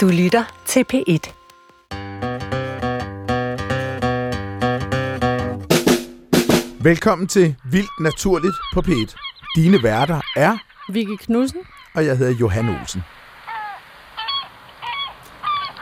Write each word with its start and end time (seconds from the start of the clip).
Du 0.00 0.08
lytter 0.08 0.44
til 0.66 0.84
P1. 0.92 1.32
Velkommen 6.82 7.28
til 7.28 7.56
Vildt 7.64 8.00
Naturligt 8.00 8.54
på 8.74 8.80
P1. 8.80 9.16
Dine 9.56 9.82
værter 9.82 10.20
er, 10.36 10.58
Vicky 10.92 11.16
Knudsen. 11.24 11.60
og 11.94 12.06
jeg 12.06 12.18
hedder 12.18 12.32
Johan 12.32 12.68
Olsen. 12.68 13.02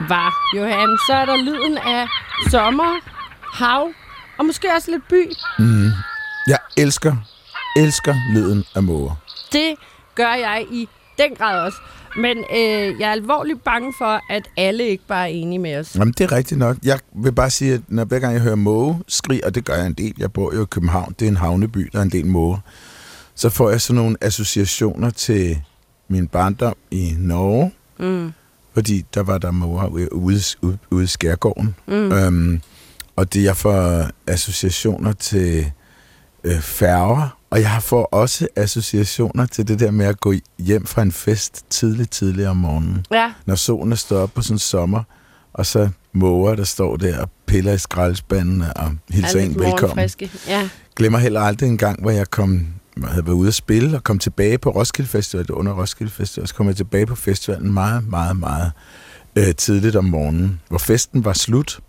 Var, 0.09 0.55
Johan. 0.55 0.97
Så 1.07 1.13
er 1.13 1.25
der 1.25 1.37
lyden 1.37 1.77
af 1.77 2.07
sommer, 2.49 2.99
hav 3.53 3.91
og 4.37 4.45
måske 4.45 4.67
også 4.75 4.91
lidt 4.91 5.07
by. 5.07 5.33
Jeg 6.47 6.59
elsker, 6.77 7.15
elsker 7.75 8.15
lyden 8.33 8.65
af 8.75 8.83
måger. 8.83 9.15
Det 9.51 9.75
gør 10.15 10.33
jeg 10.33 10.65
i 10.71 10.89
den 11.19 11.35
grad 11.35 11.59
også. 11.65 11.77
Men 12.15 12.37
øh, 12.37 12.99
jeg 12.99 13.07
er 13.07 13.11
alvorligt 13.11 13.63
bange 13.63 13.93
for, 13.97 14.21
at 14.33 14.49
alle 14.57 14.87
ikke 14.87 15.03
bare 15.07 15.23
er 15.31 15.33
enige 15.33 15.59
med 15.59 15.77
os. 15.77 15.95
Jamen, 15.95 16.13
det 16.17 16.21
er 16.23 16.31
rigtigt 16.31 16.59
nok. 16.59 16.77
Jeg 16.83 16.99
vil 17.15 17.31
bare 17.31 17.49
sige, 17.49 17.73
at 17.73 17.81
når 17.87 18.05
hver 18.05 18.19
gang 18.19 18.33
jeg 18.33 18.41
hører 18.41 18.55
måge 18.55 18.99
skrig, 19.07 19.45
og 19.45 19.55
det 19.55 19.65
gør 19.65 19.73
jeg 19.75 19.85
en 19.87 19.93
del, 19.93 20.13
jeg 20.17 20.33
bor 20.33 20.55
jo 20.55 20.61
i 20.63 20.65
København, 20.65 21.15
det 21.19 21.25
er 21.25 21.29
en 21.29 21.37
havneby, 21.37 21.89
der 21.93 21.99
er 21.99 22.03
en 22.03 22.09
del 22.11 22.25
måger, 22.25 22.57
så 23.35 23.49
får 23.49 23.69
jeg 23.69 23.81
sådan 23.81 24.01
nogle 24.01 24.17
associationer 24.21 25.09
til 25.09 25.61
min 26.07 26.27
barndom 26.27 26.75
i 26.91 27.13
Norge, 27.17 27.71
Mm. 27.99 28.31
fordi 28.73 29.05
der 29.13 29.23
var 29.23 29.37
der 29.37 29.51
måger 29.51 29.87
ude, 29.87 30.13
ude, 30.13 30.39
ude, 30.61 30.77
ude 30.91 31.03
i 31.03 31.07
skærgården. 31.07 31.75
Mm. 31.87 32.11
Øhm, 32.11 32.61
og 33.15 33.33
det 33.33 33.43
jeg 33.43 33.55
får 33.57 34.07
associationer 34.27 35.13
til 35.13 35.71
øh, 36.43 36.59
færger, 36.59 37.37
og 37.49 37.61
jeg 37.61 37.77
får 37.81 38.03
også 38.03 38.47
associationer 38.55 39.45
til 39.45 39.67
det 39.67 39.79
der 39.79 39.91
med 39.91 40.05
at 40.05 40.19
gå 40.19 40.33
hjem 40.59 40.85
fra 40.85 41.01
en 41.01 41.11
fest 41.11 41.65
tidligt, 41.69 42.11
tidligt 42.11 42.47
om 42.47 42.57
morgenen. 42.57 43.05
Ja, 43.11 43.31
Når 43.45 43.55
solen 43.55 43.97
stået 43.97 44.21
op 44.21 44.33
på 44.33 44.41
sådan 44.41 44.55
en 44.55 44.59
sommer, 44.59 45.03
og 45.53 45.65
så 45.65 45.89
måger, 46.13 46.55
der 46.55 46.63
står 46.63 46.95
der 46.95 47.21
og 47.21 47.29
piller 47.45 47.73
i 47.73 47.77
skraldespanden 47.77 48.61
og 48.75 48.91
hilser 49.09 49.39
er 49.39 49.43
en 49.43 49.59
velkommen. 49.59 50.09
Ja. 50.47 50.69
Glemmer 50.95 51.19
heller 51.19 51.41
aldrig 51.41 51.69
en 51.69 51.77
gang, 51.77 52.01
hvor 52.01 52.11
jeg 52.11 52.29
kom 52.29 52.67
jeg 53.01 53.09
havde 53.09 53.25
været 53.25 53.35
ude 53.35 53.47
at 53.47 53.53
spille 53.53 53.97
og 53.97 54.03
kom 54.03 54.19
tilbage 54.19 54.57
på 54.57 54.69
Roskilde 54.69 55.09
Festival, 55.09 55.43
det 55.43 55.49
under 55.49 55.73
Roskilde 55.73 56.11
Festival, 56.11 56.47
så 56.47 56.55
kom 56.55 56.67
jeg 56.67 56.75
tilbage 56.75 57.05
på 57.05 57.15
festivalen 57.15 57.73
meget, 57.73 58.07
meget, 58.07 58.37
meget 58.37 58.71
øh, 59.35 59.55
tidligt 59.55 59.95
om 59.95 60.05
morgenen, 60.05 60.61
hvor 60.69 60.77
festen 60.77 61.25
var 61.25 61.33
slut, 61.33 61.79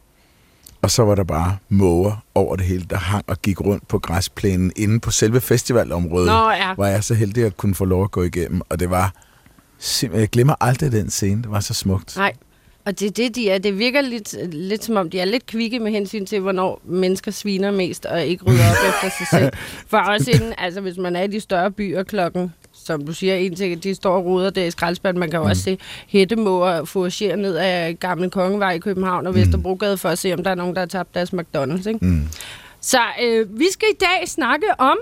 og 0.82 0.90
så 0.90 1.02
var 1.02 1.14
der 1.14 1.24
bare 1.24 1.56
måger 1.68 2.24
over 2.34 2.56
det 2.56 2.64
hele, 2.64 2.84
der 2.90 2.96
hang 2.96 3.24
og 3.26 3.42
gik 3.42 3.60
rundt 3.60 3.88
på 3.88 3.98
græsplænen 3.98 4.72
inde 4.76 5.00
på 5.00 5.10
selve 5.10 5.40
festivalområdet, 5.40 6.26
Nå 6.26 6.50
ja. 6.50 6.74
hvor 6.74 6.86
jeg 6.86 7.04
så 7.04 7.14
heldig 7.14 7.44
at 7.44 7.56
kunne 7.56 7.74
få 7.74 7.84
lov 7.84 8.04
at 8.04 8.10
gå 8.10 8.22
igennem, 8.22 8.60
og 8.68 8.80
det 8.80 8.90
var 8.90 9.12
simpelthen, 9.78 10.20
jeg 10.20 10.28
glemmer 10.28 10.54
aldrig 10.60 10.92
den 10.92 11.10
scene, 11.10 11.42
det 11.42 11.50
var 11.50 11.60
så 11.60 11.74
smukt. 11.74 12.16
Nej. 12.16 12.32
Og 12.84 13.00
det 13.00 13.06
er 13.06 13.10
det, 13.10 13.34
de 13.34 13.50
er. 13.50 13.58
Det 13.58 13.78
virker 13.78 14.00
lidt, 14.00 14.54
lidt 14.54 14.84
som 14.84 14.96
om, 14.96 15.10
de 15.10 15.20
er 15.20 15.24
lidt 15.24 15.46
kvikke 15.46 15.78
med 15.78 15.90
hensyn 15.90 16.26
til, 16.26 16.40
hvornår 16.40 16.80
mennesker 16.84 17.30
sviner 17.30 17.70
mest 17.70 18.06
og 18.06 18.24
ikke 18.24 18.44
rydder 18.44 18.70
op 18.70 18.76
efter 18.88 19.16
sig 19.18 19.26
selv. 19.40 19.52
For 19.86 19.98
også 19.98 20.30
inden, 20.30 20.54
altså 20.58 20.80
hvis 20.80 20.96
man 20.96 21.16
er 21.16 21.22
i 21.22 21.26
de 21.26 21.40
større 21.40 21.70
byer 21.70 22.02
klokken, 22.02 22.52
som 22.84 23.06
du 23.06 23.12
siger, 23.12 23.34
en 23.34 23.54
ting, 23.54 23.82
de 23.82 23.94
står 23.94 24.16
og 24.16 24.24
ruder 24.24 24.50
der 24.50 24.64
i 24.64 24.70
skraldespanden. 24.70 25.20
Man 25.20 25.30
kan 25.30 25.40
jo 25.40 25.44
også 25.46 25.62
se 25.62 25.78
hættemåger 26.08 26.84
foragere 26.84 27.36
ned 27.36 27.56
af 27.56 27.98
Gamle 28.00 28.30
Kongevej 28.30 28.72
i 28.72 28.78
København 28.78 29.26
og 29.26 29.34
Vesterbrogade 29.34 29.96
for 29.96 30.08
at 30.08 30.18
se, 30.18 30.32
om 30.32 30.44
der 30.44 30.50
er 30.50 30.54
nogen, 30.54 30.74
der 30.74 30.80
har 30.80 30.86
tabt 30.86 31.14
deres 31.14 31.32
McDonald's. 31.32 31.88
Ikke? 31.88 31.98
Mm. 32.06 32.28
Så 32.80 32.98
øh, 33.22 33.58
vi 33.58 33.66
skal 33.72 33.88
i 33.92 33.96
dag 34.00 34.28
snakke 34.28 34.66
om 34.78 34.96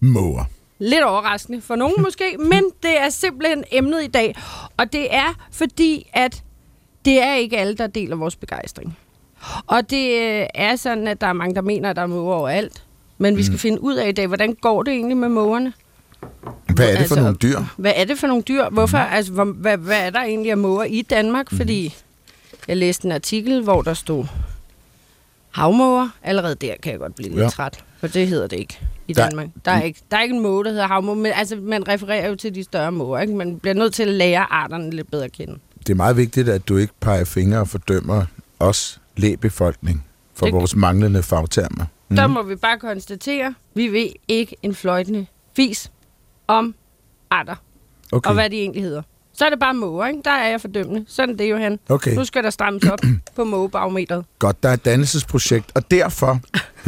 Måger. 0.00 0.44
Lidt 0.78 1.02
overraskende 1.04 1.60
for 1.60 1.76
nogen 1.76 1.94
måske, 2.06 2.36
men 2.38 2.64
det 2.82 3.00
er 3.00 3.08
simpelthen 3.08 3.64
emnet 3.72 4.04
i 4.04 4.06
dag. 4.06 4.34
Og 4.76 4.92
det 4.92 5.14
er 5.14 5.46
fordi, 5.52 6.10
at 6.12 6.42
det 7.04 7.22
er 7.22 7.34
ikke 7.34 7.58
alle, 7.58 7.74
der 7.74 7.86
deler 7.86 8.16
vores 8.16 8.36
begejstring. 8.36 8.96
Og 9.66 9.90
det 9.90 10.10
øh, 10.22 10.46
er 10.54 10.76
sådan, 10.76 11.08
at 11.08 11.20
der 11.20 11.26
er 11.26 11.32
mange, 11.32 11.54
der 11.54 11.60
mener, 11.60 11.90
at 11.90 11.96
der 11.96 12.02
er 12.02 12.06
måger 12.06 12.34
overalt. 12.34 12.82
Men 13.18 13.36
vi 13.36 13.42
skal 13.42 13.58
finde 13.58 13.80
ud 13.80 13.94
af 13.94 14.08
i 14.08 14.12
dag, 14.12 14.26
hvordan 14.26 14.54
går 14.54 14.82
det 14.82 14.94
egentlig 14.94 15.16
med 15.16 15.28
mågerne? 15.28 15.72
Hvad 16.76 16.86
er 16.86 16.98
det 16.98 17.08
for 17.08 17.14
Altså, 17.16 17.20
nogle 17.20 17.36
dyr? 17.42 17.58
Hvad 17.76 17.92
er 17.96 18.04
det 18.04 18.18
for 18.18 18.26
nogle 18.26 18.42
dyr? 18.42 18.68
Hvorfor? 18.70 18.98
Altså, 18.98 19.32
hvor, 19.32 19.44
hvad, 19.44 19.76
hvad 19.78 20.06
er 20.06 20.10
der 20.10 20.20
egentlig 20.22 20.50
af 20.50 20.56
måger 20.58 20.84
i 20.84 21.02
Danmark? 21.02 21.46
Fordi 21.52 21.94
jeg 22.68 22.76
læste 22.76 23.06
en 23.06 23.12
artikel, 23.12 23.62
hvor 23.62 23.82
der 23.82 23.94
stod 23.94 24.24
havmåger. 25.50 26.08
Allerede 26.22 26.54
der 26.54 26.74
kan 26.82 26.92
jeg 26.92 26.98
godt 27.00 27.14
blive 27.14 27.30
lidt 27.30 27.40
Ja. 27.40 27.48
træt, 27.48 27.84
for 28.00 28.06
det 28.06 28.28
hedder 28.28 28.46
det 28.46 28.56
ikke 28.58 28.78
i 29.08 29.12
Der- 29.12 29.28
Danmark. 29.28 29.46
Der 29.64 29.70
er, 29.70 29.82
ikke, 29.82 30.00
der 30.10 30.16
er 30.16 30.22
ikke 30.22 30.34
en 30.34 30.42
måge, 30.42 30.64
der 30.64 30.70
hedder 30.70 30.86
havmåge, 30.86 31.16
men 31.18 31.32
altså, 31.34 31.56
man 31.56 31.88
refererer 31.88 32.28
jo 32.28 32.34
til 32.34 32.54
de 32.54 32.62
større 32.64 32.92
måger. 32.92 33.20
Ikke? 33.20 33.34
Man 33.34 33.58
bliver 33.58 33.74
nødt 33.74 33.94
til 33.94 34.02
at 34.02 34.08
lære 34.08 34.52
arterne 34.52 34.90
lidt 34.90 35.10
bedre 35.10 35.24
at 35.24 35.32
kende. 35.32 35.54
Det 35.78 35.88
er 35.92 35.94
meget 35.96 36.16
vigtigt, 36.16 36.48
at 36.48 36.68
du 36.68 36.76
ikke 36.76 36.92
peger 37.00 37.24
fingre 37.24 37.58
og 37.60 37.68
fordømmer 37.68 38.24
os 38.60 39.00
læbefolkning 39.16 40.04
for 40.34 40.46
Det- 40.46 40.54
vores 40.54 40.76
manglende 40.76 41.22
fagtermer. 41.22 41.84
Mm. 42.08 42.16
Der 42.16 42.26
må 42.26 42.42
vi 42.42 42.54
bare 42.56 42.78
konstatere, 42.78 43.54
vi 43.74 43.88
ved 43.88 44.08
ikke 44.28 44.56
en 44.62 44.74
fløjtende 44.74 45.26
fis 45.56 45.90
om 46.46 46.74
arter, 47.30 47.54
okay. 48.12 48.28
Og 48.28 48.34
hvad 48.34 48.50
de 48.50 48.56
egentlig 48.56 48.82
hedder. 48.82 49.02
Så 49.34 49.44
er 49.44 49.50
det 49.50 49.58
bare 49.58 49.74
måger, 49.74 50.06
ikke? 50.06 50.20
Der 50.24 50.30
er 50.30 50.48
jeg 50.50 50.60
fordømmende. 50.60 51.04
Sådan 51.08 51.34
er 51.34 51.36
det, 51.38 51.50
Johan. 51.50 51.78
Okay. 51.88 52.14
Nu 52.14 52.24
skal 52.24 52.44
der 52.44 52.50
strammes 52.50 52.84
op 52.84 52.98
på 53.36 53.44
mågebarometeret. 53.44 54.24
Godt, 54.38 54.62
der 54.62 54.68
er 54.68 54.72
et 54.72 54.84
dannelsesprojekt, 54.84 55.72
og 55.74 55.90
derfor 55.90 56.40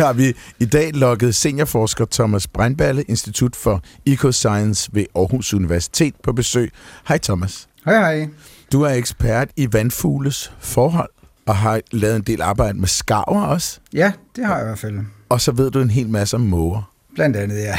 har 0.03 0.13
vi 0.13 0.33
i 0.59 0.65
dag 0.65 0.93
lukket 0.93 1.35
seniorforsker 1.35 2.07
Thomas 2.11 2.47
Breinballe, 2.47 3.03
Institut 3.03 3.57
for 3.57 3.83
Ecoscience 4.07 4.91
ved 4.93 5.07
Aarhus 5.15 5.55
Universitet 5.55 6.15
på 6.23 6.33
besøg. 6.33 6.73
Hej 7.09 7.19
Thomas. 7.19 7.69
Hej 7.85 7.95
hej. 7.95 8.29
Du 8.73 8.83
er 8.83 8.91
ekspert 8.91 9.49
i 9.57 9.73
vandfugles 9.73 10.53
forhold 10.61 11.11
og 11.47 11.57
har 11.57 11.81
lavet 11.91 12.17
en 12.17 12.23
del 12.23 12.43
arbejde 12.43 12.79
med 12.79 12.89
skarver 12.89 13.43
også. 13.43 13.81
Ja, 13.93 14.13
det 14.37 14.47
har 14.47 14.55
jeg 14.55 14.65
i 14.65 14.67
hvert 14.67 14.79
fald. 14.79 14.99
Og 15.29 15.41
så 15.41 15.53
ved 15.53 15.71
du 15.71 15.81
en 15.81 15.91
hel 15.91 16.09
masse 16.09 16.37
om 16.37 16.41
måger. 16.41 16.93
Blandt 17.15 17.37
andet, 17.37 17.59
ja. 17.59 17.79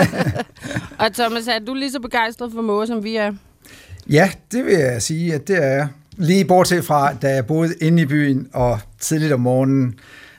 Og 1.04 1.12
Thomas, 1.14 1.46
er 1.48 1.58
du 1.66 1.74
lige 1.74 1.90
så 1.92 2.00
begejstret 2.00 2.52
for 2.54 2.62
måger, 2.62 2.86
som 2.86 3.04
vi 3.04 3.16
er? 3.16 3.32
ja, 4.10 4.30
det 4.52 4.64
vil 4.64 4.72
jeg 4.74 5.02
sige, 5.02 5.34
at 5.34 5.48
det 5.48 5.56
er 5.64 5.66
jeg. 5.66 5.88
Lige 6.16 6.44
bortset 6.44 6.84
fra, 6.84 7.14
da 7.14 7.34
jeg 7.34 7.46
boede 7.46 7.74
inde 7.80 8.02
i 8.02 8.06
byen, 8.06 8.48
og 8.52 8.80
tidligt 9.00 9.32
om 9.32 9.40
morgenen, 9.40 9.94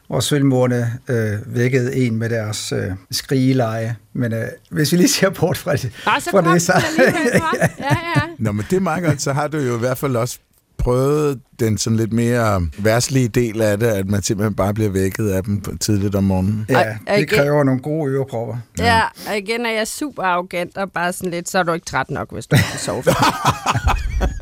hvor 0.08 0.20
sølvmårene 0.20 0.94
øh, 1.10 1.56
vækkede 1.56 1.96
en 1.96 2.16
med 2.16 2.30
deres 2.30 2.72
øh, 2.72 2.92
skrigeleje. 3.12 3.96
Men 4.14 4.34
øh, 4.34 4.48
hvis 4.70 4.92
vi 4.92 4.98
lige 4.98 5.08
ser 5.10 5.30
bort 5.30 5.58
fra 5.58 5.76
det, 5.76 5.92
Ah, 6.06 6.22
så 6.22 6.32
fra 6.32 6.42
kom 6.42 6.52
det, 6.54 6.62
så... 6.62 6.74
alligevel? 6.74 7.42
Ja, 7.80 7.98
ja. 8.16 8.22
Nå, 8.40 8.52
men 8.52 8.66
det 8.70 8.76
er 8.76 8.80
meget 8.80 9.04
godt. 9.04 9.22
Så 9.22 9.34
har 9.34 9.48
du 9.48 9.58
jo 9.58 9.76
i 9.76 9.80
hvert 9.80 9.98
fald 9.98 10.16
også 10.16 10.40
prøvet 10.82 11.40
den 11.60 11.78
sådan 11.78 11.98
lidt 11.98 12.14
mere 12.14 12.62
værslige 12.78 13.28
del 13.28 13.62
af 13.62 13.80
det, 13.80 13.88
at 13.88 14.08
man 14.10 14.22
simpelthen 14.22 14.56
bare 14.56 14.74
bliver 14.74 14.90
vækket 14.90 15.30
af 15.30 15.44
dem 15.44 15.62
på- 15.62 15.78
tidligt 15.80 16.16
om 16.16 16.24
morgenen. 16.24 16.66
Ja, 16.70 16.98
det 17.08 17.18
igen. 17.18 17.28
kræver 17.28 17.64
nogle 17.64 17.82
gode 17.82 18.12
ørepropper. 18.12 18.56
Ja, 18.80 19.02
og 19.30 19.38
igen 19.38 19.66
er 19.66 19.72
jeg 19.72 19.88
super 19.88 20.24
arrogant 20.24 20.78
og 20.78 20.92
bare 20.92 21.14
sådan 21.14 21.32
lidt, 21.32 21.50
så 21.50 21.60
er 21.60 21.64
du 21.64 21.74
ikke 21.74 21.86
træt 21.86 22.12
nok, 22.12 22.32
hvis 22.34 22.48
du 22.48 22.56
har 22.56 22.78
sovet. 22.78 23.06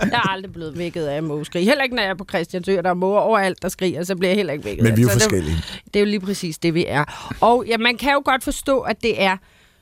jeg 0.02 0.12
er 0.14 0.30
aldrig 0.32 0.54
blevet 0.54 0.78
vækket 0.78 1.06
af 1.06 1.24
mågeskrig. 1.24 1.66
Heller 1.66 1.84
ikke, 1.84 1.96
når 1.96 2.04
jeg 2.04 2.10
er 2.10 2.16
på 2.16 2.26
Christiansø, 2.30 2.76
der 2.84 2.90
er 2.90 2.94
måger 2.94 3.20
overalt, 3.20 3.62
der 3.62 3.70
skriger, 3.70 4.04
så 4.04 4.16
bliver 4.16 4.30
jeg 4.30 4.36
heller 4.38 4.54
ikke 4.54 4.66
vækket 4.66 4.84
Men 4.84 4.98
vi 4.98 5.02
er 5.02 5.04
jo 5.04 5.10
Så 5.10 5.16
det- 5.16 5.24
forskellige. 5.24 5.58
Det 5.86 5.96
er 5.96 6.00
jo 6.00 6.06
lige 6.06 6.20
præcis 6.20 6.58
det, 6.58 6.74
vi 6.74 6.86
er. 6.88 7.04
Og 7.42 7.64
ja, 7.68 7.78
man 7.78 7.98
kan 7.98 8.12
jo 8.14 8.22
godt 8.26 8.44
forstå, 8.44 8.80
at 8.80 8.96
det 9.04 9.24
er 9.24 9.38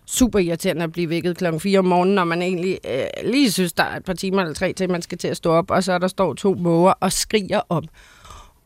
super 0.08 0.40
irriterende 0.40 0.84
at 0.84 0.92
blive 0.92 1.10
vækket 1.10 1.38
klokken 1.38 1.60
4 1.60 1.80
om 1.80 1.86
morgenen, 1.86 2.16
når 2.16 2.24
man 2.24 2.42
egentlig 2.42 2.80
øh, 2.90 3.32
lige 3.32 3.52
synes, 3.52 3.74
der 3.74 3.84
er 3.84 3.98
et 3.98 4.04
par 4.04 4.14
timer 4.14 4.42
eller 4.42 4.54
tre 4.54 4.74
til, 4.74 4.90
man 4.90 5.02
skal 5.02 5.18
til 5.18 5.28
at 5.28 5.38
stå 5.38 5.52
op, 5.52 5.72
og 5.72 5.84
så 5.84 5.94
er 5.94 5.98
der 5.98 6.08
står 6.08 6.34
to 6.34 6.54
måger 6.54 6.94
og 7.00 7.12
skriger 7.12 7.62
op. 7.70 7.84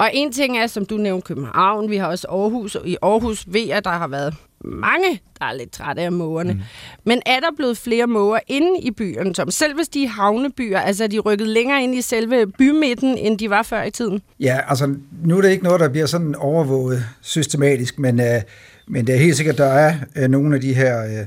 Og 0.01 0.09
en 0.13 0.31
ting 0.31 0.57
er, 0.57 0.67
som 0.67 0.85
du 0.85 0.97
nævnte, 0.97 1.25
København. 1.25 1.89
Vi 1.89 1.97
har 1.97 2.07
også 2.07 2.27
Aarhus. 2.29 2.75
Og 2.75 2.87
i 2.87 2.97
Aarhus 3.01 3.43
ved 3.47 3.67
jeg, 3.67 3.83
der 3.83 3.89
har 3.89 4.07
været 4.07 4.33
mange, 4.65 5.21
der 5.39 5.45
er 5.45 5.53
lidt 5.53 5.71
trætte 5.71 6.01
af 6.01 6.11
mågerne. 6.11 6.53
Mm. 6.53 6.59
Men 7.03 7.21
er 7.25 7.39
der 7.39 7.47
blevet 7.57 7.77
flere 7.77 8.07
måger 8.07 8.39
inde 8.47 8.79
i 8.81 8.91
byerne, 8.91 9.35
som 9.35 9.51
selv 9.51 9.75
hvis 9.75 9.87
de 9.87 10.03
er 10.03 10.07
havnebyer, 10.07 10.79
altså 10.79 11.03
er 11.03 11.07
de 11.07 11.19
rykket 11.19 11.47
længere 11.47 11.83
ind 11.83 11.95
i 11.95 12.01
selve 12.01 12.47
bymidten, 12.47 13.17
end 13.17 13.39
de 13.39 13.49
var 13.49 13.63
før 13.63 13.83
i 13.83 13.91
tiden? 13.91 14.21
Ja, 14.39 14.59
altså 14.67 14.95
nu 15.23 15.37
er 15.37 15.41
det 15.41 15.51
ikke 15.51 15.63
noget, 15.63 15.79
der 15.79 15.89
bliver 15.89 16.05
sådan 16.05 16.35
overvåget 16.35 17.03
systematisk, 17.21 17.99
men, 17.99 18.19
øh, 18.19 18.41
men 18.91 19.07
det 19.07 19.15
er 19.15 19.19
helt 19.19 19.37
sikkert, 19.37 19.57
der 19.57 19.65
er 19.65 19.93
øh, 20.15 20.29
nogle 20.29 20.55
af 20.55 20.61
de 20.61 20.73
her 20.73 21.03
øh, 21.03 21.25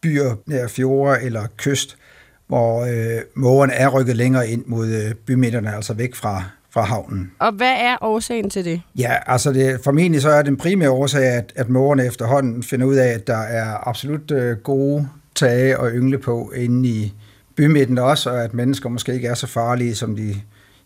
byer 0.00 0.34
nær 0.46 0.66
fjorde 0.66 1.22
eller 1.22 1.46
kyst, 1.56 1.96
hvor 2.46 2.84
øh, 2.84 3.20
mågerne 3.34 3.72
er 3.72 3.88
rykket 3.88 4.16
længere 4.16 4.48
ind 4.48 4.64
mod 4.66 4.88
øh, 4.88 5.14
bymidterne, 5.26 5.74
altså 5.74 5.94
væk 5.94 6.14
fra, 6.14 6.44
fra 6.70 6.82
havnen. 6.82 7.30
Og 7.38 7.52
hvad 7.52 7.72
er 7.72 7.96
årsagen 8.00 8.50
til 8.50 8.64
det? 8.64 8.82
Ja, 8.98 9.12
altså 9.26 9.52
det, 9.52 9.80
formentlig 9.84 10.22
så 10.22 10.30
er 10.30 10.42
den 10.42 10.56
primære 10.56 10.90
årsag, 10.90 11.24
at, 11.24 11.52
at 11.56 11.68
mågerne 11.68 12.06
efterhånden 12.06 12.62
finder 12.62 12.86
ud 12.86 12.94
af, 12.94 13.08
at 13.08 13.26
der 13.26 13.38
er 13.38 13.88
absolut 13.88 14.30
øh, 14.30 14.56
gode 14.56 15.08
tage 15.34 15.78
og 15.78 15.90
yngle 15.90 16.18
på 16.18 16.52
inde 16.56 16.88
i 16.88 17.14
bymidten 17.56 17.98
også, 17.98 18.30
og 18.30 18.44
at 18.44 18.54
mennesker 18.54 18.88
måske 18.88 19.14
ikke 19.14 19.28
er 19.28 19.34
så 19.34 19.46
farlige, 19.46 19.94
som 19.94 20.16
de 20.16 20.34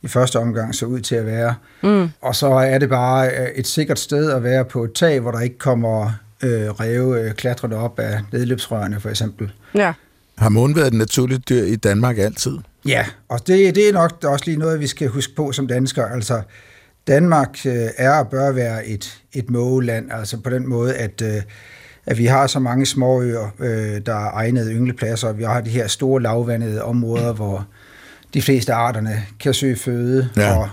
i 0.03 0.09
første 0.09 0.39
omgang 0.39 0.75
så 0.75 0.87
ud 0.87 1.01
til 1.01 1.15
at 1.15 1.27
være. 1.27 1.55
Mm. 1.83 2.09
Og 2.21 2.37
så 2.37 2.47
er 2.47 2.79
det 2.79 2.89
bare 2.89 3.29
øh, 3.29 3.49
et 3.55 3.67
sikkert 3.67 3.99
sted 3.99 4.31
at 4.31 4.43
være 4.43 4.65
på 4.65 4.85
et 4.85 4.93
tag, 4.93 5.21
hvor 5.21 5.31
der 5.31 5.41
ikke 5.41 5.59
kommer 5.59 6.13
øh, 6.43 6.71
ræve 6.71 7.21
øh, 7.21 7.35
klatrende 7.35 7.77
op 7.77 7.99
af 7.99 8.21
nedløbsrørene 8.33 9.01
for 9.01 9.09
eksempel. 9.09 9.53
Ja. 9.75 9.93
Har 10.39 10.49
månen 10.49 10.77
været 10.77 10.87
et 10.87 10.99
naturligt 10.99 11.49
dyr 11.49 11.63
i 11.63 11.77
Danmark 11.77 12.19
altid? 12.19 12.59
Ja, 12.87 13.07
og 13.29 13.47
det, 13.47 13.75
det 13.75 13.89
er 13.89 13.93
nok 13.93 14.25
også 14.25 14.45
lige 14.47 14.59
noget, 14.59 14.81
vi 14.81 14.87
skal 14.87 15.09
huske 15.09 15.35
på 15.35 15.53
som 15.53 15.67
danskere. 15.67 16.13
Altså, 16.13 16.43
Danmark 17.07 17.67
øh, 17.67 17.89
er 17.97 18.11
og 18.11 18.29
bør 18.29 18.53
være 18.53 18.87
et, 18.87 19.23
et 19.33 19.51
mågeland, 19.51 20.13
altså 20.13 20.41
på 20.41 20.51
den 20.51 20.69
måde, 20.69 20.95
at, 20.95 21.23
øh, 21.23 21.43
at 22.07 22.19
vi 22.19 22.27
har 22.27 22.47
så 22.47 22.59
mange 22.59 22.87
småøer, 22.87 23.51
øh, 23.59 24.01
der 24.07 24.15
er 24.15 24.31
egnede 24.33 24.73
ynglepladser, 24.73 25.29
og 25.29 25.39
vi 25.39 25.43
har 25.43 25.61
de 25.61 25.71
her 25.71 25.87
store 25.87 26.23
lavvandede 26.23 26.83
områder, 26.85 27.33
hvor 27.33 27.67
de 28.35 28.43
fleste 28.43 28.73
arterne 28.73 29.23
kan 29.41 29.55
søge 29.55 29.77
føde. 29.77 30.29
Ja. 30.37 30.59
Og, 30.59 30.69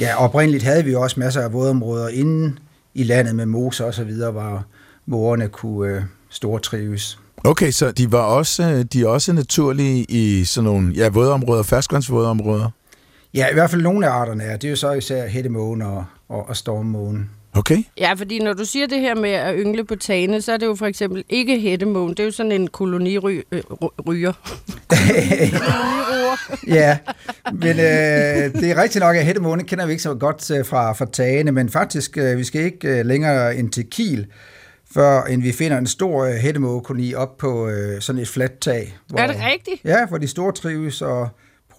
ja, 0.00 0.24
oprindeligt 0.24 0.64
havde 0.64 0.84
vi 0.84 0.94
også 0.94 1.20
masser 1.20 1.40
af 1.40 1.52
vådområder 1.52 2.08
inden 2.08 2.58
i 2.94 3.02
landet 3.02 3.34
med 3.34 3.46
moser 3.46 3.84
og 3.84 3.94
så 3.94 4.04
videre, 4.04 4.30
hvor 4.30 4.64
mågerne 5.06 5.48
kunne 5.48 5.94
øh, 5.94 6.02
stortrives. 6.30 7.18
Okay, 7.44 7.70
så 7.70 7.90
de 7.90 8.12
var 8.12 8.22
også, 8.22 8.62
øh, 8.62 8.84
de 8.84 9.02
er 9.02 9.06
også 9.08 9.32
naturlige 9.32 10.04
i 10.08 10.44
sådan 10.44 10.64
nogle 10.64 10.92
ja, 10.92 11.08
vådområder, 11.08 11.62
ferskvandsvådområder? 11.62 12.70
Ja, 13.34 13.50
i 13.50 13.54
hvert 13.54 13.70
fald 13.70 13.82
nogle 13.82 14.06
af 14.06 14.10
arterne 14.10 14.44
er. 14.44 14.56
Det 14.56 14.64
er 14.64 14.70
jo 14.70 14.76
så 14.76 14.92
især 14.92 15.28
hættemågen 15.28 15.82
og, 15.82 16.04
og, 16.28 16.48
og 16.48 16.56
stormmågen. 16.56 17.30
Okay. 17.54 17.78
Ja, 17.98 18.12
fordi 18.12 18.38
når 18.38 18.52
du 18.52 18.64
siger 18.64 18.86
det 18.86 19.00
her 19.00 19.14
med 19.14 19.30
at 19.30 19.54
yngle 19.58 19.84
på 19.84 19.96
tagene, 19.96 20.42
så 20.42 20.52
er 20.52 20.56
det 20.56 20.66
jo 20.66 20.74
for 20.74 20.86
eksempel 20.86 21.24
ikke 21.28 21.60
hættemågen. 21.60 22.10
Det 22.10 22.20
er 22.20 22.24
jo 22.24 22.30
sådan 22.30 22.52
en 22.52 22.68
koloniryger. 22.68 23.42
Øh, 23.52 23.62
ryger. 24.06 24.32
ja, 26.78 26.98
men 27.52 27.70
øh, 27.70 28.60
det 28.60 28.70
er 28.70 28.82
rigtigt 28.82 29.02
nok, 29.02 29.16
at 29.16 29.24
hættemågen 29.24 29.64
kender 29.64 29.86
vi 29.86 29.92
ikke 29.92 30.02
så 30.02 30.14
godt 30.14 30.50
øh, 30.50 30.66
fra, 30.66 30.92
fra 30.92 31.06
tagene, 31.12 31.52
men 31.52 31.68
faktisk, 31.68 32.18
øh, 32.18 32.38
vi 32.38 32.44
skal 32.44 32.60
ikke 32.60 32.88
øh, 32.88 33.06
længere 33.06 33.56
ind 33.56 33.70
til 33.70 33.86
Kiel, 33.90 34.26
før 34.94 35.22
end 35.22 35.42
vi 35.42 35.52
finder 35.52 35.78
en 35.78 35.86
stor 35.86 36.24
øh, 36.24 36.34
hættemågekoloni 36.34 37.14
op 37.14 37.38
på 37.38 37.68
øh, 37.68 38.00
sådan 38.00 38.22
et 38.22 38.28
fladt 38.28 38.60
tag. 38.60 38.96
Hvor, 39.08 39.18
Er 39.18 39.26
det 39.26 39.36
rigtigt? 39.52 39.84
Ja, 39.84 40.06
hvor 40.06 40.18
de 40.18 40.28
store 40.28 40.52
trives 40.52 41.02
og 41.02 41.28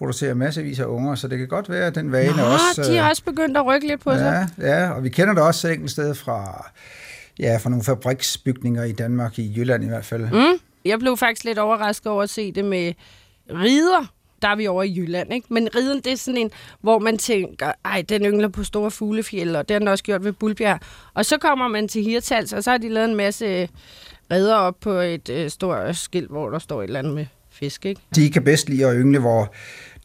producerer 0.02 0.34
massevis 0.34 0.80
af 0.80 0.84
unger, 0.84 1.14
så 1.14 1.28
det 1.28 1.38
kan 1.38 1.48
godt 1.48 1.68
være, 1.68 1.86
at 1.86 1.94
den 1.94 2.12
vane 2.12 2.36
Nå, 2.36 2.42
også... 2.42 2.90
de 2.90 2.96
er 2.96 3.04
øh, 3.04 3.10
også 3.10 3.24
begyndt 3.24 3.56
at 3.56 3.66
rykke 3.66 3.86
lidt 3.86 4.00
på 4.00 4.10
sig. 4.10 4.48
Ja, 4.58 4.68
ja, 4.68 4.90
og 4.90 5.04
vi 5.04 5.08
kender 5.08 5.34
det 5.34 5.42
også 5.42 5.68
enkelt 5.68 5.90
sted 5.90 6.14
fra, 6.14 6.66
ja, 7.38 7.56
fra 7.56 7.70
nogle 7.70 7.84
fabriksbygninger 7.84 8.84
i 8.84 8.92
Danmark, 8.92 9.38
i 9.38 9.54
Jylland 9.56 9.84
i 9.84 9.86
hvert 9.86 10.04
fald. 10.04 10.22
Mm. 10.22 10.58
Jeg 10.84 10.98
blev 10.98 11.16
faktisk 11.16 11.44
lidt 11.44 11.58
overrasket 11.58 12.06
over 12.06 12.22
at 12.22 12.30
se 12.30 12.52
det 12.52 12.64
med 12.64 12.92
rider. 13.50 14.12
Der 14.42 14.48
er 14.48 14.56
vi 14.56 14.66
over 14.66 14.82
i 14.82 14.94
Jylland, 14.96 15.32
ikke? 15.32 15.46
Men 15.50 15.68
riden, 15.74 16.00
det 16.00 16.12
er 16.12 16.16
sådan 16.16 16.38
en, 16.38 16.50
hvor 16.80 16.98
man 16.98 17.18
tænker, 17.18 17.72
ej, 17.84 18.04
den 18.08 18.22
yngler 18.22 18.48
på 18.48 18.64
store 18.64 18.90
fuglefjælde, 18.90 19.58
og 19.58 19.68
det 19.68 19.74
har 19.74 19.78
den 19.78 19.88
også 19.88 20.04
gjort 20.04 20.24
ved 20.24 20.32
Bulbjerg. 20.32 20.80
Og 21.14 21.24
så 21.24 21.38
kommer 21.38 21.68
man 21.68 21.88
til 21.88 22.02
Hirtals, 22.02 22.52
og 22.52 22.64
så 22.64 22.70
har 22.70 22.78
de 22.78 22.88
lavet 22.88 23.08
en 23.08 23.16
masse 23.16 23.68
redder 24.30 24.54
op 24.54 24.76
på 24.80 24.90
et 24.90 25.28
øh, 25.28 25.50
stort 25.50 25.96
skilt, 25.96 26.30
hvor 26.30 26.50
der 26.50 26.58
står 26.58 26.82
et 26.82 26.86
eller 26.86 26.98
andet 26.98 27.14
med 27.14 27.26
fisk, 27.50 27.86
ikke? 27.86 28.00
De 28.14 28.30
kan 28.30 28.44
bedst 28.44 28.68
lide 28.68 28.86
at 28.86 28.94
yngle, 28.96 29.18
hvor 29.18 29.52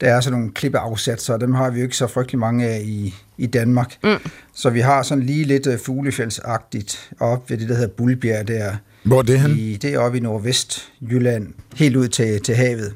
der 0.02 0.14
er 0.14 0.22
sådan 0.22 0.40
nogle 0.40 0.54
klippeafsatser, 0.54 1.34
og 1.34 1.42
dem 1.42 1.54
har 1.54 1.70
vi 1.70 1.80
jo 1.80 1.84
ikke 1.84 1.98
så 1.98 2.08
frygtelig 2.08 2.40
mange 2.40 2.68
af 2.68 2.82
i, 2.86 3.16
i 3.38 3.46
Danmark. 3.46 3.98
Mm. 4.04 4.30
Så 4.54 4.70
vi 4.70 4.80
har 4.80 5.04
sådan 5.04 5.24
lige 5.24 5.44
lidt 5.44 5.68
uh, 5.68 5.78
fuglefjeldsagtigt 5.78 7.12
op 7.20 7.50
ved 7.50 7.58
det, 7.58 7.70
der 7.70 7.76
hedder 7.76 7.94
Bulbjerg 7.94 8.48
der. 8.48 8.76
Hvor 9.04 9.18
er 9.18 9.24
det 9.24 9.40
hen? 9.40 9.52
I, 9.52 9.76
det 9.76 9.94
er 9.94 10.00
oppe 10.00 10.18
i 10.18 10.22
Nordvest 10.22 10.92
Jylland, 11.02 11.54
helt 11.76 11.96
ud 11.96 12.08
til, 12.08 12.42
til 12.42 12.56
havet. 12.56 12.94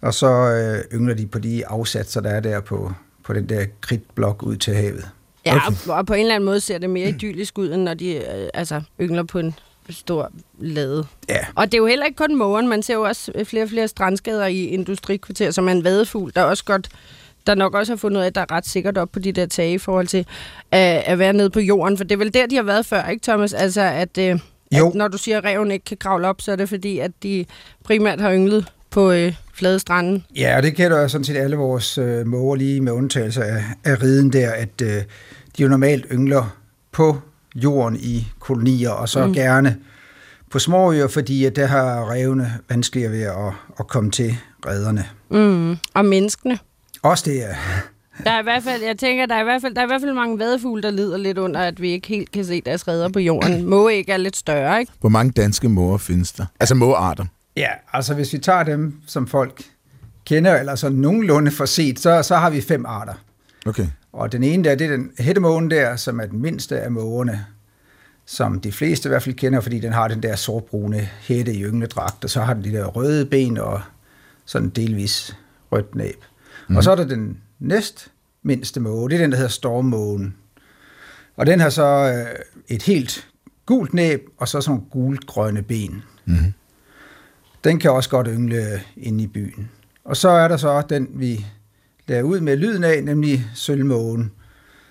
Og 0.00 0.14
så 0.14 0.26
øh, 0.28 0.98
yngler 0.98 1.14
de 1.14 1.26
på 1.26 1.38
de 1.38 1.66
afsatser, 1.66 2.20
der 2.20 2.30
er 2.30 2.40
der 2.40 2.60
på, 2.60 2.92
på 3.24 3.32
den 3.32 3.48
der 3.48 3.64
kridtblok 3.80 4.42
ud 4.42 4.56
til 4.56 4.74
havet. 4.74 5.08
Ja, 5.46 5.56
okay. 5.56 5.76
og 5.86 6.06
på 6.06 6.14
en 6.14 6.20
eller 6.20 6.34
anden 6.34 6.44
måde 6.44 6.60
ser 6.60 6.78
det 6.78 6.90
mere 6.90 7.08
idyllisk 7.08 7.58
ud, 7.58 7.72
end 7.72 7.82
når 7.82 7.94
de 7.94 8.14
øh, 8.14 8.48
altså, 8.54 8.82
yngler 9.00 9.22
på 9.22 9.38
en 9.38 9.54
stor 9.90 10.32
lade. 10.58 11.06
Ja. 11.28 11.38
Og 11.54 11.66
det 11.66 11.74
er 11.74 11.78
jo 11.78 11.86
heller 11.86 12.06
ikke 12.06 12.16
kun 12.16 12.36
mågen, 12.36 12.68
man 12.68 12.82
ser 12.82 12.94
jo 12.94 13.02
også 13.02 13.32
flere 13.44 13.62
og 13.64 13.68
flere 13.68 13.88
strandskader 13.88 14.46
i 14.46 14.64
industrikvarter, 14.64 15.50
som 15.50 15.68
er 15.68 15.72
en 15.72 15.84
vadefugl, 15.84 16.32
der 16.34 16.42
også 16.42 16.64
godt 16.64 16.88
der 17.46 17.54
nok 17.54 17.74
også 17.74 17.92
har 17.92 17.96
fundet 17.96 18.18
ud 18.18 18.22
af, 18.22 18.26
at 18.26 18.34
der 18.34 18.40
er 18.40 18.52
ret 18.52 18.66
sikkert 18.66 18.98
op 18.98 19.08
på 19.12 19.18
de 19.18 19.32
der 19.32 19.46
tage 19.46 19.74
i 19.74 19.78
forhold 19.78 20.06
til 20.06 20.26
at, 20.72 21.02
at 21.06 21.18
være 21.18 21.32
nede 21.32 21.50
på 21.50 21.60
jorden. 21.60 21.96
For 21.96 22.04
det 22.04 22.12
er 22.12 22.16
vel 22.18 22.34
der, 22.34 22.46
de 22.46 22.56
har 22.56 22.62
været 22.62 22.86
før, 22.86 23.08
ikke 23.08 23.22
Thomas? 23.22 23.54
Altså, 23.54 23.80
at, 23.80 24.18
øh, 24.18 24.38
Jo. 24.78 24.88
at 24.88 24.94
når 24.94 25.08
du 25.08 25.18
siger, 25.18 25.38
at 25.38 25.44
reven 25.44 25.70
ikke 25.70 25.84
kan 25.84 25.96
kravle 25.96 26.26
op, 26.26 26.40
så 26.40 26.52
er 26.52 26.56
det 26.56 26.68
fordi, 26.68 26.98
at 26.98 27.10
de 27.22 27.44
primært 27.84 28.20
har 28.20 28.32
ynglet 28.32 28.72
på 28.90 29.12
øh, 29.12 29.34
flade 29.54 29.78
stranden. 29.78 30.24
Ja, 30.36 30.56
og 30.56 30.62
det 30.62 30.74
gælder 30.74 31.00
jo 31.00 31.08
sådan 31.08 31.24
set 31.24 31.36
alle 31.36 31.56
vores 31.56 31.98
øh, 31.98 32.26
måger, 32.26 32.56
lige 32.56 32.80
med 32.80 32.92
undtagelse 32.92 33.44
af, 33.44 33.64
af 33.84 34.02
riden 34.02 34.32
der, 34.32 34.50
at 34.50 34.82
øh, 34.82 34.88
de 35.58 35.62
jo 35.62 35.68
normalt 35.68 36.06
yngler 36.12 36.56
på 36.92 37.18
jorden 37.62 37.96
i 38.00 38.28
kolonier, 38.38 38.90
og 38.90 39.08
så 39.08 39.26
mm. 39.26 39.32
gerne 39.32 39.76
på 40.50 40.58
småøer, 40.58 41.08
fordi 41.08 41.44
at 41.44 41.56
der 41.56 41.66
har 41.66 42.12
revne 42.12 42.52
vanskeligere 42.68 43.12
ved 43.12 43.22
at, 43.22 43.52
at 43.80 43.86
komme 43.86 44.10
til 44.10 44.36
redderne. 44.66 45.04
Mm. 45.30 45.78
Og 45.94 46.04
menneskene. 46.04 46.58
Også 47.02 47.24
det, 47.26 47.36
ja. 47.36 47.56
Der 48.24 48.30
er 48.30 48.40
i 48.40 48.42
hvert 48.42 48.62
fald, 48.62 48.82
jeg 48.82 48.98
tænker, 48.98 49.26
der 49.26 49.34
er 49.34 49.40
i 49.40 49.44
hvert 49.44 49.62
fald, 49.62 49.74
der 49.74 49.80
er 49.80 49.84
i 49.84 49.88
hvert 49.88 50.00
fald 50.00 50.12
mange 50.12 50.38
vadefugle, 50.38 50.82
der 50.82 50.90
lider 50.90 51.16
lidt 51.16 51.38
under, 51.38 51.60
at 51.60 51.80
vi 51.80 51.90
ikke 51.90 52.08
helt 52.08 52.32
kan 52.32 52.44
se 52.44 52.60
deres 52.60 52.88
redder 52.88 53.08
på 53.08 53.18
jorden. 53.18 53.64
Måge 53.70 54.10
er 54.10 54.16
lidt 54.16 54.36
større, 54.36 54.80
ikke? 54.80 54.92
Hvor 55.00 55.08
mange 55.08 55.32
danske 55.32 55.68
måger 55.68 55.98
findes 55.98 56.32
der? 56.32 56.46
Altså 56.60 56.74
mågearter. 56.74 57.24
Ja, 57.56 57.68
altså 57.92 58.14
hvis 58.14 58.32
vi 58.32 58.38
tager 58.38 58.62
dem, 58.62 58.94
som 59.06 59.26
folk 59.26 59.62
kender, 60.26 60.56
eller 60.56 60.74
så 60.74 60.88
nogenlunde 60.88 61.50
for 61.50 61.64
set, 61.64 61.98
så, 61.98 62.22
så 62.22 62.36
har 62.36 62.50
vi 62.50 62.60
fem 62.60 62.86
arter. 62.86 63.14
Okay. 63.66 63.86
Og 64.12 64.32
den 64.32 64.42
ene 64.42 64.64
der, 64.64 64.74
det 64.74 64.86
er 64.86 64.90
den 64.90 65.10
hættemågen 65.18 65.70
der, 65.70 65.96
som 65.96 66.20
er 66.20 66.26
den 66.26 66.42
mindste 66.42 66.80
af 66.80 66.90
mågerne, 66.90 67.46
som 68.26 68.60
de 68.60 68.72
fleste 68.72 69.08
i 69.08 69.10
hvert 69.10 69.22
fald 69.22 69.34
kender, 69.34 69.60
fordi 69.60 69.80
den 69.80 69.92
har 69.92 70.08
den 70.08 70.22
der 70.22 70.36
sortbrune 70.36 71.08
hætte 71.20 71.54
i 71.54 71.62
yngledragt, 71.62 72.24
og 72.24 72.30
så 72.30 72.40
har 72.40 72.54
den 72.54 72.64
de 72.64 72.72
der 72.72 72.84
røde 72.86 73.26
ben 73.26 73.58
og 73.58 73.80
sådan 74.44 74.68
delvis 74.68 75.36
rødt 75.72 75.94
næb. 75.94 76.24
Mm. 76.68 76.76
Og 76.76 76.84
så 76.84 76.90
er 76.90 76.94
der 76.94 77.04
den 77.04 77.40
næst 77.58 78.10
mindste 78.42 78.80
måge, 78.80 79.10
det 79.10 79.16
er 79.16 79.20
den, 79.20 79.30
der 79.30 79.36
hedder 79.36 79.50
stormmågen. 79.50 80.34
Og 81.36 81.46
den 81.46 81.60
har 81.60 81.70
så 81.70 82.14
øh, 82.14 82.38
et 82.68 82.82
helt 82.82 83.28
gult 83.66 83.94
næb, 83.94 84.28
og 84.38 84.48
så 84.48 84.60
sådan 84.60 84.76
nogle 84.76 84.90
gult-grønne 84.90 85.62
ben. 85.62 86.02
Mm. 86.24 86.52
Den 87.64 87.78
kan 87.78 87.90
også 87.90 88.10
godt 88.10 88.28
yngle 88.30 88.82
inde 88.96 89.24
i 89.24 89.26
byen. 89.26 89.70
Og 90.04 90.16
så 90.16 90.28
er 90.28 90.48
der 90.48 90.56
så 90.56 90.82
den, 90.88 91.08
vi 91.14 91.46
lader 92.08 92.22
ud 92.22 92.40
med 92.40 92.56
lyden 92.56 92.84
af, 92.84 93.04
nemlig 93.04 93.46
sølvmågen, 93.54 94.30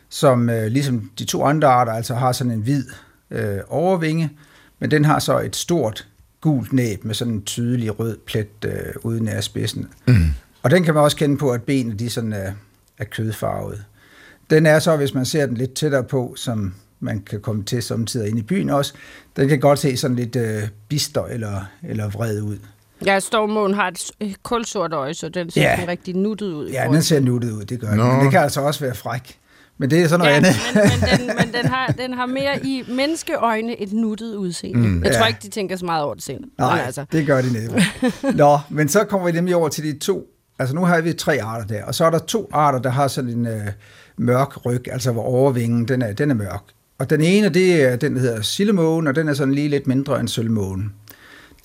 som 0.10 0.50
øh, 0.50 0.68
ligesom 0.68 1.12
de 1.20 1.26
to 1.26 1.44
andre 1.44 1.68
arter 1.68 1.92
altså 1.92 2.16
har 2.16 2.32
sådan 2.32 2.52
en 2.52 2.62
hvid 2.62 2.84
øh, 3.32 3.60
overvinge, 3.68 4.30
men 4.80 4.92
den 4.92 5.06
har 5.06 5.20
så 5.20 5.40
et 5.40 5.56
stort 5.56 6.08
gult 6.42 6.74
næb 6.74 7.04
med 7.04 7.16
sådan 7.16 7.34
en 7.34 7.42
tydelig 7.42 8.00
rød 8.00 8.18
plet 8.26 8.48
øh, 8.66 8.94
uden 9.04 9.28
af 9.28 9.44
spidsen. 9.44 9.88
Mm. 10.08 10.26
Og 10.64 10.72
den 10.72 10.84
kan 10.84 10.94
man 10.94 11.04
også 11.04 11.18
kende 11.18 11.38
på, 11.38 11.52
at 11.52 11.64
benene 11.64 11.96
de 11.96 12.10
sådan 12.10 12.34
er, 12.34 12.52
er 12.98 13.04
kødfarvet. 13.04 13.84
Den 14.50 14.66
er 14.66 14.80
så, 14.80 14.98
hvis 14.98 15.14
man 15.14 15.26
ser 15.26 15.46
den 15.46 15.58
lidt 15.58 15.74
tættere 15.74 16.04
på, 16.04 16.34
som 16.38 16.74
man 17.00 17.22
kan 17.22 17.42
komme 17.42 17.64
til 17.64 17.84
samtidig 17.84 18.30
ind 18.30 18.40
i 18.40 18.42
byen 18.42 18.70
også, 18.70 18.94
den 19.36 19.50
kan 19.50 19.60
godt 19.60 19.80
se 19.80 19.98
sådan 19.98 20.16
lidt 20.16 20.36
øh, 20.36 20.64
bister 20.90 21.24
eller, 21.24 21.66
eller 21.84 22.10
vred 22.10 22.42
ud. 22.42 22.58
Ja, 23.06 23.20
stormåen 23.20 23.74
har 23.74 23.88
et 23.88 24.12
et 24.20 24.44
kulsort 24.44 24.94
øje, 24.94 25.14
så 25.14 25.30
den 25.30 25.50
ser 25.52 25.62
Ja. 25.62 25.78
yeah. 25.78 25.88
rigtig 25.88 26.16
nuttet 26.16 26.54
ud. 26.54 26.70
Ja, 26.70 26.88
den 26.92 27.02
ser 27.04 27.20
nuttet 27.20 27.52
ud, 27.52 27.66
det 27.66 27.80
gør 27.80 27.88
den. 27.90 27.98
Men 27.98 28.20
det 28.24 28.32
kan 28.32 28.40
altså 28.40 28.62
også 28.62 28.80
være 28.80 28.96
fræk. 28.96 29.38
Men 29.78 29.90
det 29.90 30.02
er 30.04 30.08
sådan 30.08 30.20
noget 30.20 30.32
Ja, 30.32 30.38
andet. 30.38 30.52
men, 30.76 30.84
men, 30.84 31.20
den, 31.20 31.36
men 31.38 31.54
den, 31.54 31.66
har, 31.72 31.88
den 32.02 32.14
har 32.14 32.26
mere 32.26 32.66
i 32.66 32.84
menneskeøjne 32.90 33.82
et 33.82 33.94
nuttet 33.94 34.36
udseende. 34.36 34.88
Mm, 34.88 35.04
jeg 35.04 35.14
tror 35.14 35.22
Ja. 35.22 35.28
ikke, 35.28 35.40
de 35.44 35.50
tænker 35.50 35.76
så 35.76 35.86
meget 35.86 36.04
over 36.04 36.14
det 36.14 36.24
selv. 36.24 36.40
Nej, 36.58 36.76
Men 36.76 36.86
altså, 36.86 37.06
det 37.12 37.26
gør 37.28 37.42
de 37.42 37.54
næppe. 37.54 37.82
Nå, 38.44 38.58
men 38.70 38.90
så 38.90 39.04
kommer 39.04 39.26
vi 39.28 39.32
nemlig 39.34 39.56
over 39.56 39.70
til 39.70 39.84
de 39.84 40.00
to. 40.00 40.28
Altså 40.60 40.76
nu 40.76 40.86
har 40.86 41.02
vi 41.02 41.14
tre 41.14 41.40
arter 41.42 41.66
der, 41.68 41.84
og 41.86 41.96
så 41.96 42.06
er 42.06 42.10
der 42.10 42.20
to 42.20 42.50
arter, 42.54 42.80
der 42.80 42.90
har 42.90 43.08
sådan 43.08 43.30
en 43.30 43.48
øh, 43.48 43.62
mørk 44.18 44.66
ryg, 44.66 44.84
altså 44.92 45.12
hvor 45.12 45.24
overvingen 45.24 45.88
den 45.88 46.02
er, 46.02 46.14
den 46.14 46.32
er 46.32 46.36
mørk. 46.36 46.62
Og 47.00 47.10
den 47.10 47.22
ene, 47.22 47.50
det 47.50 47.84
er 47.84 47.96
den, 47.96 48.14
der 48.16 48.20
hedder 48.22 48.42
sillemågen, 48.42 49.08
og 49.08 49.16
den 49.16 49.28
er 49.30 49.34
sådan 49.34 49.54
lige 49.54 49.70
lidt 49.70 49.88
mindre 49.88 50.20
end 50.20 50.28
sølvmågen. 50.28 50.94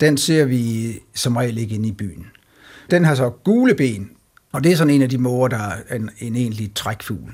Den 0.00 0.16
ser 0.16 0.44
vi 0.44 0.92
som 1.14 1.36
regel 1.36 1.58
ikke 1.58 1.74
inde 1.74 1.88
i 1.88 1.92
byen. 1.92 2.26
Den 2.90 3.04
har 3.04 3.14
så 3.14 3.30
gule 3.30 3.74
ben, 3.74 4.10
og 4.52 4.64
det 4.64 4.72
er 4.72 4.76
sådan 4.76 4.94
en 4.94 5.02
af 5.02 5.08
de 5.08 5.18
måger, 5.18 5.48
der 5.48 5.72
er 5.88 5.96
en, 5.96 6.10
en 6.18 6.36
egentlig 6.36 6.72
trækfugl. 6.74 7.32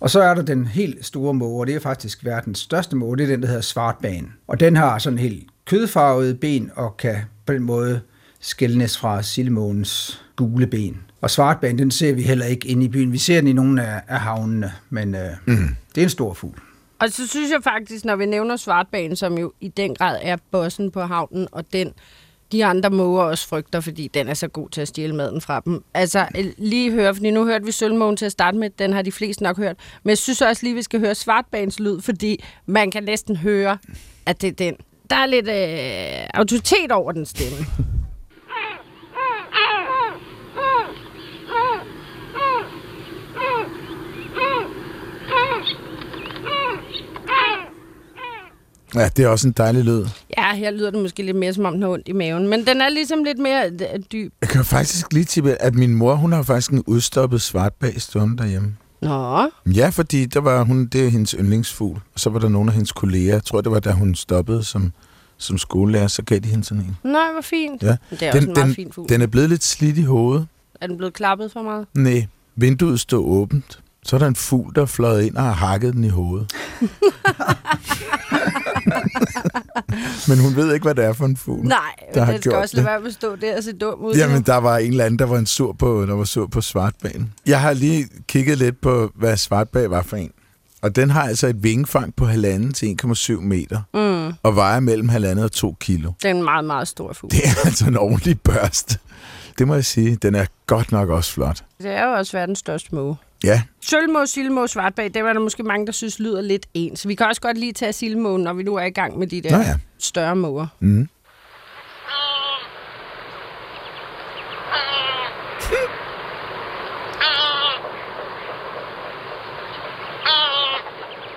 Og 0.00 0.10
så 0.10 0.22
er 0.22 0.34
der 0.34 0.42
den 0.42 0.66
helt 0.66 1.06
store 1.06 1.34
måge, 1.34 1.60
og 1.60 1.66
det 1.66 1.74
er 1.74 1.80
faktisk 1.80 2.24
verdens 2.24 2.58
største 2.58 2.96
måge, 2.96 3.16
det 3.16 3.24
er 3.24 3.28
den, 3.28 3.42
der 3.42 3.46
hedder 3.46 3.60
svartban. 3.60 4.32
Og 4.46 4.60
den 4.60 4.76
har 4.76 4.98
sådan 4.98 5.18
helt 5.18 5.46
kødfarvede 5.66 6.34
ben, 6.34 6.70
og 6.74 6.96
kan 6.96 7.16
på 7.46 7.52
den 7.52 7.62
måde 7.62 8.00
skældnes 8.40 8.98
fra 8.98 9.22
sildemågens 9.22 10.22
gule 10.36 10.66
ben. 10.66 10.96
Og 11.20 11.30
svartban, 11.30 11.78
den 11.78 11.90
ser 11.90 12.14
vi 12.14 12.22
heller 12.22 12.46
ikke 12.46 12.68
inde 12.68 12.84
i 12.84 12.88
byen. 12.88 13.12
Vi 13.12 13.18
ser 13.18 13.36
den 13.40 13.48
i 13.48 13.52
nogle 13.52 13.86
af, 13.86 14.02
af 14.08 14.20
havnene, 14.20 14.72
men 14.90 15.14
øh, 15.14 15.30
mm. 15.46 15.76
det 15.94 16.00
er 16.00 16.04
en 16.04 16.10
stor 16.10 16.34
fugl 16.34 16.58
og 17.00 17.10
så 17.10 17.28
synes 17.28 17.50
jeg 17.50 17.62
faktisk, 17.62 18.04
når 18.04 18.16
vi 18.16 18.26
nævner 18.26 18.56
Svartbanen, 18.56 19.16
som 19.16 19.38
jo 19.38 19.52
i 19.60 19.68
den 19.68 19.94
grad 19.94 20.18
er 20.22 20.36
bossen 20.50 20.90
på 20.90 21.00
havnen, 21.00 21.48
og 21.52 21.72
den 21.72 21.92
de 22.52 22.64
andre 22.64 22.90
måger 22.90 23.22
også 23.22 23.48
frygter, 23.48 23.80
fordi 23.80 24.08
den 24.14 24.28
er 24.28 24.34
så 24.34 24.48
god 24.48 24.68
til 24.68 24.80
at 24.80 24.88
stjæle 24.88 25.14
maden 25.14 25.40
fra 25.40 25.60
dem. 25.60 25.84
Altså, 25.94 26.26
øh, 26.38 26.44
lige 26.58 26.90
høre, 26.92 27.14
fordi 27.14 27.30
nu 27.30 27.44
hørte 27.44 27.64
vi 27.64 27.72
Sølvmågen 27.72 28.16
til 28.16 28.26
at 28.26 28.32
starte 28.32 28.56
med, 28.56 28.70
den 28.70 28.92
har 28.92 29.02
de 29.02 29.12
fleste 29.12 29.42
nok 29.42 29.56
hørt. 29.56 29.76
Men 30.02 30.08
jeg 30.08 30.18
synes 30.18 30.42
også 30.42 30.62
lige, 30.62 30.74
vi 30.74 30.82
skal 30.82 31.00
høre 31.00 31.14
Svartbanens 31.14 31.80
lyd, 31.80 32.00
fordi 32.00 32.44
man 32.66 32.90
kan 32.90 33.04
næsten 33.04 33.36
høre, 33.36 33.78
at 34.26 34.40
det 34.40 34.48
er 34.48 34.52
den. 34.52 34.76
Der 35.10 35.16
er 35.16 35.26
lidt 35.26 35.48
øh, 35.48 36.26
autoritet 36.34 36.92
over 36.92 37.12
den 37.12 37.26
stemme. 37.26 37.66
Ja, 48.94 49.08
det 49.16 49.24
er 49.24 49.28
også 49.28 49.48
en 49.48 49.54
dejlig 49.56 49.84
lyd. 49.84 50.04
Ja, 50.38 50.54
her 50.54 50.70
lyder 50.70 50.90
det 50.90 51.02
måske 51.02 51.22
lidt 51.22 51.36
mere, 51.36 51.54
som 51.54 51.64
om 51.64 51.72
den 51.72 51.82
har 51.82 51.88
ondt 51.88 52.08
i 52.08 52.12
maven. 52.12 52.48
Men 52.48 52.66
den 52.66 52.80
er 52.80 52.88
ligesom 52.88 53.24
lidt 53.24 53.38
mere 53.38 53.66
øh, 53.70 54.00
dyb. 54.12 54.32
Jeg 54.40 54.48
kan 54.48 54.64
faktisk 54.64 55.12
lige 55.12 55.24
tippe, 55.24 55.54
at 55.54 55.74
min 55.74 55.94
mor, 55.94 56.14
hun 56.14 56.32
har 56.32 56.42
faktisk 56.42 56.70
en 56.70 56.82
udstoppet 56.86 57.42
svartbag 57.42 58.00
stående 58.00 58.36
derhjemme. 58.38 58.76
Nå, 59.02 59.48
Ja, 59.74 59.88
fordi 59.88 60.24
der 60.26 60.40
var 60.40 60.62
hun, 60.64 60.86
det 60.86 61.04
er 61.04 61.08
hendes 61.08 61.34
yndlingsfugl. 61.38 62.00
Og 62.14 62.20
så 62.20 62.30
var 62.30 62.38
der 62.38 62.48
nogle 62.48 62.70
af 62.70 62.74
hendes 62.74 62.92
kolleger, 62.92 63.32
jeg 63.32 63.44
tror 63.44 63.60
det 63.60 63.72
var 63.72 63.80
da 63.80 63.90
hun 63.92 64.14
stoppede 64.14 64.64
som, 64.64 64.92
som 65.38 65.58
skolelærer, 65.58 66.06
så 66.06 66.22
gav 66.22 66.38
de 66.38 66.48
hende 66.48 66.64
sådan 66.64 66.82
en. 66.82 66.96
nej, 67.12 67.32
hvor 67.32 67.40
fint. 67.42 67.82
Ja. 67.82 67.96
Det 68.10 68.22
er 68.22 68.32
Den- 68.32 68.48
også 68.50 68.60
en 68.60 68.66
den- 68.66 68.74
fin 68.74 68.92
fugl. 68.92 69.08
Den 69.08 69.22
er 69.22 69.26
blevet 69.26 69.48
lidt 69.48 69.64
slidt 69.64 69.98
i 69.98 70.02
hovedet. 70.02 70.46
Er 70.80 70.86
den 70.86 70.96
blevet 70.96 71.14
klappet 71.14 71.52
for 71.52 71.62
meget? 71.62 71.86
Nej, 71.94 72.26
vinduet 72.56 73.00
stod 73.00 73.24
åbent. 73.24 73.78
Så 74.06 74.16
er 74.16 74.20
der 74.20 74.26
en 74.26 74.36
fugl, 74.36 74.74
der 74.74 74.82
er 74.82 74.86
fløjet 74.86 75.22
ind 75.24 75.36
og 75.36 75.42
har 75.42 75.52
hakket 75.52 75.94
den 75.94 76.04
i 76.04 76.08
hovedet. 76.08 76.52
Men 80.28 80.38
hun 80.38 80.56
ved 80.56 80.74
ikke, 80.74 80.84
hvad 80.84 80.94
det 80.94 81.04
er 81.04 81.12
for 81.12 81.24
en 81.24 81.36
fugl. 81.36 81.66
Nej, 81.68 81.78
der 82.14 82.24
den 82.32 82.40
skal 82.42 82.54
også 82.54 82.76
lade 82.76 82.86
være 82.86 83.00
med 83.00 83.08
at 83.08 83.14
stå 83.14 83.36
der 83.36 83.56
og 83.56 83.64
se 83.64 83.72
dum 83.72 84.00
ud. 84.00 84.14
Jamen, 84.14 84.42
der 84.42 84.56
var 84.56 84.78
en 84.78 84.90
eller 84.90 85.04
anden, 85.04 85.18
der 85.18 85.24
var 85.26 85.38
en 85.38 85.46
sur 85.46 85.72
på, 85.72 86.06
der 86.06 86.14
var 86.14 86.24
sur 86.24 86.46
på 86.46 86.60
svartbagen. 86.60 87.32
Jeg 87.46 87.60
har 87.60 87.72
lige 87.72 88.08
kigget 88.28 88.58
lidt 88.58 88.80
på, 88.80 89.10
hvad 89.14 89.36
svartbag 89.36 89.90
var 89.90 90.02
for 90.02 90.16
en. 90.16 90.30
Og 90.82 90.96
den 90.96 91.10
har 91.10 91.22
altså 91.22 91.46
et 91.46 91.62
vingefang 91.62 92.14
på 92.16 92.26
halvanden 92.26 92.72
til 92.72 92.96
1,7 93.04 93.40
meter, 93.40 93.80
Mm, 93.94 94.32
og 94.42 94.56
vejer 94.56 94.80
mellem 94.80 95.08
halvandet 95.08 95.44
og 95.44 95.52
to 95.52 95.76
kilo. 95.80 96.12
det 96.22 96.30
er 96.30 96.34
en 96.34 96.42
meget, 96.44 96.64
meget 96.64 96.88
stor 96.88 97.12
fugl. 97.12 97.30
Det 97.30 97.40
er 97.44 97.64
altså 97.64 97.86
en 97.86 97.96
ordentlig 97.96 98.40
børste. 98.40 98.98
Det 99.58 99.66
må 99.68 99.74
jeg 99.74 99.84
sige. 99.84 100.16
Den 100.16 100.34
er 100.34 100.44
godt 100.66 100.92
nok 100.92 101.08
også 101.08 101.32
flot. 101.32 101.64
Det 101.82 101.90
er 101.90 102.04
jo 102.04 102.12
også 102.12 102.36
verdens 102.36 102.58
største 102.58 102.94
måge. 102.94 103.16
Ja, 103.44 103.62
Sølvmåge, 103.80 104.26
sildemåge, 104.26 104.68
svartbag, 104.68 105.10
det 105.14 105.24
var 105.24 105.32
der 105.32 105.40
måske 105.40 105.62
mange, 105.62 105.86
der 105.86 105.92
synes 105.92 106.18
lyder 106.18 106.40
lidt 106.42 106.66
ens. 106.74 107.08
Vi 107.08 107.14
kan 107.14 107.26
også 107.26 107.40
godt 107.40 107.58
lige 107.58 107.72
tage 107.72 107.92
sildemågen, 107.92 108.42
når 108.42 108.52
vi 108.52 108.62
nu 108.62 108.74
er 108.76 108.84
i 108.84 108.90
gang 108.90 109.18
med 109.18 109.26
de 109.26 109.40
der 109.40 109.50
Nå 109.50 109.58
ja. 109.58 109.74
større 109.98 110.36
måger. 110.36 110.66
mm. 110.80 111.08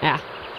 Ja. 0.04 0.16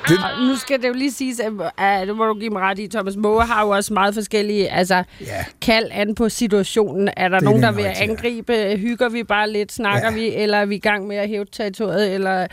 Det- 0.08 0.18
Og 0.18 0.46
nu 0.46 0.56
skal 0.56 0.82
det 0.82 0.88
jo 0.88 0.92
lige 0.92 1.12
siges, 1.12 1.40
at, 1.40 1.52
at 1.78 2.08
det 2.08 2.16
må 2.16 2.26
du 2.26 2.34
give 2.34 2.50
mig 2.50 2.62
ret 2.62 2.78
i, 2.78 2.88
Thomas 2.88 3.16
Måge 3.16 3.42
har 3.44 3.62
jo 3.64 3.68
også 3.70 3.92
meget 3.92 4.14
forskellige 4.14 4.70
altså, 4.72 5.02
Ja, 5.20 5.44
kald 5.62 5.88
an 5.92 6.14
på 6.14 6.28
situationen. 6.28 7.08
Er 7.16 7.28
der 7.28 7.36
Det 7.38 7.44
nogen, 7.44 7.62
der 7.62 7.72
vil 7.72 7.84
rigtigt, 7.84 8.06
ja. 8.08 8.10
angribe? 8.12 8.76
Hygger 8.76 9.08
vi 9.08 9.22
bare 9.24 9.50
lidt? 9.50 9.72
Snakker 9.72 10.08
Ja. 10.08 10.14
vi? 10.14 10.34
Eller 10.34 10.58
er 10.58 10.66
vi 10.66 10.74
i 10.74 10.78
gang 10.78 11.06
med 11.06 11.16
at 11.16 11.28
hæve 11.28 11.44
territoriet? 11.52 12.14
Eller 12.14 12.46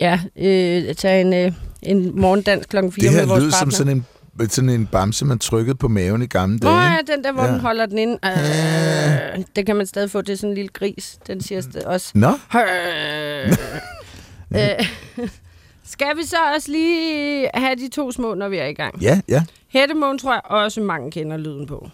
ja, 0.00 0.20
øh, 0.38 0.94
tage 0.94 1.20
en, 1.20 1.34
øh, 1.34 1.52
en 1.82 2.20
morgendans 2.20 2.66
klokken 2.66 2.92
4 2.92 3.04
det 3.04 3.12
med 3.12 3.20
her 3.20 3.26
vores 3.28 3.40
lyder 3.42 3.50
som 3.52 3.58
partner? 3.58 3.76
sådan 3.76 3.96
en, 4.40 4.48
sådan 4.50 4.70
en 4.70 4.86
bamse, 4.86 5.24
man 5.24 5.38
trykkede 5.38 5.74
på 5.76 5.88
maven 5.88 6.22
i 6.22 6.26
gamle 6.26 6.56
Nå 6.58 6.68
dage. 6.70 6.80
ja, 6.82 6.98
ikke? 6.98 7.12
den 7.12 7.24
der, 7.24 7.32
hvor 7.32 7.44
Ja. 7.44 7.50
man 7.50 7.60
holder 7.60 7.86
den 7.86 7.98
ind. 7.98 8.18
Øh, 8.24 9.44
det 9.56 9.66
kan 9.66 9.76
man 9.76 9.86
stadig 9.86 10.10
få. 10.10 10.20
Det 10.20 10.32
er 10.32 10.36
sådan 10.36 10.50
en 10.50 10.54
lille 10.54 10.68
gris. 10.72 11.18
Den 11.26 11.40
siger 11.40 11.60
st- 11.60 11.86
også. 11.86 12.10
Nå, 12.14 12.28
Øh, 12.58 13.52
øh, 14.54 15.28
skal 15.84 16.16
vi 16.16 16.22
så 16.22 16.36
også 16.54 16.70
lige 16.70 17.50
have 17.54 17.76
de 17.76 17.88
to 17.88 18.12
små, 18.12 18.34
når 18.34 18.48
vi 18.48 18.56
er 18.56 18.66
i 18.66 18.74
gang? 18.74 19.02
ja, 19.02 19.20
ja. 19.28 19.44
Hættemågen 19.68 20.18
tror 20.18 20.32
jeg 20.32 20.42
også 20.44 20.80
mange 20.80 21.10
kender 21.10 21.36
lyden 21.36 21.66
på. 21.66 21.88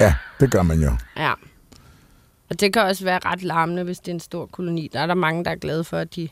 Ja, 0.00 0.14
det 0.40 0.50
gør 0.50 0.62
man 0.62 0.80
jo. 0.80 0.90
Ja. 1.16 1.32
Og 2.50 2.60
det 2.60 2.72
kan 2.72 2.82
også 2.82 3.04
være 3.04 3.18
ret 3.24 3.42
larmende, 3.42 3.82
hvis 3.84 3.98
det 3.98 4.08
er 4.08 4.14
en 4.14 4.20
stor 4.20 4.46
koloni. 4.46 4.88
Der 4.92 5.00
er 5.00 5.06
der 5.06 5.14
mange, 5.14 5.44
der 5.44 5.50
er 5.50 5.56
glade 5.56 5.84
for, 5.84 5.98
at 5.98 6.16
de 6.16 6.28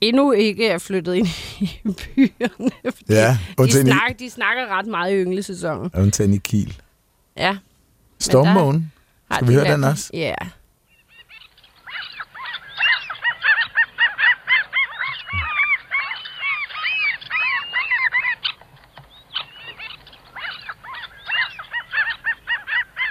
endnu 0.00 0.32
ikke 0.32 0.68
er 0.68 0.78
flyttet 0.78 1.14
ind 1.14 1.26
i 1.60 1.70
byerne. 1.84 2.70
Ja, 3.08 3.38
de, 3.58 3.70
snakker, 3.72 4.16
de 4.18 4.30
snakker 4.30 4.66
ret 4.66 4.86
meget 4.86 5.12
i 5.12 5.22
ynglesæsonen. 5.22 5.90
undtagen 5.94 6.34
i 6.34 6.38
Kiel. 6.38 6.80
Ja. 7.36 7.56
Stormmågen. 8.20 8.92
Har 9.30 9.38
Skal 9.38 9.48
vi 9.48 9.54
høre 9.54 9.72
den 9.72 9.84
også? 9.84 10.10
Ja. 10.12 10.34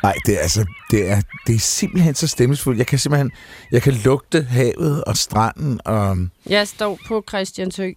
Nej, 0.03 0.15
det 0.25 0.35
er 0.35 0.39
altså, 0.39 0.65
det 0.91 1.09
er, 1.11 1.21
det 1.47 1.55
er 1.55 1.59
simpelthen 1.59 2.15
så 2.15 2.27
stemningsfuldt. 2.27 2.79
Jeg 2.79 2.87
kan 2.87 2.99
simpelthen, 2.99 3.31
jeg 3.71 3.81
kan 3.81 3.93
lugte 3.93 4.41
havet 4.41 5.03
og 5.03 5.17
stranden 5.17 5.79
og, 5.85 6.17
Jeg 6.49 6.67
står 6.67 6.99
på 7.07 7.23
Christiansø. 7.29 7.91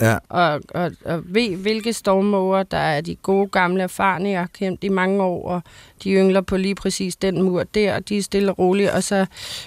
Ja, 0.00 0.18
og, 0.28 0.60
og, 0.74 0.92
og 1.04 1.22
ved, 1.24 1.56
hvilke 1.56 1.92
stormmåger, 1.92 2.62
der 2.62 2.78
er 2.78 3.00
de 3.00 3.14
gode 3.14 3.48
gamle 3.48 3.82
erfarne, 3.82 4.28
jeg 4.28 4.40
har 4.40 4.50
kendt 4.58 4.84
i 4.84 4.88
mange 4.88 5.22
år, 5.22 5.48
og 5.48 5.62
de 6.04 6.10
yngler 6.10 6.40
på 6.40 6.56
lige 6.56 6.74
præcis 6.74 7.16
den 7.16 7.42
mur 7.42 7.62
der, 7.62 7.94
og 7.94 8.08
de 8.08 8.18
er 8.18 8.22
stille 8.22 8.52
og 8.52 8.58
rolige, 8.58 8.92
og 8.92 9.02
så 9.02 9.26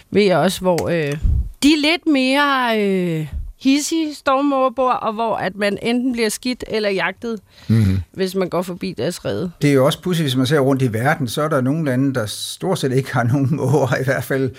ved 0.09 0.23
jeg 0.23 0.37
også, 0.37 0.61
hvor 0.61 0.89
øh, 0.89 1.17
de 1.63 1.73
er 1.73 1.81
lidt 1.81 2.07
mere 2.07 2.81
øh, 2.81 3.27
hissige 3.61 4.15
stormmåger 4.15 4.69
bor, 4.69 4.91
og 4.91 5.13
hvor 5.13 5.35
at 5.35 5.55
man 5.55 5.77
enten 5.81 6.13
bliver 6.13 6.29
skidt 6.29 6.63
eller 6.67 6.89
jagtet, 6.89 7.39
mm-hmm. 7.67 7.99
hvis 8.11 8.35
man 8.35 8.49
går 8.49 8.61
forbi 8.61 8.93
deres 8.97 9.25
rede. 9.25 9.51
det 9.61 9.69
er 9.69 9.73
jo 9.73 9.85
også 9.85 10.01
pudsigt, 10.01 10.23
hvis 10.23 10.35
man 10.35 10.45
ser 10.45 10.59
rundt 10.59 10.81
i 10.81 10.93
verden, 10.93 11.27
så 11.27 11.41
er 11.41 11.47
der 11.47 11.61
nogle 11.61 11.85
lande, 11.85 12.13
der 12.13 12.25
stort 12.25 12.79
set 12.79 12.91
ikke 12.91 13.13
har 13.13 13.23
nogen 13.23 13.55
måger, 13.55 14.01
i 14.01 14.03
hvert 14.03 14.23
fald 14.23 14.51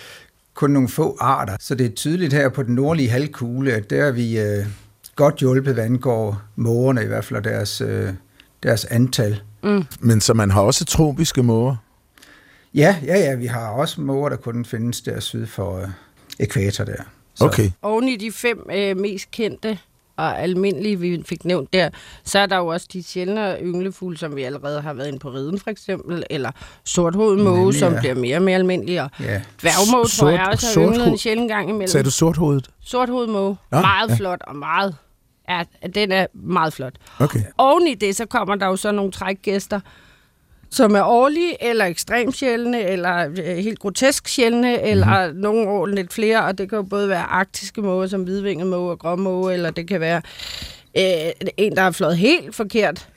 kun 0.53 0.71
nogle 0.71 0.89
få 0.89 1.17
arter. 1.19 1.57
Så 1.59 1.75
det 1.75 1.85
er 1.85 1.89
tydeligt 1.89 2.33
her 2.33 2.49
på 2.49 2.63
den 2.63 2.75
nordlige 2.75 3.09
halvkugle, 3.09 3.73
at 3.73 3.89
der 3.89 4.05
er 4.05 4.11
vi 4.11 4.39
øh, 4.39 4.65
godt 5.15 5.35
hjulpet, 5.35 5.73
hvad 5.73 5.83
angår 5.83 6.41
mågerne, 6.55 7.03
i 7.03 7.07
hvert 7.07 7.25
fald 7.25 7.37
og 7.37 7.43
deres, 7.43 7.81
øh, 7.81 8.09
deres 8.63 8.85
antal. 8.85 9.41
Mm. 9.63 9.83
Men 9.99 10.21
så 10.21 10.33
man 10.33 10.51
har 10.51 10.61
også 10.61 10.85
tropiske 10.85 11.43
måger. 11.43 11.75
Ja, 12.73 12.95
ja, 13.05 13.17
ja, 13.17 13.35
vi 13.35 13.45
har 13.45 13.67
også 13.67 14.01
måger, 14.01 14.29
der 14.29 14.35
kun 14.35 14.65
findes 14.65 15.01
der 15.01 15.19
syd 15.19 15.45
for 15.45 15.81
øh, 15.81 15.87
ekvator 16.39 16.83
der. 16.83 17.03
Så, 17.41 17.45
Okay. 17.47 17.71
Oven 17.81 18.07
i 18.07 18.15
de 18.15 18.31
fem 18.31 18.65
øh, 18.73 18.97
mest 18.97 19.31
kendte 19.31 19.77
og 20.17 20.39
almindelige, 20.41 20.99
vi 20.99 21.23
fik 21.25 21.45
nævnt 21.45 21.73
der, 21.73 21.89
så 22.23 22.39
er 22.39 22.45
der 22.45 22.57
jo 22.57 22.67
også 22.67 22.87
de 22.93 23.03
sjældne 23.03 23.57
ynglefugle, 23.61 24.17
som 24.17 24.35
vi 24.35 24.43
allerede 24.43 24.81
har 24.81 24.93
været 24.93 25.07
inde 25.07 25.19
på 25.19 25.29
riden 25.29 25.59
for 25.59 25.69
eksempel, 25.69 26.23
eller 26.29 26.51
sorthovedet 26.85 27.43
måge, 27.43 27.57
Nemlig, 27.59 27.79
som 27.79 27.93
ja. 27.93 27.99
bliver 27.99 28.15
mere 28.15 28.35
og 28.37 28.41
mere 28.41 28.55
almindelig, 28.55 29.01
og 29.01 29.09
Ja, 29.19 29.41
dværgmåge, 29.61 30.05
tror 30.05 30.29
jeg 30.29 30.47
også 30.51 30.79
har 30.79 30.87
ynglet 30.87 31.07
en 31.07 31.17
sjældent 31.17 31.49
gang 31.51 31.69
imellem. 31.69 31.87
Sagde 31.87 32.03
du 32.03 32.11
sorthovedet? 32.11 32.69
Sorthovedet 32.81 33.29
måge, 33.29 33.57
Nå, 33.71 33.81
meget 33.81 34.09
ja. 34.09 34.15
flot 34.15 34.41
og 34.47 34.55
meget, 34.55 34.95
ja, 35.49 35.63
den 35.95 36.11
er 36.11 36.25
meget 36.33 36.73
flot. 36.73 36.93
Okay. 37.19 37.39
Oven 37.57 37.87
i 37.87 37.93
det, 37.95 38.15
så 38.15 38.25
kommer 38.25 38.55
der 38.55 38.65
jo 38.65 38.75
så 38.75 38.91
nogle 38.91 39.11
trækgæster, 39.11 39.79
som 40.71 40.95
er 40.95 41.03
årlige, 41.03 41.63
eller 41.63 41.85
ekstremt 41.85 42.35
sjældne, 42.37 42.81
eller 42.83 43.29
øh, 43.29 43.57
helt 43.57 43.79
grotesk 43.79 44.27
sjældne, 44.27 44.81
eller 44.81 45.27
Mhm. 45.27 45.35
nogle 45.39 45.69
år 45.69 45.85
lidt 45.85 46.13
flere, 46.13 46.43
og 46.45 46.57
det 46.57 46.69
kan 46.69 46.75
jo 46.75 46.83
både 46.83 47.09
være 47.09 47.23
arktiske 47.23 47.81
måger, 47.81 48.07
som 48.07 48.23
hvidvinget 48.23 48.67
måge 48.67 48.91
og 48.91 48.99
gråmåge, 48.99 49.53
eller 49.53 49.71
det 49.71 49.87
kan 49.87 49.99
være 49.99 50.21
øh, 50.97 51.31
en, 51.57 51.75
der 51.75 51.81
har 51.81 51.91
flået 51.91 52.17
helt 52.17 52.55
forkert. 52.55 53.07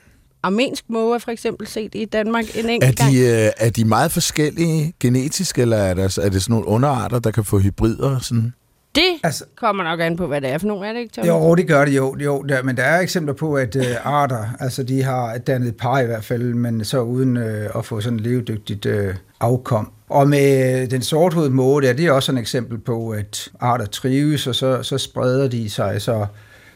Armensk 0.43 0.85
måge 0.89 1.15
er 1.15 1.19
for 1.19 1.31
eksempel 1.31 1.67
set 1.67 1.95
i 1.95 2.05
Danmark 2.05 2.45
en 2.59 2.67
Er 2.67 2.71
enkelt 2.71 2.99
gang. 2.99 3.13
de, 3.13 3.19
øh, 3.19 3.51
er 3.57 3.71
de 3.71 3.85
meget 3.85 4.13
forskellige 4.13 4.93
genetisk, 5.01 5.59
eller 5.59 5.77
er, 5.77 5.95
der, 5.95 6.19
er 6.23 6.29
det 6.29 6.43
sådan 6.43 6.53
nogle 6.53 6.67
underarter, 6.67 7.19
der 7.19 7.31
kan 7.31 7.45
få 7.45 7.59
hybrider? 7.59 8.19
Sådan? 8.19 8.53
Det 8.95 9.21
altså, 9.23 9.45
kommer 9.57 9.85
nok 9.85 10.01
an 10.01 10.17
på, 10.17 10.27
hvad 10.27 10.41
det 10.41 10.51
er 10.51 10.59
for 10.59 10.67
nogle, 10.67 10.89
er 10.89 10.93
det 10.93 11.01
ikke, 11.01 11.13
Thomas? 11.13 11.29
Jo, 11.29 11.55
det 11.55 11.69
gør 11.69 11.85
det 11.85 11.97
jo. 11.97 12.17
jo 12.19 12.43
der, 12.43 12.63
men 12.63 12.77
der 12.77 12.83
er 12.83 13.01
eksempler 13.01 13.35
på, 13.35 13.55
at 13.55 13.77
øh, 13.77 13.85
arter, 14.05 14.45
altså 14.61 14.83
de 14.83 15.03
har 15.03 15.39
dannet 15.39 15.77
par 15.77 16.01
i 16.01 16.07
hvert 16.07 16.25
fald, 16.25 16.55
men 16.55 16.85
så 16.85 17.01
uden 17.01 17.37
øh, 17.37 17.71
at 17.77 17.85
få 17.85 18.01
sådan 18.01 18.19
et 18.19 18.25
levedygtigt 18.25 18.87
øh, 18.87 19.15
afkom. 19.41 19.93
Og 20.09 20.29
med 20.29 20.87
den 20.87 21.03
sorthovedede 21.03 21.55
måge 21.55 21.83
der, 21.83 21.93
det 21.93 22.07
er 22.07 22.13
også 22.13 22.33
et 22.33 22.39
eksempel 22.39 22.79
på, 22.79 23.11
at 23.11 23.49
arter 23.61 23.87
trives, 23.87 24.47
og 24.47 24.55
så, 24.55 24.83
så 24.83 24.99
spreder 24.99 25.49
de 25.49 25.71
sig. 25.71 26.03
Så 26.03 26.27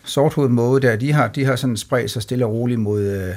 sorthovedet 0.04 0.54
måge 0.54 0.80
der, 0.80 0.96
de 0.96 1.12
har, 1.12 1.28
de 1.28 1.44
har 1.44 1.56
sådan 1.56 1.76
spredt 1.76 2.10
sig 2.10 2.22
stille 2.22 2.46
og 2.46 2.52
roligt 2.52 2.80
mod 2.80 3.02
øh, 3.02 3.34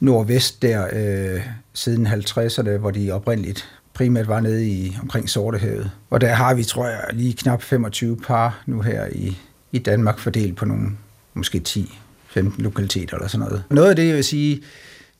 nordvest 0.00 0.62
der 0.62 0.86
øh, 0.92 1.40
siden 1.72 2.06
50'erne, 2.06 2.70
hvor 2.70 2.90
de 2.90 3.12
oprindeligt 3.12 3.81
primært 3.94 4.28
var 4.28 4.40
nede 4.40 4.66
i 4.66 4.96
omkring 5.02 5.30
Sortehavet. 5.30 5.90
Og 6.10 6.20
der 6.20 6.32
har 6.32 6.54
vi, 6.54 6.64
tror 6.64 6.86
jeg, 6.86 7.00
lige 7.12 7.32
knap 7.32 7.62
25 7.62 8.16
par 8.16 8.62
nu 8.66 8.80
her 8.80 9.06
i, 9.12 9.38
i 9.72 9.78
Danmark, 9.78 10.18
fordelt 10.18 10.56
på 10.56 10.64
nogle, 10.64 10.88
måske 11.34 11.62
10-15 11.68 12.40
lokaliteter 12.58 13.16
eller 13.16 13.28
sådan 13.28 13.46
noget. 13.46 13.64
Noget 13.70 13.90
af 13.90 13.96
det, 13.96 14.06
jeg 14.06 14.14
vil 14.14 14.24
sige, 14.24 14.62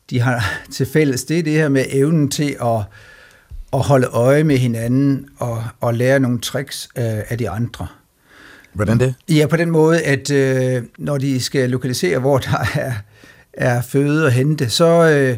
de 0.09 0.19
har 0.19 0.45
til 0.75 0.85
fælles, 0.85 1.23
det 1.23 1.39
er 1.39 1.43
det 1.43 1.53
her 1.53 1.69
med 1.69 1.85
evnen 1.89 2.31
til 2.31 2.55
at, 2.61 2.81
at 3.73 3.79
holde 3.79 4.07
øje 4.07 4.43
med 4.43 4.57
hinanden 4.57 5.29
og, 5.37 5.63
og 5.79 5.93
lære 5.93 6.19
nogle 6.19 6.39
tricks 6.39 6.89
øh, 6.97 7.03
af 7.29 7.37
de 7.37 7.49
andre. 7.49 7.87
Hvordan 8.73 8.99
det? 8.99 9.15
Ja, 9.29 9.47
på 9.47 9.57
den 9.57 9.69
måde, 9.69 10.01
at 10.01 10.31
øh, 10.31 10.83
når 10.97 11.17
de 11.17 11.41
skal 11.41 11.69
lokalisere, 11.69 12.19
hvor 12.19 12.37
der 12.37 12.65
er, 12.75 12.93
er 13.53 13.81
føde 13.81 14.25
at 14.25 14.33
hente, 14.33 14.69
så, 14.69 15.09
øh, 15.09 15.37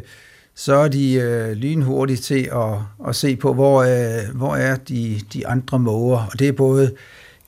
så 0.56 0.76
er 0.76 0.88
de 0.88 1.14
øh, 1.14 1.52
lynhurtige 1.52 2.18
til 2.18 2.50
at, 2.54 3.08
at 3.08 3.16
se 3.16 3.36
på, 3.36 3.54
hvor, 3.54 3.84
øh, 3.84 4.36
hvor 4.36 4.56
er 4.56 4.76
de, 4.76 5.22
de 5.34 5.48
andre 5.48 5.80
måger. 5.80 6.30
Og 6.32 6.40
det 6.40 6.48
er 6.48 6.52
både 6.52 6.92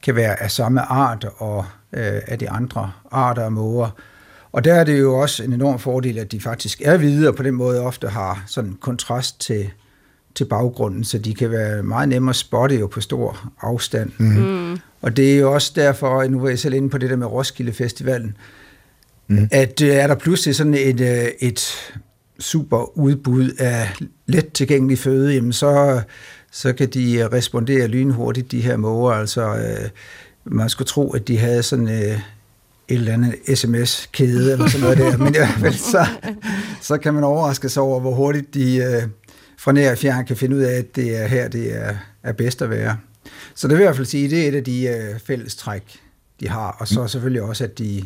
kan 0.04 0.16
være 0.16 0.44
af 0.44 0.52
samme 0.52 0.82
art 0.82 1.28
og 1.38 1.66
øh, 1.94 2.22
af 2.28 2.40
de 2.40 2.50
andre 2.50 2.92
arter 3.12 3.44
af 3.44 3.52
måger. 3.52 3.90
Og 4.52 4.64
der 4.64 4.74
er 4.74 4.84
det 4.84 5.00
jo 5.00 5.20
også 5.20 5.44
en 5.44 5.54
enorm 5.54 5.80
fordel, 5.80 6.18
at 6.18 6.32
de 6.32 6.40
faktisk 6.40 6.82
er 6.86 6.98
hvide, 6.98 7.28
og 7.28 7.36
på 7.36 7.44
den 7.44 7.54
måde 7.54 7.82
ofte 7.82 8.08
har 8.08 8.44
sådan 8.48 8.78
kontrast 8.82 9.42
til, 9.42 9.70
til 10.36 10.46
baggrunden, 10.46 11.04
så 11.04 11.18
de 11.18 11.34
kan 11.34 11.52
være 11.52 11.84
meget 11.84 12.10
nemmere 12.10 12.30
at 12.30 12.36
spotte 12.36 12.76
jo 12.76 12.88
på 12.88 13.02
stor 13.02 13.52
afstand. 13.62 14.12
Mm. 14.18 14.80
Og 15.02 15.18
det 15.18 15.34
er 15.34 15.40
jo 15.40 15.54
også 15.54 15.72
derfor, 15.76 16.28
nu 16.28 16.40
var 16.40 16.50
jeg 16.50 16.60
selv 16.60 16.74
inde 16.74 16.90
på 16.90 16.98
det 16.98 17.10
der 17.10 17.16
med 17.16 17.28
Roskilde 17.28 17.74
Festivalen, 17.74 18.38
mm. 19.28 19.50
at 19.52 19.82
øh, 19.82 19.90
er 19.90 20.08
der 20.08 20.16
pludselig 20.16 20.56
sådan 20.56 20.74
et, 20.74 21.02
øh, 21.02 21.28
et 21.40 21.94
super 22.40 22.98
udbud 22.98 23.50
af 23.60 23.90
let 24.26 24.54
tilgængelig 24.54 25.00
føde, 25.00 25.34
jamen 25.34 25.54
så, 25.54 26.02
så 26.52 26.74
kan 26.74 26.90
de 26.90 27.28
respondere 27.34 27.88
lynhurtigt, 27.88 28.52
de 28.52 28.62
her 28.62 28.78
måger. 28.78 29.12
Altså, 29.12 29.56
øh, 29.56 29.90
man 30.46 30.70
skulle 30.70 30.88
tro, 30.88 31.12
at 31.12 31.28
de 31.28 31.38
havde 31.38 31.64
sådan 31.64 31.88
øh, 31.88 32.20
et 32.88 32.98
eller 32.98 33.14
andet 33.14 33.36
sms-kæde 33.56 34.52
eller 34.52 34.68
sådan 34.68 34.82
noget 34.82 34.98
der, 34.98 35.18
men 35.18 35.28
i 35.28 35.38
hvert 35.38 35.60
fald 35.60 35.74
så, 35.74 36.06
så 36.82 36.98
kan 36.98 37.14
man 37.14 37.24
overraske 37.24 37.70
sig 37.70 37.84
over, 37.84 38.00
hvor 38.00 38.14
hurtigt 38.14 38.54
de 38.54 38.78
øh, 38.78 39.04
fra 39.58 39.72
nær 39.72 39.92
og 39.92 39.98
fjern 39.98 40.26
kan 40.26 40.38
finde 40.38 40.56
ud 40.56 40.62
af, 40.62 40.78
at 40.78 40.96
det 40.96 41.22
er 41.24 41.28
her, 41.28 41.48
det 41.48 41.76
er, 41.76 41.96
er 42.24 42.34
bedst 42.34 42.62
at 42.62 42.70
være. 42.70 42.98
Så 43.56 43.68
det 43.68 43.78
vil 43.78 43.82
jeg 43.82 43.86
i 43.86 43.88
hvert 43.88 43.96
fald 43.96 44.08
sige, 44.08 44.30
det 44.30 44.44
er 44.44 44.48
et 44.48 44.56
af 44.56 44.64
de 44.64 44.88
øh, 44.88 45.20
fællestræk, 45.20 46.00
de 46.40 46.48
har, 46.48 46.76
og 46.80 46.88
så 46.88 47.08
selvfølgelig 47.08 47.42
også, 47.42 47.64
at 47.64 47.80
de, 47.80 48.04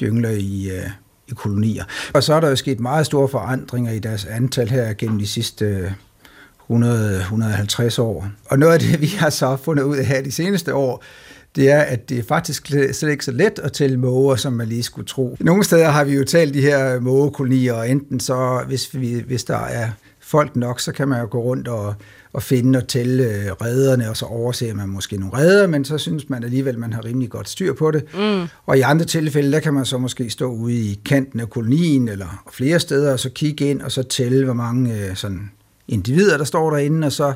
de 0.00 0.04
yngler 0.04 0.30
i, 0.30 0.70
øh, 0.70 0.90
i 1.30 1.34
kolonier. 1.34 1.84
Og 2.12 2.22
så 2.22 2.34
er 2.34 2.40
der 2.40 2.48
jo 2.48 2.56
sket 2.56 2.80
meget 2.80 3.06
store 3.06 3.28
forandringer 3.28 3.92
i 3.92 3.98
deres 3.98 4.24
antal 4.24 4.68
her 4.68 4.92
gennem 4.92 5.18
de 5.18 5.26
sidste 5.26 5.64
øh, 5.64 5.90
100-150 6.70 8.00
år. 8.00 8.28
Og 8.46 8.58
noget 8.58 8.72
af 8.72 8.80
det, 8.80 9.00
vi 9.00 9.06
har 9.06 9.30
så 9.30 9.56
fundet 9.56 9.82
ud 9.82 9.96
af 9.96 10.04
her 10.04 10.22
de 10.22 10.32
seneste 10.32 10.74
år, 10.74 11.04
det 11.56 11.70
er, 11.70 11.80
at 11.80 12.08
det 12.08 12.18
er 12.18 12.22
faktisk 12.22 12.66
slet 12.66 13.10
ikke 13.10 13.24
så 13.24 13.32
let 13.32 13.58
at 13.58 13.72
tælle 13.72 13.96
måger, 13.96 14.36
som 14.36 14.52
man 14.52 14.68
lige 14.68 14.82
skulle 14.82 15.06
tro. 15.06 15.36
Nogle 15.40 15.64
steder 15.64 15.88
har 15.88 16.04
vi 16.04 16.14
jo 16.14 16.24
talt 16.24 16.54
de 16.54 16.60
her 16.60 17.00
mågekolonier, 17.00 17.72
og 17.72 17.90
enten 17.90 18.20
så, 18.20 18.64
hvis, 18.66 18.94
vi, 18.94 19.22
hvis 19.26 19.44
der 19.44 19.58
er 19.58 19.90
folk 20.30 20.56
nok, 20.56 20.80
så 20.80 20.92
kan 20.92 21.08
man 21.08 21.20
jo 21.20 21.28
gå 21.30 21.42
rundt 21.42 21.68
og, 21.68 21.94
og 22.32 22.42
finde 22.42 22.78
og 22.78 22.88
tælle 22.88 23.24
øh, 23.24 23.52
redderne, 23.52 24.10
og 24.10 24.16
så 24.16 24.24
overser 24.24 24.74
man 24.74 24.88
måske 24.88 25.16
nogle 25.16 25.36
redder, 25.36 25.66
men 25.66 25.84
så 25.84 25.98
synes 25.98 26.28
man 26.28 26.44
alligevel, 26.44 26.78
man 26.78 26.92
har 26.92 27.04
rimelig 27.04 27.30
godt 27.30 27.48
styr 27.48 27.72
på 27.72 27.90
det. 27.90 28.04
Mm. 28.14 28.46
Og 28.66 28.78
i 28.78 28.80
andre 28.80 29.04
tilfælde, 29.04 29.52
der 29.52 29.60
kan 29.60 29.74
man 29.74 29.84
så 29.84 29.98
måske 29.98 30.30
stå 30.30 30.46
ude 30.46 30.74
i 30.74 31.00
kanten 31.06 31.40
af 31.40 31.50
kolonien, 31.50 32.08
eller 32.08 32.42
flere 32.52 32.80
steder, 32.80 33.12
og 33.12 33.20
så 33.20 33.30
kigge 33.30 33.70
ind, 33.70 33.82
og 33.82 33.92
så 33.92 34.02
tælle, 34.02 34.44
hvor 34.44 34.54
mange 34.54 34.98
øh, 34.98 35.16
sådan 35.16 35.50
individer, 35.88 36.36
der 36.36 36.44
står 36.44 36.70
derinde, 36.70 37.06
og 37.06 37.12
så 37.12 37.34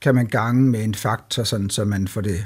kan 0.00 0.14
man 0.14 0.26
gange 0.26 0.62
med 0.62 0.84
en 0.84 0.94
faktor, 0.94 1.42
sådan, 1.42 1.70
så 1.70 1.84
man 1.84 2.08
får 2.08 2.20
det 2.20 2.44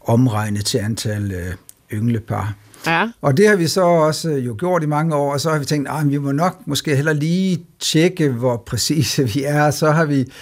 omregnet 0.00 0.64
til 0.64 0.78
antal 0.78 1.32
øh, 1.32 1.54
ynglepar. 1.92 2.54
Ja. 2.86 3.08
Og 3.20 3.36
det 3.36 3.48
har 3.48 3.56
vi 3.56 3.66
så 3.66 3.82
også 3.82 4.30
øh, 4.30 4.46
jo 4.46 4.56
gjort 4.58 4.82
i 4.82 4.86
mange 4.86 5.14
år, 5.14 5.32
og 5.32 5.40
så 5.40 5.50
har 5.50 5.58
vi 5.58 5.64
tænkt, 5.64 5.88
ah, 5.90 6.00
at 6.00 6.10
vi 6.10 6.18
må 6.18 6.32
nok 6.32 6.58
måske 6.66 6.96
heller 6.96 7.12
lige 7.12 7.66
tjekke, 7.80 8.28
hvor 8.28 8.62
præcise 8.66 9.24
vi 9.34 9.44
er. 9.44 9.70
Så 9.70 9.90
har 9.90 10.04
vi 10.04 10.32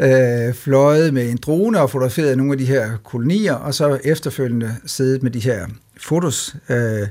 øh, 0.00 0.54
fløjet 0.54 1.14
med 1.14 1.30
en 1.30 1.36
drone 1.36 1.80
og 1.80 1.90
fotograferet 1.90 2.36
nogle 2.36 2.52
af 2.52 2.58
de 2.58 2.64
her 2.64 2.90
kolonier, 3.04 3.54
og 3.54 3.74
så 3.74 3.98
efterfølgende 4.04 4.76
siddet 4.86 5.22
med 5.22 5.30
de 5.30 5.40
her 5.40 5.66
fotos, 6.00 6.56
øh, 6.68 7.08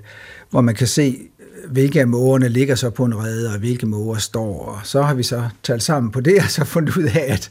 hvor 0.49 0.61
man 0.61 0.75
kan 0.75 0.87
se, 0.87 1.17
hvilke 1.71 1.99
af 1.99 2.07
mågerne 2.07 2.49
ligger 2.49 2.75
så 2.75 2.89
på 2.89 3.05
en 3.05 3.23
rede, 3.23 3.49
og 3.49 3.59
hvilke 3.59 3.85
måger 3.85 4.17
står. 4.17 4.65
Og 4.65 4.79
så 4.83 5.01
har 5.01 5.13
vi 5.13 5.23
så 5.23 5.43
talt 5.63 5.83
sammen 5.83 6.11
på 6.11 6.21
det, 6.21 6.37
og 6.37 6.49
så 6.49 6.65
fundet 6.65 6.97
ud 6.97 7.03
af, 7.03 7.25
at, 7.27 7.49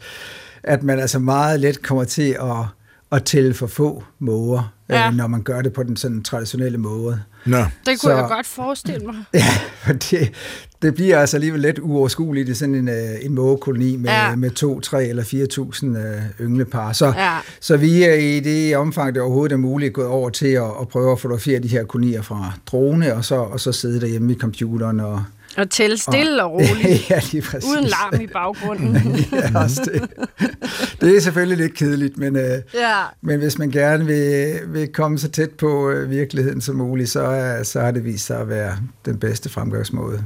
at 0.62 0.82
man 0.82 1.00
altså 1.00 1.18
meget 1.18 1.60
let 1.60 1.82
kommer 1.82 2.04
til 2.04 2.36
at 2.40 2.66
at 3.14 3.24
tælle 3.24 3.54
for 3.54 3.66
få 3.66 4.04
måger, 4.18 4.72
ja. 4.88 5.08
øh, 5.08 5.14
når 5.14 5.26
man 5.26 5.42
gør 5.42 5.62
det 5.62 5.72
på 5.72 5.82
den 5.82 5.96
sådan 5.96 6.22
traditionelle 6.22 6.78
måde. 6.78 7.20
Nå. 7.46 7.56
Det 7.58 7.66
kunne 7.86 7.98
så, 7.98 8.16
jeg 8.16 8.26
godt 8.28 8.46
forestille 8.46 9.06
mig. 9.06 9.14
Ja, 9.34 9.44
for 9.82 9.92
det, 9.92 10.32
det 10.82 10.94
bliver 10.94 11.18
altså 11.18 11.36
alligevel 11.36 11.60
lidt 11.60 11.78
uoverskueligt 11.78 12.48
i 12.48 12.54
sådan 12.54 12.74
en, 12.74 12.88
øh, 12.88 13.14
en 13.22 13.34
mågekoloni 13.34 13.96
med, 13.96 14.10
ja. 14.10 14.36
med 14.36 14.50
to, 14.50 14.80
tre 14.80 15.04
eller 15.04 15.24
fire 15.24 15.46
tusind 15.46 15.98
øh, 15.98 16.22
ynglepar. 16.40 16.92
Så, 16.92 17.06
ja. 17.06 17.38
så 17.60 17.76
vi 17.76 18.02
er 18.02 18.14
i 18.14 18.40
det 18.40 18.76
omfang, 18.76 19.14
det 19.14 19.22
overhovedet 19.22 19.52
er 19.52 19.58
muligt, 19.58 19.92
gået 19.92 20.08
over 20.08 20.30
til 20.30 20.46
at, 20.46 20.70
at 20.80 20.88
prøve 20.88 21.12
at 21.12 21.20
fotografere 21.20 21.58
de 21.58 21.68
her 21.68 21.84
kolonier 21.84 22.22
fra 22.22 22.52
drone, 22.66 23.14
og 23.14 23.24
så, 23.24 23.34
og 23.34 23.60
så 23.60 23.72
sidde 23.72 24.00
derhjemme 24.00 24.32
i 24.32 24.36
computeren 24.38 25.00
og, 25.00 25.24
og 25.56 25.70
tælle 25.70 25.98
stille 25.98 26.44
og, 26.44 26.52
og 26.52 26.60
roligt. 26.60 27.04
ja, 27.10 27.20
lige 27.32 27.42
præcis. 27.42 27.70
Uden 27.70 27.84
larm 27.84 28.20
i 28.20 28.26
baggrunden. 28.26 28.96
ja, 29.32 29.58
også 29.60 29.90
det. 29.92 30.10
det 31.00 31.16
er 31.16 31.20
selvfølgelig 31.20 31.58
lidt 31.58 31.74
kedeligt, 31.74 32.18
men, 32.18 32.36
øh, 32.36 32.58
ja. 32.74 33.02
men 33.20 33.38
hvis 33.38 33.58
man 33.58 33.70
gerne 33.70 34.06
vil, 34.06 34.58
vil 34.66 34.92
komme 34.92 35.18
så 35.18 35.28
tæt 35.28 35.50
på 35.50 35.90
øh, 35.90 36.10
virkeligheden 36.10 36.60
som 36.60 36.76
muligt, 36.76 37.10
så, 37.10 37.20
er, 37.20 37.62
så 37.62 37.80
har 37.80 37.90
det 37.90 38.04
vist 38.04 38.26
sig 38.26 38.40
at 38.40 38.48
være 38.48 38.76
den 39.04 39.18
bedste 39.18 39.48
fremgangsmåde. 39.48 40.24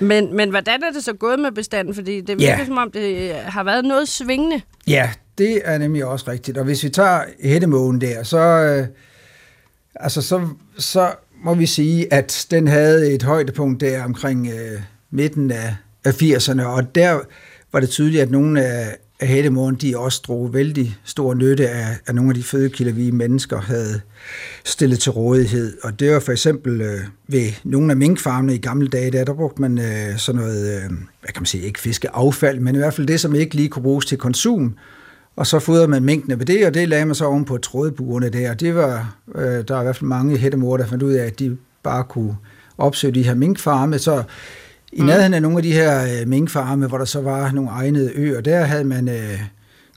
Men, 0.00 0.36
men 0.36 0.50
hvordan 0.50 0.82
er 0.82 0.92
det 0.92 1.04
så 1.04 1.12
gået 1.12 1.38
med 1.38 1.52
bestanden? 1.52 1.94
Fordi 1.94 2.20
det 2.20 2.38
virker 2.38 2.58
ja. 2.58 2.66
som 2.66 2.78
om, 2.78 2.90
det 2.90 3.34
har 3.34 3.64
været 3.64 3.84
noget 3.84 4.08
svingende. 4.08 4.60
Ja, 4.86 5.10
det 5.38 5.60
er 5.64 5.78
nemlig 5.78 6.04
også 6.04 6.30
rigtigt. 6.30 6.58
Og 6.58 6.64
hvis 6.64 6.84
vi 6.84 6.88
tager 6.88 7.20
hættemågen 7.42 8.00
der, 8.00 8.22
så, 8.22 8.38
øh, 8.38 8.86
altså, 9.94 10.22
så, 10.22 10.48
så 10.78 11.10
må 11.44 11.54
vi 11.54 11.66
sige, 11.66 12.12
at 12.12 12.46
den 12.50 12.68
havde 12.68 13.14
et 13.14 13.22
højdepunkt 13.22 13.80
der 13.80 14.04
omkring 14.04 14.46
øh, 14.46 14.80
midten 15.10 15.50
af, 15.50 15.76
af 16.04 16.22
80'erne, 16.22 16.62
og 16.62 16.94
der 16.94 17.20
var 17.72 17.80
det 17.80 17.88
tydeligt, 17.88 18.22
at 18.22 18.30
nogle 18.30 18.64
af, 18.64 18.96
af 19.20 19.28
hættemåren, 19.28 19.74
de 19.74 19.98
også 19.98 20.22
drog 20.26 20.54
vældig 20.54 20.96
stor 21.04 21.34
nytte 21.34 21.68
af, 21.68 21.86
af 22.06 22.14
nogle 22.14 22.30
af 22.30 22.34
de 22.34 22.42
fødekilder, 22.42 22.92
vi 22.92 23.10
mennesker 23.10 23.60
havde 23.60 24.00
stillet 24.64 24.98
til 24.98 25.12
rådighed. 25.12 25.76
Og 25.82 26.00
det 26.00 26.12
var 26.12 26.20
for 26.20 26.32
eksempel 26.32 26.80
øh, 26.80 27.00
ved 27.28 27.52
nogle 27.64 27.90
af 27.90 27.96
minkfarmene 27.96 28.54
i 28.54 28.58
gamle 28.58 28.88
dage, 28.88 29.10
der, 29.10 29.24
der 29.24 29.34
brugte 29.34 29.60
man 29.60 29.78
øh, 29.78 30.18
sådan 30.18 30.40
noget, 30.40 30.76
øh, 30.76 30.90
hvad 30.90 31.32
kan 31.34 31.40
man 31.40 31.46
sige, 31.46 31.66
ikke 31.66 31.80
fiskeaffald, 31.80 32.60
men 32.60 32.74
i 32.74 32.78
hvert 32.78 32.94
fald 32.94 33.06
det, 33.06 33.20
som 33.20 33.34
ikke 33.34 33.54
lige 33.54 33.68
kunne 33.68 33.82
bruges 33.82 34.06
til 34.06 34.18
konsum, 34.18 34.76
og 35.36 35.46
så 35.46 35.58
fodrede 35.58 35.88
man 35.88 36.04
mængdene 36.04 36.38
ved 36.38 36.46
det, 36.46 36.66
og 36.66 36.74
det 36.74 36.88
lagde 36.88 37.04
man 37.04 37.14
så 37.14 37.24
oven 37.24 37.44
på 37.44 37.58
trådbuerne 37.58 38.28
der. 38.28 38.50
Og 38.50 38.60
det 38.60 38.74
var, 38.74 39.16
øh, 39.34 39.64
der 39.68 39.76
er 39.76 39.80
i 39.80 39.84
hvert 39.84 39.96
fald 39.96 40.08
mange 40.08 40.38
hættemor, 40.38 40.76
der 40.76 40.86
fandt 40.86 41.02
ud 41.02 41.12
af, 41.12 41.26
at 41.26 41.38
de 41.38 41.56
bare 41.82 42.04
kunne 42.04 42.36
opsøge 42.78 43.14
de 43.14 43.22
her 43.22 43.34
minkfarme. 43.34 43.98
Så 43.98 44.22
i 44.92 45.00
mm. 45.00 45.06
nærheden 45.06 45.34
af 45.34 45.42
nogle 45.42 45.56
af 45.56 45.62
de 45.62 45.72
her 45.72 46.20
øh, 46.20 46.28
minkfarme, 46.28 46.86
hvor 46.86 46.98
der 46.98 47.04
så 47.04 47.20
var 47.20 47.52
nogle 47.52 47.70
egnede 47.70 48.12
øer, 48.14 48.40
der 48.40 48.64
havde 48.64 48.84
man 48.84 49.08
øh, 49.08 49.40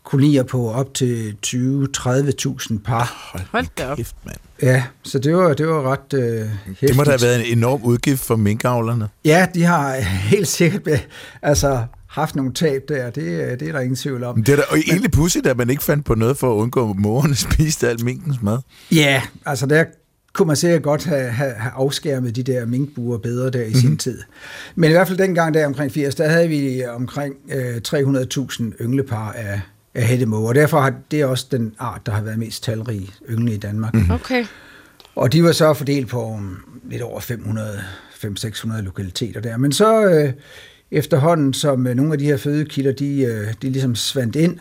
kolonier 0.03 0.43
på 0.43 0.71
op 0.71 0.93
til 0.93 1.35
20-30.000 1.47 2.77
par. 2.85 3.31
Hold 3.51 3.65
da 3.77 3.87
op. 3.87 3.97
Kæft, 3.97 4.15
mand. 4.25 4.37
Ja, 4.61 4.83
så 5.03 5.19
det 5.19 5.35
var, 5.35 5.53
det 5.53 5.67
var 5.67 5.91
ret 5.91 6.13
øh, 6.13 6.47
hæftigt. 6.65 6.89
Det 6.89 6.97
må 6.97 7.03
da 7.03 7.09
have 7.09 7.21
været 7.21 7.51
en 7.51 7.57
enorm 7.57 7.83
udgift 7.83 8.23
for 8.23 8.35
minkavlerne. 8.35 9.09
Ja, 9.25 9.47
de 9.53 9.63
har 9.63 9.95
helt 10.33 10.47
sikkert 10.47 11.07
altså, 11.41 11.83
haft 12.15 12.35
nogle 12.35 12.53
tab 12.53 12.81
der, 12.87 13.09
det, 13.09 13.59
det 13.59 13.67
er 13.67 13.71
der 13.71 13.79
ingen 13.79 13.95
tvivl 13.95 14.23
om. 14.23 14.43
Det 14.43 14.51
er 14.51 14.55
da 14.55 14.63
og 14.69 14.77
egentlig 14.77 15.11
pudsigt, 15.11 15.47
at 15.47 15.57
man 15.57 15.69
ikke 15.69 15.83
fandt 15.83 16.05
på 16.05 16.15
noget 16.15 16.37
for 16.37 16.51
at 16.53 16.55
undgå, 16.55 16.89
at 16.89 16.95
morerne 17.05 17.35
spiste 17.35 17.89
alt 17.89 18.03
minkens 18.03 18.41
mad. 18.41 18.57
Ja, 18.91 19.21
altså 19.45 19.65
der 19.65 19.85
kunne 20.33 20.47
man 20.47 20.55
sikkert 20.55 20.83
godt 20.83 21.05
have, 21.05 21.31
have, 21.31 21.53
have 21.53 21.71
afskærmet 21.71 22.35
de 22.35 22.43
der 22.43 22.65
minkbuer 22.65 23.17
bedre 23.17 23.49
der 23.49 23.61
i 23.61 23.63
mm-hmm. 23.63 23.79
sin 23.79 23.89
mhm. 23.89 23.97
tid. 23.97 24.21
Men 24.75 24.89
i 24.89 24.93
hvert 24.93 25.07
fald 25.07 25.17
dengang 25.17 25.53
der 25.53 25.65
omkring 25.65 25.91
80, 25.91 26.15
der 26.15 26.29
havde 26.29 26.49
vi 26.49 26.85
omkring 26.85 27.35
øh, 27.49 27.81
300.000 27.87 28.63
ynglepar 28.81 29.31
af, 29.31 29.61
af 29.95 30.03
hættemåger, 30.03 30.47
og 30.47 30.55
derfor 30.55 30.79
har 30.79 30.93
det 31.11 31.25
også 31.25 31.47
den 31.51 31.73
art, 31.79 32.01
der 32.05 32.11
har 32.11 32.21
været 32.21 32.39
mest 32.39 32.63
talrig 32.63 33.09
yngle 33.29 33.53
i 33.53 33.57
Danmark. 33.57 33.93
Mm-hmm. 33.93 34.11
Okay. 34.11 34.45
Og 35.15 35.33
de 35.33 35.43
var 35.43 35.51
så 35.51 35.73
fordelt 35.73 36.07
på 36.07 36.25
um, 36.25 36.57
lidt 36.89 37.01
over 37.01 37.19
500 37.19 37.83
500-600 38.25 38.81
lokaliteter 38.81 39.41
der. 39.41 39.57
Men 39.57 39.71
så 39.71 40.05
øh, 40.05 40.33
efterhånden, 40.91 41.53
som 41.53 41.87
øh, 41.87 41.95
nogle 41.95 42.13
af 42.13 42.19
de 42.19 42.25
her 42.25 42.37
fødekilder, 42.37 42.91
de, 42.91 43.21
øh, 43.21 43.53
de 43.61 43.69
ligesom 43.69 43.95
svandt 43.95 44.35
ind. 44.35 44.57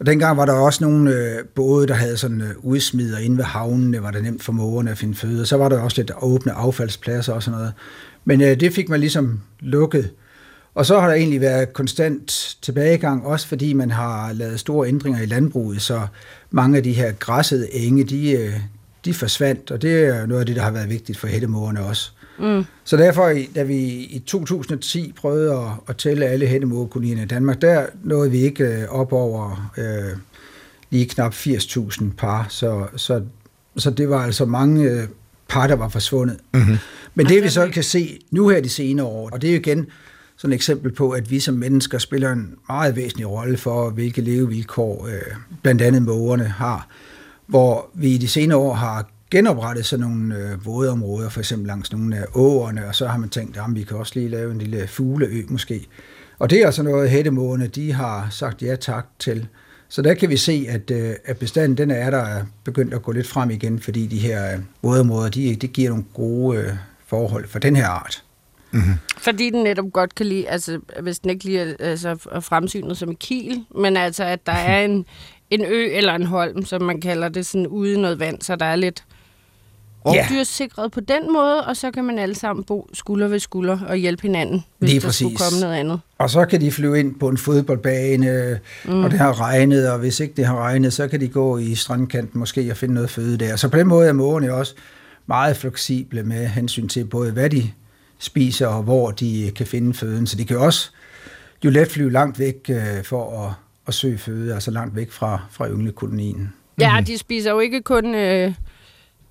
Og 0.00 0.06
dengang 0.06 0.36
var 0.36 0.46
der 0.46 0.52
også 0.52 0.84
nogle 0.84 1.14
øh, 1.14 1.44
både, 1.54 1.86
der 1.86 1.94
havde 1.94 2.16
sådan 2.16 2.42
udsmider 2.62 3.18
inde 3.18 3.36
ved 3.36 3.44
havnene, 3.44 4.02
var 4.02 4.10
det 4.10 4.22
nemt 4.22 4.42
for 4.42 4.52
mågerne 4.52 4.90
at 4.90 4.98
finde 4.98 5.14
føde. 5.14 5.40
Og 5.40 5.46
så 5.46 5.56
var 5.56 5.68
der 5.68 5.80
også 5.80 6.00
lidt 6.00 6.12
åbne 6.20 6.52
affaldspladser 6.52 7.32
og 7.32 7.42
sådan 7.42 7.58
noget. 7.58 7.72
Men 8.24 8.40
det 8.40 8.72
fik 8.72 8.88
man 8.88 9.00
ligesom 9.00 9.40
lukket. 9.60 10.10
Og 10.74 10.86
så 10.86 11.00
har 11.00 11.06
der 11.06 11.14
egentlig 11.14 11.40
været 11.40 11.72
konstant 11.72 12.56
tilbagegang, 12.62 13.26
også 13.26 13.46
fordi 13.46 13.72
man 13.72 13.90
har 13.90 14.32
lavet 14.32 14.60
store 14.60 14.88
ændringer 14.88 15.20
i 15.22 15.26
landbruget, 15.26 15.82
så 15.82 16.06
mange 16.50 16.76
af 16.76 16.82
de 16.82 16.92
her 16.92 17.12
græssede 17.12 17.74
enge, 17.74 18.04
de, 18.04 18.52
de 19.04 19.14
forsvandt, 19.14 19.70
og 19.70 19.82
det 19.82 20.04
er 20.04 20.26
noget 20.26 20.40
af 20.40 20.46
det, 20.46 20.56
der 20.56 20.62
har 20.62 20.70
været 20.70 20.88
vigtigt 20.88 21.18
for 21.18 21.26
hættemågerne 21.26 21.84
også. 21.84 22.12
Mm. 22.40 22.64
Så 22.84 22.96
derfor, 22.96 23.32
da 23.54 23.62
vi 23.62 23.78
i 23.88 24.22
2010 24.26 25.12
prøvede 25.16 25.52
at, 25.52 25.68
at 25.88 25.96
tælle 25.96 26.26
alle 26.26 26.46
hændemågekolonierne 26.46 27.22
i 27.22 27.26
Danmark, 27.26 27.60
der 27.60 27.86
nåede 28.04 28.30
vi 28.30 28.38
ikke 28.38 28.64
øh, 28.64 28.88
op 28.88 29.12
over 29.12 29.70
øh, 29.78 30.16
lige 30.90 31.06
knap 31.06 31.34
80.000 31.34 32.04
par, 32.18 32.46
så, 32.48 32.86
så, 32.96 33.22
så 33.76 33.90
det 33.90 34.08
var 34.08 34.24
altså 34.24 34.44
mange 34.44 34.90
øh, 34.90 35.08
par, 35.48 35.66
der 35.66 35.76
var 35.76 35.88
forsvundet. 35.88 36.36
Mm-hmm. 36.54 36.76
Men 37.14 37.26
det 37.26 37.42
vi 37.42 37.48
så 37.48 37.68
kan 37.68 37.82
se 37.82 38.18
nu 38.30 38.48
her 38.48 38.60
de 38.60 38.68
senere 38.68 39.06
år, 39.06 39.30
og 39.32 39.42
det 39.42 39.50
er 39.50 39.54
jo 39.54 39.60
igen 39.60 39.86
sådan 40.36 40.52
et 40.52 40.56
eksempel 40.56 40.92
på, 40.92 41.10
at 41.10 41.30
vi 41.30 41.40
som 41.40 41.54
mennesker 41.54 41.98
spiller 41.98 42.32
en 42.32 42.54
meget 42.68 42.96
væsentlig 42.96 43.28
rolle 43.28 43.56
for, 43.56 43.90
hvilke 43.90 44.20
levevilkår 44.20 45.06
øh, 45.06 45.36
blandt 45.62 45.82
andet 45.82 46.02
mågerne 46.02 46.44
har. 46.44 46.88
Hvor 47.46 47.90
vi 47.94 48.10
i 48.14 48.18
de 48.18 48.28
senere 48.28 48.58
år 48.58 48.74
har 48.74 49.10
genoprettet 49.30 49.86
sådan 49.86 50.06
nogle 50.06 50.36
øh, 50.36 50.66
vådområder, 50.66 51.28
for 51.28 51.40
eksempel 51.40 51.66
langs 51.66 51.92
nogle 51.92 52.16
af 52.16 52.24
åerne, 52.34 52.86
og 52.86 52.94
så 52.94 53.06
har 53.06 53.18
man 53.18 53.28
tænkt, 53.28 53.56
at 53.56 53.62
vi 53.74 53.82
kan 53.82 53.96
også 53.96 54.12
lige 54.14 54.28
lave 54.28 54.50
en 54.50 54.58
lille 54.58 54.86
fugleø 54.86 55.42
måske. 55.48 55.86
Og 56.38 56.50
det 56.50 56.62
er 56.62 56.66
altså 56.66 56.82
noget, 56.82 57.10
hættemågerne, 57.10 57.66
de 57.66 57.92
har 57.92 58.28
sagt 58.30 58.62
ja 58.62 58.76
tak 58.76 59.06
til. 59.18 59.48
Så 59.88 60.02
der 60.02 60.14
kan 60.14 60.28
vi 60.30 60.36
se, 60.36 60.66
at, 60.68 60.90
øh, 60.90 61.14
at 61.24 61.38
bestanden 61.38 61.78
den 61.78 61.90
er 61.90 62.10
der 62.10 62.44
begyndt 62.64 62.94
at 62.94 63.02
gå 63.02 63.12
lidt 63.12 63.26
frem 63.26 63.50
igen, 63.50 63.80
fordi 63.80 64.06
de 64.06 64.18
her 64.18 64.52
øh, 64.52 64.58
vådområder, 64.82 65.28
de, 65.28 65.56
de 65.56 65.68
giver 65.68 65.88
nogle 65.88 66.04
gode 66.14 66.58
øh, 66.58 66.72
forhold 67.06 67.48
for 67.48 67.58
den 67.58 67.76
her 67.76 67.86
art. 67.86 68.24
Mm-hmm. 68.72 68.94
Fordi 69.18 69.50
den 69.50 69.62
netop 69.62 69.92
godt 69.92 70.14
kan 70.14 70.26
lide, 70.26 70.48
altså 70.48 70.80
hvis 71.00 71.18
den 71.18 71.30
ikke 71.30 71.44
lige 71.44 71.60
er 71.60 71.74
altså, 71.78 72.40
fremsynet 72.40 72.96
som 72.96 73.08
en 73.08 73.16
kil, 73.16 73.64
men 73.74 73.96
altså 73.96 74.24
at 74.24 74.46
der 74.46 74.52
er 74.52 74.84
en, 74.84 75.06
en 75.50 75.64
ø 75.64 75.88
eller 75.92 76.14
en 76.14 76.26
holm, 76.26 76.64
som 76.64 76.82
man 76.82 77.00
kalder 77.00 77.28
det, 77.28 77.46
sådan 77.46 77.66
ude 77.66 77.94
i 77.94 78.00
noget 78.00 78.18
vand, 78.18 78.42
så 78.42 78.56
der 78.56 78.66
er 78.66 78.76
lidt 78.76 79.04
rovdyrsikret 80.06 80.92
på 80.92 81.00
den 81.00 81.32
måde, 81.32 81.64
og 81.66 81.76
så 81.76 81.90
kan 81.90 82.04
man 82.04 82.18
alle 82.18 82.34
sammen 82.34 82.64
bo 82.64 82.88
skulder 82.92 83.28
ved 83.28 83.38
skulder 83.38 83.78
og 83.88 83.96
hjælpe 83.96 84.22
hinanden, 84.22 84.64
hvis 84.78 84.90
Lige 84.90 85.00
der 85.00 85.06
præcis. 85.06 85.26
skulle 85.26 85.36
komme 85.36 85.60
noget 85.60 85.74
andet. 85.74 86.00
Og 86.18 86.30
så 86.30 86.44
kan 86.44 86.60
de 86.60 86.72
flyve 86.72 87.00
ind 87.00 87.14
på 87.14 87.28
en 87.28 87.38
fodboldbane, 87.38 88.60
mm. 88.84 89.04
og 89.04 89.10
det 89.10 89.18
har 89.18 89.40
regnet, 89.40 89.90
og 89.90 89.98
hvis 89.98 90.20
ikke 90.20 90.34
det 90.36 90.46
har 90.46 90.56
regnet, 90.56 90.92
så 90.92 91.08
kan 91.08 91.20
de 91.20 91.28
gå 91.28 91.58
i 91.58 91.74
strandkanten 91.74 92.38
måske 92.38 92.70
og 92.70 92.76
finde 92.76 92.94
noget 92.94 93.10
føde 93.10 93.38
der. 93.38 93.56
Så 93.56 93.68
på 93.68 93.78
den 93.78 93.86
måde 93.86 94.08
er 94.08 94.12
mågerne 94.12 94.54
også 94.54 94.74
meget 95.26 95.56
fleksible 95.56 96.22
med 96.22 96.46
hensyn 96.46 96.88
til 96.88 97.04
både, 97.04 97.32
hvad 97.32 97.50
de 97.50 97.70
spiser, 98.18 98.66
og 98.66 98.82
hvor 98.82 99.10
de 99.10 99.52
kan 99.56 99.66
finde 99.66 99.94
føden. 99.94 100.26
Så 100.26 100.36
de 100.36 100.44
kan 100.44 100.58
også 100.58 100.90
jo 101.64 101.70
let 101.70 101.88
flyve 101.88 102.12
langt 102.12 102.38
væk 102.38 102.56
øh, 102.68 103.04
for 103.04 103.46
at, 103.46 103.52
at 103.86 103.94
søge 103.94 104.18
føde, 104.18 104.54
altså 104.54 104.70
langt 104.70 104.96
væk 104.96 105.10
fra, 105.10 105.40
fra 105.50 105.68
ynglekolonien. 105.68 106.52
Ja, 106.80 107.00
mm. 107.00 107.06
de 107.06 107.18
spiser 107.18 107.50
jo 107.50 107.60
ikke 107.60 107.82
kun 107.82 108.14
øh, 108.14 108.54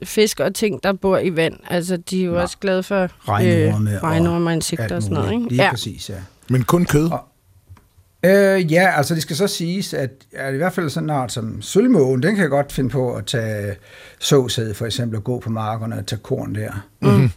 fisk 0.04 0.40
og 0.40 0.56
ting, 0.56 0.84
der 0.84 0.94
bor 0.94 1.18
i 1.18 1.36
vand. 1.36 1.54
Altså, 1.70 1.98
de 1.98 2.22
er 2.22 2.26
jo 2.26 2.32
Nå. 2.32 2.40
også 2.40 2.58
glade 2.58 2.84
for 2.84 3.10
regnorme, 3.28 3.94
øh, 3.96 4.04
regnorme 4.04 4.50
og 4.50 4.54
insekter 4.54 4.96
og 4.96 5.04
sådan 5.04 5.18
noget. 5.18 5.34
Ikke? 5.34 5.48
Lige 5.50 5.64
ja. 5.64 5.70
præcis, 5.70 6.10
ja. 6.10 6.16
Men 6.50 6.64
kun 6.64 6.86
kød? 6.86 7.12
Og, 7.12 7.20
Øh, 8.26 8.72
ja, 8.72 8.92
altså 8.98 9.16
det 9.16 9.22
skal 9.22 9.36
så 9.36 9.48
siges, 9.48 9.94
at, 9.94 10.10
at 10.34 10.54
i 10.54 10.58
hvert 10.58 10.74
fald 10.74 10.90
sådan 10.90 11.10
en 11.10 11.16
art 11.16 11.32
som 11.32 11.62
sølvmågen, 11.62 12.24
den 12.24 12.36
kan 12.36 12.50
godt 12.50 12.72
finde 12.72 12.90
på 12.90 13.14
at 13.16 13.26
tage 13.26 13.76
såsæd 14.20 14.74
for 14.74 14.86
eksempel 14.86 15.18
og 15.18 15.24
gå 15.24 15.40
på 15.40 15.50
markerne 15.50 15.98
og 15.98 16.06
tage 16.08 16.20
korn 16.24 16.56
der. 16.56 16.72
Mm. 17.02 17.30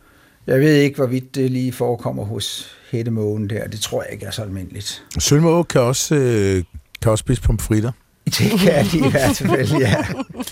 Jeg 0.46 0.60
ved 0.60 0.74
ikke, 0.74 0.96
hvorvidt 0.96 1.34
det 1.34 1.50
lige 1.50 1.72
forekommer 1.72 2.24
hos 2.24 2.76
hættemågen 2.90 3.50
der. 3.50 3.68
Det 3.68 3.80
tror 3.80 4.02
jeg 4.02 4.12
ikke 4.12 4.26
er 4.26 4.30
så 4.30 4.42
almindeligt. 4.42 5.04
Sølvmåge 5.18 5.64
kan 5.64 5.80
også, 5.80 6.14
øh, 6.14 6.64
kan 7.02 7.10
også 7.10 7.22
spise 7.22 7.42
pomfritter. 7.42 7.92
Det 8.24 8.60
kan 8.60 8.84
de 8.84 8.98
i 8.98 9.10
hvert 9.10 9.36
fald, 9.36 9.80
ja. 9.80 10.04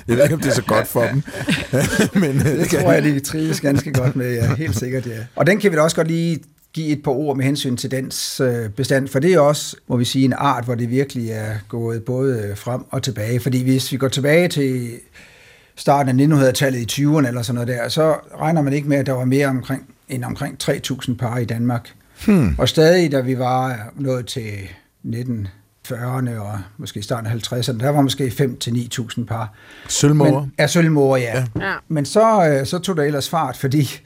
Jeg 0.08 0.16
ved 0.16 0.22
ikke, 0.22 0.34
om 0.34 0.40
det 0.40 0.50
er 0.50 0.54
så 0.54 0.62
godt 0.62 0.86
for 0.86 1.02
dem. 1.02 1.22
Men, 2.22 2.36
øh, 2.38 2.44
det, 2.44 2.68
tror 2.68 2.92
jeg, 2.92 3.02
de 3.02 3.20
trives 3.20 3.60
ganske 3.60 3.92
godt 3.92 4.16
med, 4.16 4.34
ja. 4.34 4.54
Helt 4.54 4.76
sikkert, 4.76 5.06
ja. 5.06 5.18
Og 5.36 5.46
den 5.46 5.60
kan 5.60 5.70
vi 5.70 5.76
da 5.76 5.82
også 5.82 5.96
godt 5.96 6.08
lige 6.08 6.38
give 6.72 6.88
et 6.88 7.02
par 7.02 7.10
ord 7.10 7.36
med 7.36 7.44
hensyn 7.44 7.76
til 7.76 7.90
dens 7.90 8.40
øh, 8.40 8.68
bestand, 8.68 9.08
for 9.08 9.18
det 9.18 9.34
er 9.34 9.40
også, 9.40 9.76
må 9.88 9.96
vi 9.96 10.04
sige, 10.04 10.24
en 10.24 10.34
art, 10.36 10.64
hvor 10.64 10.74
det 10.74 10.90
virkelig 10.90 11.30
er 11.30 11.54
gået 11.68 12.04
både 12.04 12.52
frem 12.56 12.84
og 12.90 13.02
tilbage. 13.02 13.40
Fordi 13.40 13.62
hvis 13.62 13.92
vi 13.92 13.96
går 13.96 14.08
tilbage 14.08 14.48
til 14.48 14.90
starten 15.76 16.20
af 16.20 16.26
1900-tallet 16.26 16.98
i 16.98 17.02
20'erne 17.04 17.28
eller 17.28 17.42
sådan 17.42 17.54
noget 17.54 17.68
der, 17.68 17.88
så 17.88 18.14
regner 18.40 18.62
man 18.62 18.72
ikke 18.72 18.88
med, 18.88 18.96
at 18.96 19.06
der 19.06 19.12
var 19.12 19.24
mere 19.24 19.46
omkring, 19.46 19.86
end 20.08 20.24
omkring 20.24 20.56
3.000 20.62 21.16
par 21.16 21.38
i 21.38 21.44
Danmark. 21.44 21.90
Hmm. 22.26 22.54
Og 22.58 22.68
stadig, 22.68 23.12
da 23.12 23.20
vi 23.20 23.38
var 23.38 23.92
nået 23.96 24.26
til 24.26 24.52
1940'erne 25.92 26.38
og 26.40 26.58
måske 26.78 27.02
starten 27.02 27.26
af 27.26 27.34
50'erne, 27.34 27.78
der 27.78 27.88
var 27.88 28.00
måske 28.00 28.26
5-9.000 28.26 29.24
par. 29.24 29.54
Sølvmåger? 29.88 30.46
Ja, 30.58 30.66
sølvmåger, 30.66 31.16
ja. 31.16 31.44
ja. 31.60 31.74
Men 31.88 32.04
så, 32.04 32.48
øh, 32.48 32.66
så 32.66 32.78
tog 32.78 32.96
det 32.96 33.06
ellers 33.06 33.28
fart, 33.28 33.56
fordi 33.56 34.00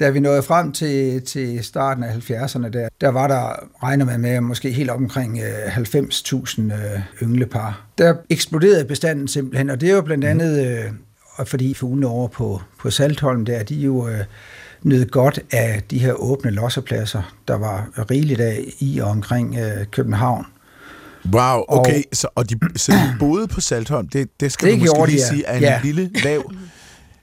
da 0.00 0.10
vi 0.10 0.20
nåede 0.20 0.42
frem 0.42 0.72
til, 0.72 1.22
til 1.22 1.64
starten 1.64 2.04
af 2.04 2.30
70'erne, 2.30 2.68
der, 2.68 2.88
der 3.00 3.08
var 3.08 3.28
der, 3.28 3.68
regner 3.82 4.04
man 4.04 4.20
med, 4.20 4.40
måske 4.40 4.70
helt 4.70 4.90
omkring 4.90 5.38
øh, 5.38 5.76
90.000 5.76 6.60
øh, 6.60 7.00
ynglepar. 7.22 7.86
Der 7.98 8.14
eksploderede 8.30 8.84
bestanden 8.84 9.28
simpelthen, 9.28 9.70
og 9.70 9.80
det 9.80 9.90
er 9.90 9.94
jo 9.94 10.02
blandt 10.02 10.24
andet, 10.24 10.66
øh, 10.66 10.84
fordi 11.46 11.74
fuglene 11.74 12.06
over 12.06 12.28
på, 12.28 12.60
på 12.78 12.90
Saltholm 12.90 13.44
der, 13.44 13.62
de 13.62 13.74
jo 13.74 14.08
øh, 14.08 14.24
nød 14.82 15.06
godt 15.06 15.40
af 15.52 15.82
de 15.90 15.98
her 15.98 16.12
åbne 16.12 16.50
lossepladser, 16.50 17.34
der 17.48 17.54
var 17.54 17.88
rigeligt 18.10 18.40
af 18.40 18.64
i 18.78 18.98
og 18.98 19.10
omkring 19.10 19.56
øh, 19.58 19.86
København. 19.90 20.46
Wow, 21.32 21.64
okay, 21.68 21.96
og, 21.96 22.02
så, 22.16 22.28
og 22.34 22.50
de, 22.50 22.58
så 22.76 22.92
de 22.92 23.16
boede 23.18 23.48
på 23.48 23.60
Saltholm, 23.60 24.08
det, 24.08 24.40
det 24.40 24.52
skal 24.52 24.68
det 24.68 24.80
du 24.80 24.94
måske 24.96 25.10
lige 25.10 25.22
sige, 25.22 25.44
er 25.44 25.56
en 25.56 25.62
ja. 25.62 25.80
lille, 25.84 26.10
lav, 26.24 26.52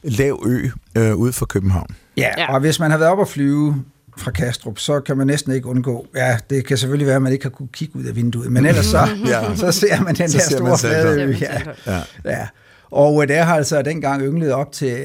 lav 0.04 0.44
ø 0.46 0.70
øh, 0.98 1.16
ude 1.16 1.34
for 1.34 1.46
København. 1.46 1.88
Ja, 2.18 2.30
ja, 2.38 2.54
og 2.54 2.60
hvis 2.60 2.80
man 2.80 2.92
har 2.92 2.98
været 2.98 3.12
op 3.12 3.20
og 3.20 3.28
flyve 3.28 3.84
fra 4.18 4.32
Kastrup, 4.32 4.80
så 4.80 5.00
kan 5.00 5.18
man 5.18 5.28
næsten 5.28 5.54
ikke 5.54 5.68
undgå, 5.68 6.08
ja, 6.16 6.38
det 6.50 6.66
kan 6.66 6.78
selvfølgelig 6.78 7.08
være, 7.08 7.16
at 7.16 7.22
man 7.22 7.32
ikke 7.32 7.46
har 7.46 7.50
kunne 7.50 7.70
kigge 7.74 7.96
ud 7.96 8.04
af 8.04 8.16
vinduet, 8.16 8.52
men 8.52 8.66
ellers 8.66 8.86
så, 8.86 8.98
ja. 9.28 9.56
så 9.56 9.72
ser 9.72 10.02
man 10.02 10.16
den 10.16 10.30
så 10.30 10.38
der 10.38 10.58
store 10.58 10.78
flade 10.78 11.24
ø. 11.24 11.36
Ja. 11.42 11.62
Ja. 11.88 12.00
ja. 12.26 12.48
Og 12.92 13.24
øh, 13.24 13.28
der 13.28 13.44
har 13.44 13.56
altså 13.56 13.82
dengang 13.82 14.22
ynglet 14.22 14.52
op 14.52 14.72
til 14.72 14.96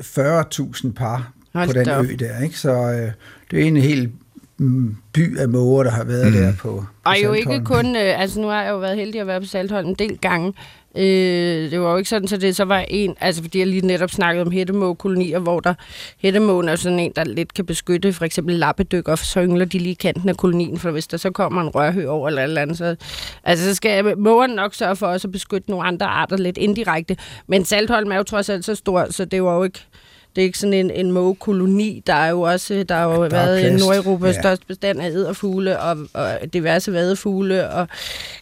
40.000 0.00 0.86
øh, 0.86 0.92
par 0.94 1.32
Hold 1.54 1.68
på 1.68 1.72
den 1.72 1.88
ø 1.88 2.16
der, 2.18 2.42
ikke? 2.42 2.58
Så 2.58 2.72
øh, 2.72 3.12
det 3.50 3.62
er 3.62 3.64
en 3.64 3.76
helt 3.76 4.10
by 5.12 5.38
af 5.38 5.48
måger, 5.48 5.82
der 5.82 5.90
har 5.90 6.04
været 6.04 6.26
mm. 6.26 6.32
der 6.32 6.52
på, 6.52 6.68
på 6.68 6.84
Og 7.04 7.14
jo 7.24 7.32
ikke 7.32 7.60
kun, 7.64 7.96
øh, 7.96 8.20
altså 8.20 8.40
nu 8.40 8.46
har 8.46 8.62
jeg 8.62 8.70
jo 8.70 8.78
været 8.78 8.96
heldig 8.96 9.20
at 9.20 9.26
være 9.26 9.40
på 9.40 9.46
Saltholm 9.46 9.88
en 9.88 9.94
del 9.94 10.18
gange, 10.18 10.52
Øh, 10.96 11.70
det 11.70 11.80
var 11.80 11.90
jo 11.90 11.96
ikke 11.96 12.08
sådan, 12.08 12.28
så 12.28 12.36
det 12.36 12.56
så 12.56 12.64
var 12.64 12.84
en, 12.88 13.16
altså 13.20 13.42
fordi 13.42 13.58
jeg 13.58 13.66
lige 13.66 13.86
netop 13.86 14.10
snakkede 14.10 14.46
om 14.46 14.50
hættemågekolonier, 14.50 15.38
hvor 15.38 15.60
der 15.60 15.74
hættemågen 16.18 16.68
er 16.68 16.76
sådan 16.76 16.98
en, 16.98 17.12
der 17.16 17.24
lidt 17.24 17.54
kan 17.54 17.66
beskytte 17.66 18.12
for 18.12 18.24
eksempel 18.24 18.54
lappedykker, 18.54 19.14
så 19.16 19.42
yngler 19.42 19.64
de 19.64 19.78
lige 19.78 19.94
kanten 19.94 20.28
af 20.28 20.36
kolonien, 20.36 20.78
for 20.78 20.90
hvis 20.90 21.06
der 21.06 21.16
så 21.16 21.30
kommer 21.30 21.62
en 21.62 21.68
rørhø 21.68 22.08
over 22.08 22.28
eller 22.28 22.42
eller 22.42 22.62
andet, 22.62 22.78
så, 22.78 22.96
altså, 23.44 23.64
så 23.64 23.74
skal 23.74 24.18
mågeren 24.18 24.50
nok 24.50 24.74
sørge 24.74 24.96
for 24.96 25.06
også 25.06 25.28
at 25.28 25.32
beskytte 25.32 25.70
nogle 25.70 25.86
andre 25.86 26.06
arter 26.06 26.36
lidt 26.36 26.58
indirekte. 26.58 27.16
Men 27.46 27.64
Saltholm 27.64 28.12
er 28.12 28.16
jo 28.16 28.22
trods 28.22 28.48
alt 28.48 28.64
så 28.64 28.74
stor, 28.74 29.06
så 29.10 29.24
det 29.24 29.42
var 29.42 29.56
jo 29.56 29.62
ikke 29.64 29.80
det 30.36 30.42
er 30.42 30.46
ikke 30.46 30.58
sådan 30.58 30.72
en, 30.72 30.90
en 30.90 31.12
mågekoloni. 31.12 32.02
Der 32.06 32.14
er 32.14 32.30
jo 32.30 32.40
også 32.40 32.84
der 32.88 32.94
har 32.94 33.04
jo 33.04 33.22
der 33.22 33.28
været 33.28 33.60
i 33.60 33.76
Nordeuropas 33.76 34.34
ja. 34.34 34.40
største 34.40 34.66
bestand 34.66 35.00
af 35.00 35.10
æderfugle 35.10 35.80
og, 35.80 35.98
og 36.12 36.38
diverse 36.52 36.92
vadefugle 36.92 37.70
og 37.70 37.88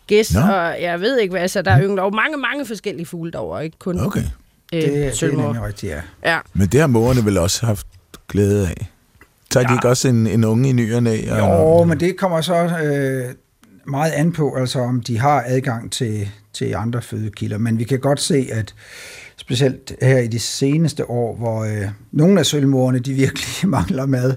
gæs, 0.07 0.35
no. 0.35 0.41
og 0.41 0.83
jeg 0.83 1.01
ved 1.01 1.19
ikke 1.19 1.33
hvad, 1.33 1.49
så 1.49 1.63
der 1.63 1.71
er 1.71 1.83
jo 1.83 2.11
mange, 2.11 2.37
mange 2.37 2.67
forskellige 2.67 3.07
fugle 3.07 3.33
derovre, 3.33 3.65
ikke 3.65 3.79
kun 3.79 4.01
okay. 4.01 4.21
øh, 4.73 4.83
det, 4.83 4.93
det 4.93 5.23
er 5.23 5.37
nemlig 5.37 5.63
rigtigt, 5.63 5.93
ja. 5.93 6.01
ja. 6.33 6.39
Men 6.53 6.69
det 6.69 6.81
har 6.81 6.87
mågerne 6.87 7.25
vel 7.25 7.39
også 7.39 7.67
haft 7.67 7.87
glæde 8.29 8.69
af? 8.69 8.91
Tager 9.51 9.65
ja. 9.65 9.69
de 9.69 9.79
ikke 9.79 9.89
også 9.89 10.09
en, 10.09 10.27
en 10.27 10.45
unge 10.45 10.69
i 10.69 10.73
nyerne 10.73 11.11
af? 11.11 11.29
Og... 11.31 11.39
Jo, 11.39 11.85
men 11.85 12.01
det 12.01 12.17
kommer 12.17 12.41
så 12.41 12.55
øh, 12.55 13.35
meget 13.87 14.11
an 14.11 14.33
på, 14.33 14.55
altså 14.55 14.79
om 14.79 15.01
de 15.01 15.19
har 15.19 15.45
adgang 15.47 15.93
til, 15.93 16.29
til 16.53 16.75
andre 16.75 17.03
fødekilder. 17.03 17.59
Men 17.59 17.79
vi 17.79 17.85
kan 17.85 18.01
godt 18.01 18.21
se, 18.21 18.49
at 18.53 18.75
specielt 19.45 19.93
her 20.03 20.19
i 20.19 20.27
de 20.27 20.39
seneste 20.39 21.11
år, 21.11 21.37
hvor 21.37 21.65
øh, 21.65 21.89
nogle 22.13 22.41
af 22.41 22.47
sølvmorerne, 22.47 22.99
de 22.99 23.13
virkelig 23.13 23.69
mangler 23.77 24.07
mad. 24.07 24.35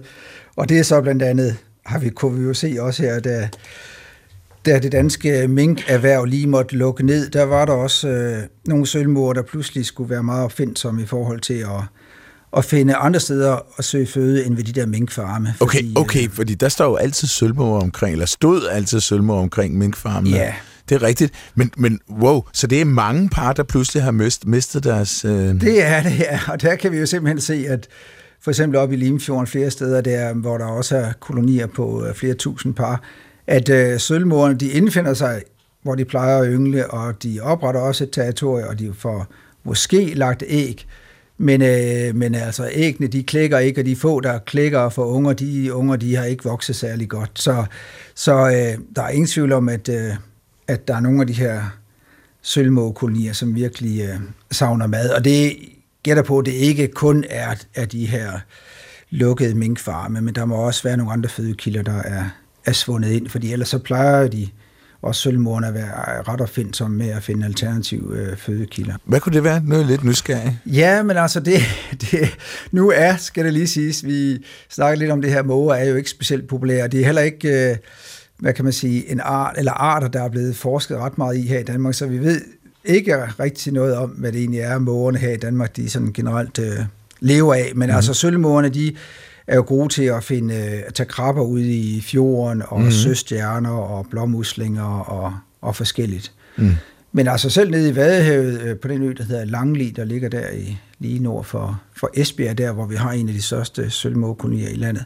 Og 0.55 0.69
det 0.69 0.79
er 0.79 0.83
så 0.83 1.01
blandt 1.01 1.23
andet, 1.23 1.57
har 1.85 1.99
vi, 1.99 2.09
kunne 2.09 2.39
vi 2.39 2.45
jo 2.45 2.53
se 2.53 2.77
også 2.79 3.03
her, 3.03 3.19
da, 3.19 3.49
da 4.65 4.79
det 4.79 4.91
danske 4.91 5.47
minkerhverv 5.47 6.25
lige 6.25 6.47
måtte 6.47 6.75
lukke 6.75 7.05
ned, 7.05 7.29
der 7.29 7.43
var 7.43 7.65
der 7.65 7.73
også 7.73 8.07
øh, 8.07 8.43
nogle 8.65 8.87
sølvmorer, 8.87 9.33
der 9.33 9.41
pludselig 9.41 9.85
skulle 9.85 10.09
være 10.09 10.23
meget 10.23 10.43
opfindsomme 10.43 11.01
i 11.01 11.05
forhold 11.05 11.39
til 11.39 11.53
at, 11.53 11.83
at 12.57 12.65
finde 12.65 12.95
andre 12.95 13.19
steder 13.19 13.57
at 13.77 13.85
søge 13.85 14.07
føde 14.07 14.45
end 14.45 14.55
ved 14.55 14.63
de 14.63 14.71
der 14.71 14.85
minkfarme. 14.85 15.53
Okay, 15.59 15.77
fordi, 15.77 15.93
okay, 15.95 16.23
øh, 16.23 16.29
fordi 16.29 16.55
der 16.55 16.69
står 16.69 16.85
jo 16.85 16.95
altid 16.95 17.27
sølvmorer 17.27 17.81
omkring, 17.81 18.13
eller 18.13 18.25
stod 18.25 18.67
altid 18.71 18.99
sølvmorer 18.99 19.41
omkring 19.41 19.77
minkfarmen. 19.77 20.33
Ja, 20.33 20.53
det 20.89 20.95
er 20.95 21.03
rigtigt. 21.03 21.33
Men, 21.55 21.71
men 21.77 21.99
wow, 22.09 22.41
så 22.53 22.67
det 22.67 22.81
er 22.81 22.85
mange 22.85 23.29
par, 23.29 23.53
der 23.53 23.63
pludselig 23.63 24.03
har 24.03 24.11
mist, 24.11 24.47
mistet 24.47 24.83
deres... 24.83 25.25
Øh... 25.25 25.31
Det 25.61 25.83
er 25.83 26.03
det, 26.03 26.19
ja. 26.19 26.39
Og 26.47 26.61
der 26.61 26.75
kan 26.75 26.91
vi 26.91 26.97
jo 26.97 27.05
simpelthen 27.05 27.41
se, 27.41 27.65
at 27.69 27.87
for 28.41 28.51
eksempel 28.51 28.79
op 28.79 28.91
i 28.91 28.95
Limfjorden 28.95 29.47
flere 29.47 29.71
steder, 29.71 30.01
der, 30.01 30.33
hvor 30.33 30.57
der 30.57 30.65
også 30.65 30.97
er 30.97 31.11
kolonier 31.19 31.67
på 31.67 32.05
øh, 32.05 32.15
flere 32.15 32.33
tusind 32.33 32.73
par, 32.73 33.03
at 33.47 33.69
øh, 33.69 33.99
sølvmorerne, 33.99 34.55
de 34.55 34.69
indfinder 34.69 35.13
sig, 35.13 35.41
hvor 35.83 35.95
de 35.95 36.05
plejer 36.05 36.39
at 36.39 36.47
yngle, 36.49 36.91
og 36.91 37.23
de 37.23 37.39
opretter 37.41 37.81
også 37.81 38.03
et 38.03 38.11
territorie, 38.11 38.67
og 38.67 38.79
de 38.79 38.93
får 38.97 39.27
måske 39.63 40.13
lagt 40.13 40.43
æg, 40.47 40.85
men, 41.37 41.61
øh, 41.61 42.15
men 42.15 42.35
altså 42.35 42.69
æggene, 42.73 43.07
de 43.07 43.23
klikker 43.23 43.57
ikke, 43.57 43.81
og 43.81 43.85
de 43.85 43.95
få, 43.95 44.19
der 44.19 44.39
klikker 44.39 44.89
for 44.89 45.05
unger, 45.05 45.33
de 45.33 45.73
unger, 45.73 45.95
de 45.95 46.15
har 46.15 46.23
ikke 46.23 46.43
vokset 46.43 46.75
særlig 46.75 47.09
godt. 47.09 47.31
Så, 47.35 47.65
så 48.15 48.33
øh, 48.33 48.83
der 48.95 49.01
er 49.01 49.09
ingen 49.09 49.27
tvivl 49.27 49.51
om, 49.51 49.69
at, 49.69 49.89
øh, 49.89 50.13
at 50.67 50.87
der 50.87 50.95
er 50.95 50.99
nogle 50.99 51.21
af 51.21 51.27
de 51.27 51.33
her 51.33 51.61
sølvmågekolonier, 52.41 53.33
som 53.33 53.55
virkelig 53.55 54.01
øh, 54.01 54.19
savner 54.51 54.87
mad. 54.87 55.09
Og 55.09 55.25
det 55.25 55.55
gætter 56.03 56.23
på, 56.23 56.39
at 56.39 56.45
det 56.45 56.51
ikke 56.51 56.87
kun 56.87 57.23
er 57.29 57.55
af 57.75 57.89
de 57.89 58.05
her 58.05 58.39
lukkede 59.09 59.55
minkfarme, 59.55 60.21
men 60.21 60.35
der 60.35 60.45
må 60.45 60.55
også 60.55 60.83
være 60.83 60.97
nogle 60.97 61.13
andre 61.13 61.29
fødekilder, 61.29 61.81
der 61.81 62.01
er, 62.01 62.23
er 62.65 62.71
svundet 62.71 63.11
ind, 63.11 63.29
fordi 63.29 63.53
ellers 63.53 63.69
så 63.69 63.77
plejer 63.77 64.27
de 64.27 64.47
også 65.01 65.21
sølvmorerne 65.21 65.67
at 65.67 65.73
være 65.73 66.21
ret 66.21 66.41
opfindsomme 66.41 66.97
med 66.97 67.09
at 67.09 67.23
finde 67.23 67.45
alternative 67.45 68.17
øh, 68.17 68.37
fødekilder. 68.37 68.93
Hvad 69.05 69.19
kunne 69.19 69.33
det 69.33 69.43
være? 69.43 69.61
Noget 69.65 69.85
lidt 69.85 70.03
nysgerrig. 70.03 70.59
Ja, 70.65 71.03
men 71.03 71.17
altså 71.17 71.39
det, 71.39 71.59
det, 72.01 72.37
nu 72.71 72.91
er, 72.95 73.15
skal 73.17 73.45
det 73.45 73.53
lige 73.53 73.67
siges, 73.67 74.05
vi 74.05 74.45
snakker 74.69 74.99
lidt 74.99 75.11
om 75.11 75.21
det 75.21 75.31
her, 75.31 75.43
måger 75.43 75.75
er 75.75 75.89
jo 75.89 75.95
ikke 75.95 76.09
specielt 76.09 76.47
populære. 76.47 76.87
Det 76.87 77.01
er 77.01 77.05
heller 77.05 77.21
ikke, 77.21 77.69
øh, 77.69 77.77
hvad 78.39 78.53
kan 78.53 78.63
man 78.65 78.73
sige, 78.73 79.11
en 79.11 79.19
art, 79.23 79.55
eller 79.57 79.71
arter, 79.71 80.07
der 80.07 80.23
er 80.23 80.29
blevet 80.29 80.55
forsket 80.55 80.97
ret 80.97 81.17
meget 81.17 81.37
i 81.37 81.41
her 81.41 81.59
i 81.59 81.63
Danmark, 81.63 81.93
så 81.93 82.07
vi 82.07 82.17
ved 82.17 82.41
ikke 82.85 83.25
rigtig 83.39 83.73
noget 83.73 83.95
om, 83.95 84.09
hvad 84.09 84.31
det 84.31 84.39
egentlig 84.39 84.59
er, 84.59 84.79
mågerne 84.79 85.17
her 85.17 85.31
i 85.31 85.37
Danmark, 85.37 85.75
de 85.75 85.89
sådan 85.89 86.13
generelt 86.13 86.59
øh, 86.59 86.79
lever 87.19 87.53
af. 87.53 87.71
Men 87.75 87.89
mm. 87.89 87.95
altså 87.95 88.13
sølvmågerne, 88.13 88.69
de 88.69 88.95
er 89.47 89.55
jo 89.55 89.63
gode 89.67 89.89
til 89.89 90.03
at 90.03 90.23
finde, 90.23 90.55
at 90.55 90.93
tage 90.93 91.07
krabber 91.07 91.41
ud 91.41 91.59
i 91.59 92.01
fjorden, 92.01 92.63
og 92.67 92.81
mm. 92.81 92.91
søstjerner, 92.91 93.69
og 93.69 94.07
blåmuslinger, 94.09 94.99
og, 94.99 95.33
og 95.61 95.75
forskelligt. 95.75 96.31
Mm. 96.57 96.71
Men 97.11 97.27
altså 97.27 97.49
selv 97.49 97.71
nede 97.71 97.89
i 97.89 97.95
Vadehavet, 97.95 98.61
øh, 98.61 98.77
på 98.77 98.87
den 98.87 99.03
ø, 99.03 99.13
der 99.17 99.23
hedder 99.23 99.45
Langli, 99.45 99.89
der 99.89 100.03
ligger 100.03 100.29
der 100.29 100.49
i, 100.49 100.77
lige 100.99 101.19
nord 101.19 101.43
for, 101.43 101.81
for 101.95 102.09
Esbjerg, 102.13 102.57
der 102.57 102.71
hvor 102.71 102.85
vi 102.85 102.95
har 102.95 103.11
en 103.11 103.27
af 103.27 103.33
de 103.33 103.41
største 103.41 103.89
sølvmågekolonier 103.89 104.69
i 104.69 104.75
landet, 104.75 105.05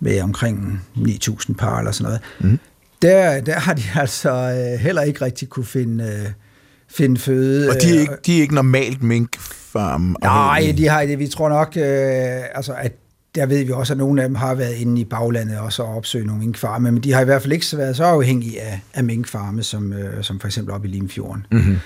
med 0.00 0.20
omkring 0.20 0.80
9.000 0.96 1.54
par 1.54 1.78
eller 1.78 1.92
sådan 1.92 2.04
noget, 2.04 2.52
mm. 2.52 2.58
der, 3.02 3.40
der 3.40 3.58
har 3.58 3.74
de 3.74 3.82
altså 4.00 4.30
øh, 4.30 4.80
heller 4.80 5.02
ikke 5.02 5.24
rigtig 5.24 5.48
kunne 5.48 5.66
finde, 5.66 6.04
øh, 6.04 6.32
finde 6.88 7.20
føde. 7.20 7.70
Og 7.70 7.74
de 7.82 7.96
er 7.96 8.00
ikke, 8.00 8.14
de 8.26 8.36
er 8.36 8.42
ikke 8.42 8.54
normalt 8.54 9.02
minkfarm? 9.02 10.16
Nej, 10.22 10.74
de 10.76 10.88
har 10.88 11.06
det. 11.06 11.18
Vi 11.18 11.26
tror 11.26 11.48
nok, 11.48 11.76
øh, 11.76 12.56
altså, 12.56 12.72
at 12.72 12.92
der 13.34 13.46
ved 13.46 13.64
vi 13.64 13.72
også, 13.72 13.92
at 13.92 13.98
nogle 13.98 14.22
af 14.22 14.28
dem 14.28 14.34
har 14.34 14.54
været 14.54 14.74
inde 14.74 15.00
i 15.00 15.04
baglandet 15.04 15.58
og 15.58 15.72
så 15.72 15.82
opsøgt 15.82 16.26
nogle 16.26 16.40
minkfarme, 16.40 16.92
men 16.92 17.02
de 17.02 17.12
har 17.12 17.20
i 17.20 17.24
hvert 17.24 17.42
fald 17.42 17.52
ikke 17.52 17.66
været 17.72 17.96
så 17.96 18.04
afhængige 18.04 18.60
af, 18.60 18.80
af 18.94 19.04
minkfarme, 19.04 19.62
som, 19.62 19.92
øh, 19.92 20.24
som 20.24 20.40
for 20.40 20.46
eksempel 20.46 20.74
op 20.74 20.84
i 20.84 20.88
Limfjorden. 20.88 21.46
Mm-hmm. 21.52 21.76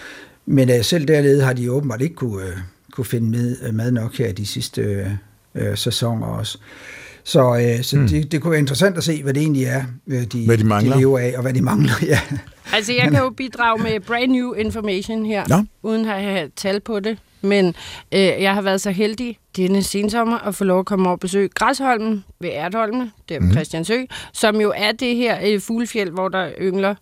Men 0.46 0.70
øh, 0.70 0.84
selv 0.84 1.08
dernede 1.08 1.42
har 1.42 1.52
de 1.52 1.72
åbenbart 1.72 2.00
ikke 2.00 2.14
kunne, 2.14 2.46
øh, 2.46 2.56
kunne 2.92 3.04
finde 3.04 3.30
med, 3.30 3.56
øh, 3.62 3.74
mad 3.74 3.92
nok 3.92 4.18
her 4.18 4.32
de 4.32 4.46
sidste 4.46 5.10
øh, 5.54 5.76
sæsoner 5.76 6.26
også. 6.26 6.58
Så, 7.24 7.56
øh, 7.56 7.84
så 7.84 7.96
mm. 7.96 8.08
det, 8.08 8.32
det 8.32 8.42
kunne 8.42 8.50
være 8.50 8.60
interessant 8.60 8.96
at 8.96 9.04
se, 9.04 9.22
hvad 9.22 9.34
det 9.34 9.40
egentlig 9.40 9.64
er, 9.64 9.84
øh, 10.06 10.22
de, 10.24 10.46
hvad 10.46 10.58
de, 10.58 10.64
mangler. 10.64 10.92
de 10.94 11.00
lever 11.00 11.18
af, 11.18 11.32
og 11.36 11.42
hvad 11.42 11.52
de 11.52 11.62
mangler. 11.62 11.92
Ja. 12.06 12.20
Altså, 12.72 12.92
jeg 12.92 13.10
kan 13.10 13.20
jo 13.20 13.30
bidrage 13.30 13.82
med 13.82 14.00
brand 14.00 14.32
new 14.32 14.52
information 14.52 15.26
her, 15.26 15.44
ja. 15.48 15.64
uden 15.82 16.08
at 16.08 16.22
have 16.22 16.50
tal 16.56 16.80
på 16.80 17.00
det. 17.00 17.18
Men 17.42 17.66
øh, 18.12 18.20
jeg 18.20 18.54
har 18.54 18.62
været 18.62 18.80
så 18.80 18.90
heldig 18.90 19.38
denne 19.56 19.82
sensommer 19.82 20.38
at 20.38 20.54
få 20.54 20.64
lov 20.64 20.78
at 20.78 20.86
komme 20.86 21.04
over 21.04 21.16
og 21.16 21.20
besøge 21.20 21.48
Græsholmen 21.48 22.24
ved 22.40 22.50
Erdholmene, 22.52 23.10
der 23.28 23.38
ved 23.38 23.46
mm. 23.46 23.52
Christiansø, 23.52 24.02
som 24.32 24.60
jo 24.60 24.72
er 24.76 24.92
det 24.92 25.16
her 25.16 25.38
øh, 25.44 25.60
fuglefjeld, 25.60 26.10
hvor 26.10 26.28
der 26.28 26.50
yngler 26.60 26.94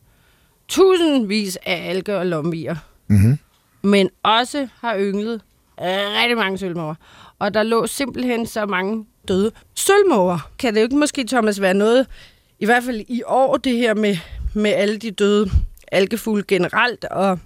tusindvis 0.68 1.58
af 1.66 1.88
alger 1.90 2.16
og 2.16 2.26
lomvier. 2.26 2.76
Mm-hmm. 3.08 3.38
Men 3.82 4.08
også 4.22 4.68
har 4.80 4.96
ynglet 4.98 5.40
rigtig 5.80 6.36
mange 6.36 6.58
sølvmåger. 6.58 6.94
Og 7.38 7.54
der 7.54 7.62
lå 7.62 7.86
simpelthen 7.86 8.46
så 8.46 8.66
mange 8.66 9.04
døde 9.28 9.50
sølvmåger. 9.74 10.50
Kan 10.58 10.74
det 10.74 10.80
jo 10.80 10.84
ikke 10.84 10.96
måske, 10.96 11.24
Thomas, 11.24 11.60
være 11.60 11.74
noget, 11.74 12.06
i 12.58 12.64
hvert 12.64 12.84
fald 12.84 13.00
i 13.08 13.22
år, 13.26 13.56
det 13.56 13.76
her 13.76 13.94
med, 13.94 14.16
med 14.54 14.70
alle 14.70 14.96
de 14.96 15.10
døde 15.10 15.50
algefugle 15.92 16.42
generelt, 16.48 17.04
og 17.04 17.38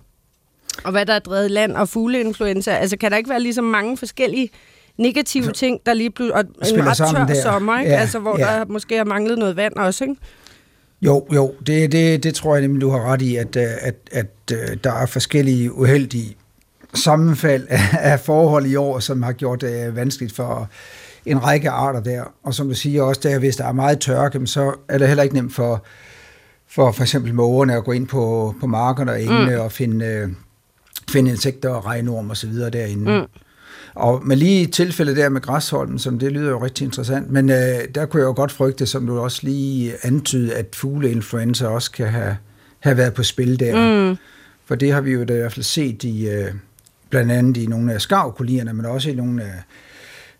og 0.85 0.91
hvad 0.91 1.07
der 1.07 1.13
er 1.13 1.19
drevet 1.19 1.51
land 1.51 1.73
og 1.73 1.89
fugleinfluenza. 1.89 2.71
Altså 2.71 2.97
kan 2.97 3.11
der 3.11 3.17
ikke 3.17 3.31
være 3.31 3.41
ligesom 3.41 3.65
mange 3.65 3.97
forskellige 3.97 4.51
negative 4.99 5.53
ting, 5.53 5.81
der 5.87 5.95
lige 5.95 6.11
pludselig... 6.11 6.35
Og 6.35 6.69
en 6.69 6.87
ret 6.87 6.97
tør 6.97 7.27
der. 7.27 7.43
sommer, 7.43 7.79
ikke? 7.79 7.93
Ja, 7.93 8.01
altså, 8.01 8.19
hvor 8.19 8.39
ja. 8.39 8.45
der 8.45 8.65
måske 8.65 8.97
har 8.97 9.05
manglet 9.05 9.39
noget 9.39 9.57
vand 9.57 9.77
også, 9.77 10.05
ikke? 10.05 10.17
Jo, 11.03 11.27
jo, 11.35 11.55
det, 11.67 11.93
det, 11.93 12.23
det 12.23 12.35
tror 12.35 12.55
jeg 12.55 12.63
nemlig, 12.63 12.81
du 12.81 12.91
har 12.91 13.13
ret 13.13 13.23
i, 13.23 13.37
at, 13.37 13.57
at, 13.57 13.79
at, 13.81 13.97
at 14.13 14.27
øh, 14.53 14.77
der 14.85 14.93
er 14.93 15.07
forskellige 15.07 15.73
uheldige 15.73 16.37
sammenfald 16.95 17.67
af, 17.69 17.81
af 18.13 18.21
forhold 18.21 18.67
i 18.67 18.77
år, 18.77 18.99
som 18.99 19.23
har 19.23 19.33
gjort 19.33 19.61
det 19.61 19.97
vanskeligt 19.97 20.35
for 20.35 20.69
en 21.27 21.45
række 21.45 21.71
arter 21.71 22.01
der. 22.01 22.25
Og 22.43 22.55
som 22.55 22.69
du 22.69 22.75
siger 22.75 23.03
også, 23.03 23.21
der, 23.25 23.39
hvis 23.39 23.57
der 23.57 23.65
er 23.65 23.73
meget 23.73 24.01
tørke, 24.01 24.47
så 24.47 24.75
er 24.89 24.99
det 24.99 25.09
heller 25.09 25.23
ikke 25.23 25.35
nemt 25.35 25.55
for, 25.55 25.85
for 26.69 26.93
for 26.93 27.03
eksempel 27.03 27.35
mågerne 27.35 27.75
at 27.75 27.85
gå 27.85 27.93
ind 27.93 28.07
på, 28.07 28.55
på 28.61 28.67
markerne 28.67 29.13
og 29.13 29.23
engene 29.23 29.57
mm. 29.57 29.61
og 29.61 29.73
finde, 29.73 30.07
øh, 30.07 30.29
finde 31.11 31.31
insekter 31.31 31.69
og 31.69 31.87
regnorm 31.87 32.31
og 32.31 32.37
så 32.37 32.47
videre 32.47 32.71
derinde. 32.71 33.19
Mm. 33.19 33.41
Og 33.95 34.27
med 34.27 34.37
lige 34.37 34.67
tilfældet 34.67 35.17
der 35.17 35.29
med 35.29 35.41
græsholden, 35.41 35.99
som 35.99 36.19
det 36.19 36.33
lyder 36.33 36.51
jo 36.51 36.65
rigtig 36.65 36.85
interessant, 36.85 37.31
men 37.31 37.51
øh, 37.51 37.57
der 37.95 38.07
kunne 38.07 38.21
jeg 38.21 38.27
jo 38.27 38.33
godt 38.33 38.53
frygte, 38.53 38.87
som 38.87 39.07
du 39.07 39.19
også 39.19 39.41
lige 39.43 39.93
antydede, 40.03 40.55
at 40.55 40.67
fugleinfluenza 40.73 41.67
også 41.67 41.91
kan 41.91 42.09
have, 42.09 42.37
have 42.81 42.97
været 42.97 43.15
på 43.15 43.23
spil 43.23 43.61
der. 43.61 44.09
Mm. 44.11 44.17
For 44.67 44.75
det 44.75 44.93
har 44.93 45.01
vi 45.01 45.13
jo 45.13 45.25
da 45.25 45.35
i 45.35 45.37
hvert 45.37 45.53
fald 45.53 45.65
set 45.65 46.05
i, 46.05 46.29
øh, 46.29 46.55
blandt 47.11 47.33
andet 47.33 47.57
i 47.57 47.67
nogle 47.67 47.93
af 47.93 48.01
skavkolonierne, 48.01 48.73
men 48.73 48.87
også 48.87 49.11
i 49.11 49.15
nogle 49.15 49.43
af, 49.43 49.63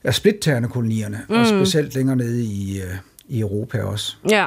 af 0.05 0.15
splitterne-kolonierne, 0.15 1.23
mm. 1.29 1.37
og 1.37 1.47
specielt 1.47 1.95
længere 1.95 2.17
nede 2.17 2.45
i, 2.45 2.81
øh, 2.81 2.95
i 3.29 3.41
Europa 3.41 3.83
også. 3.83 4.17
Ja. 4.31 4.47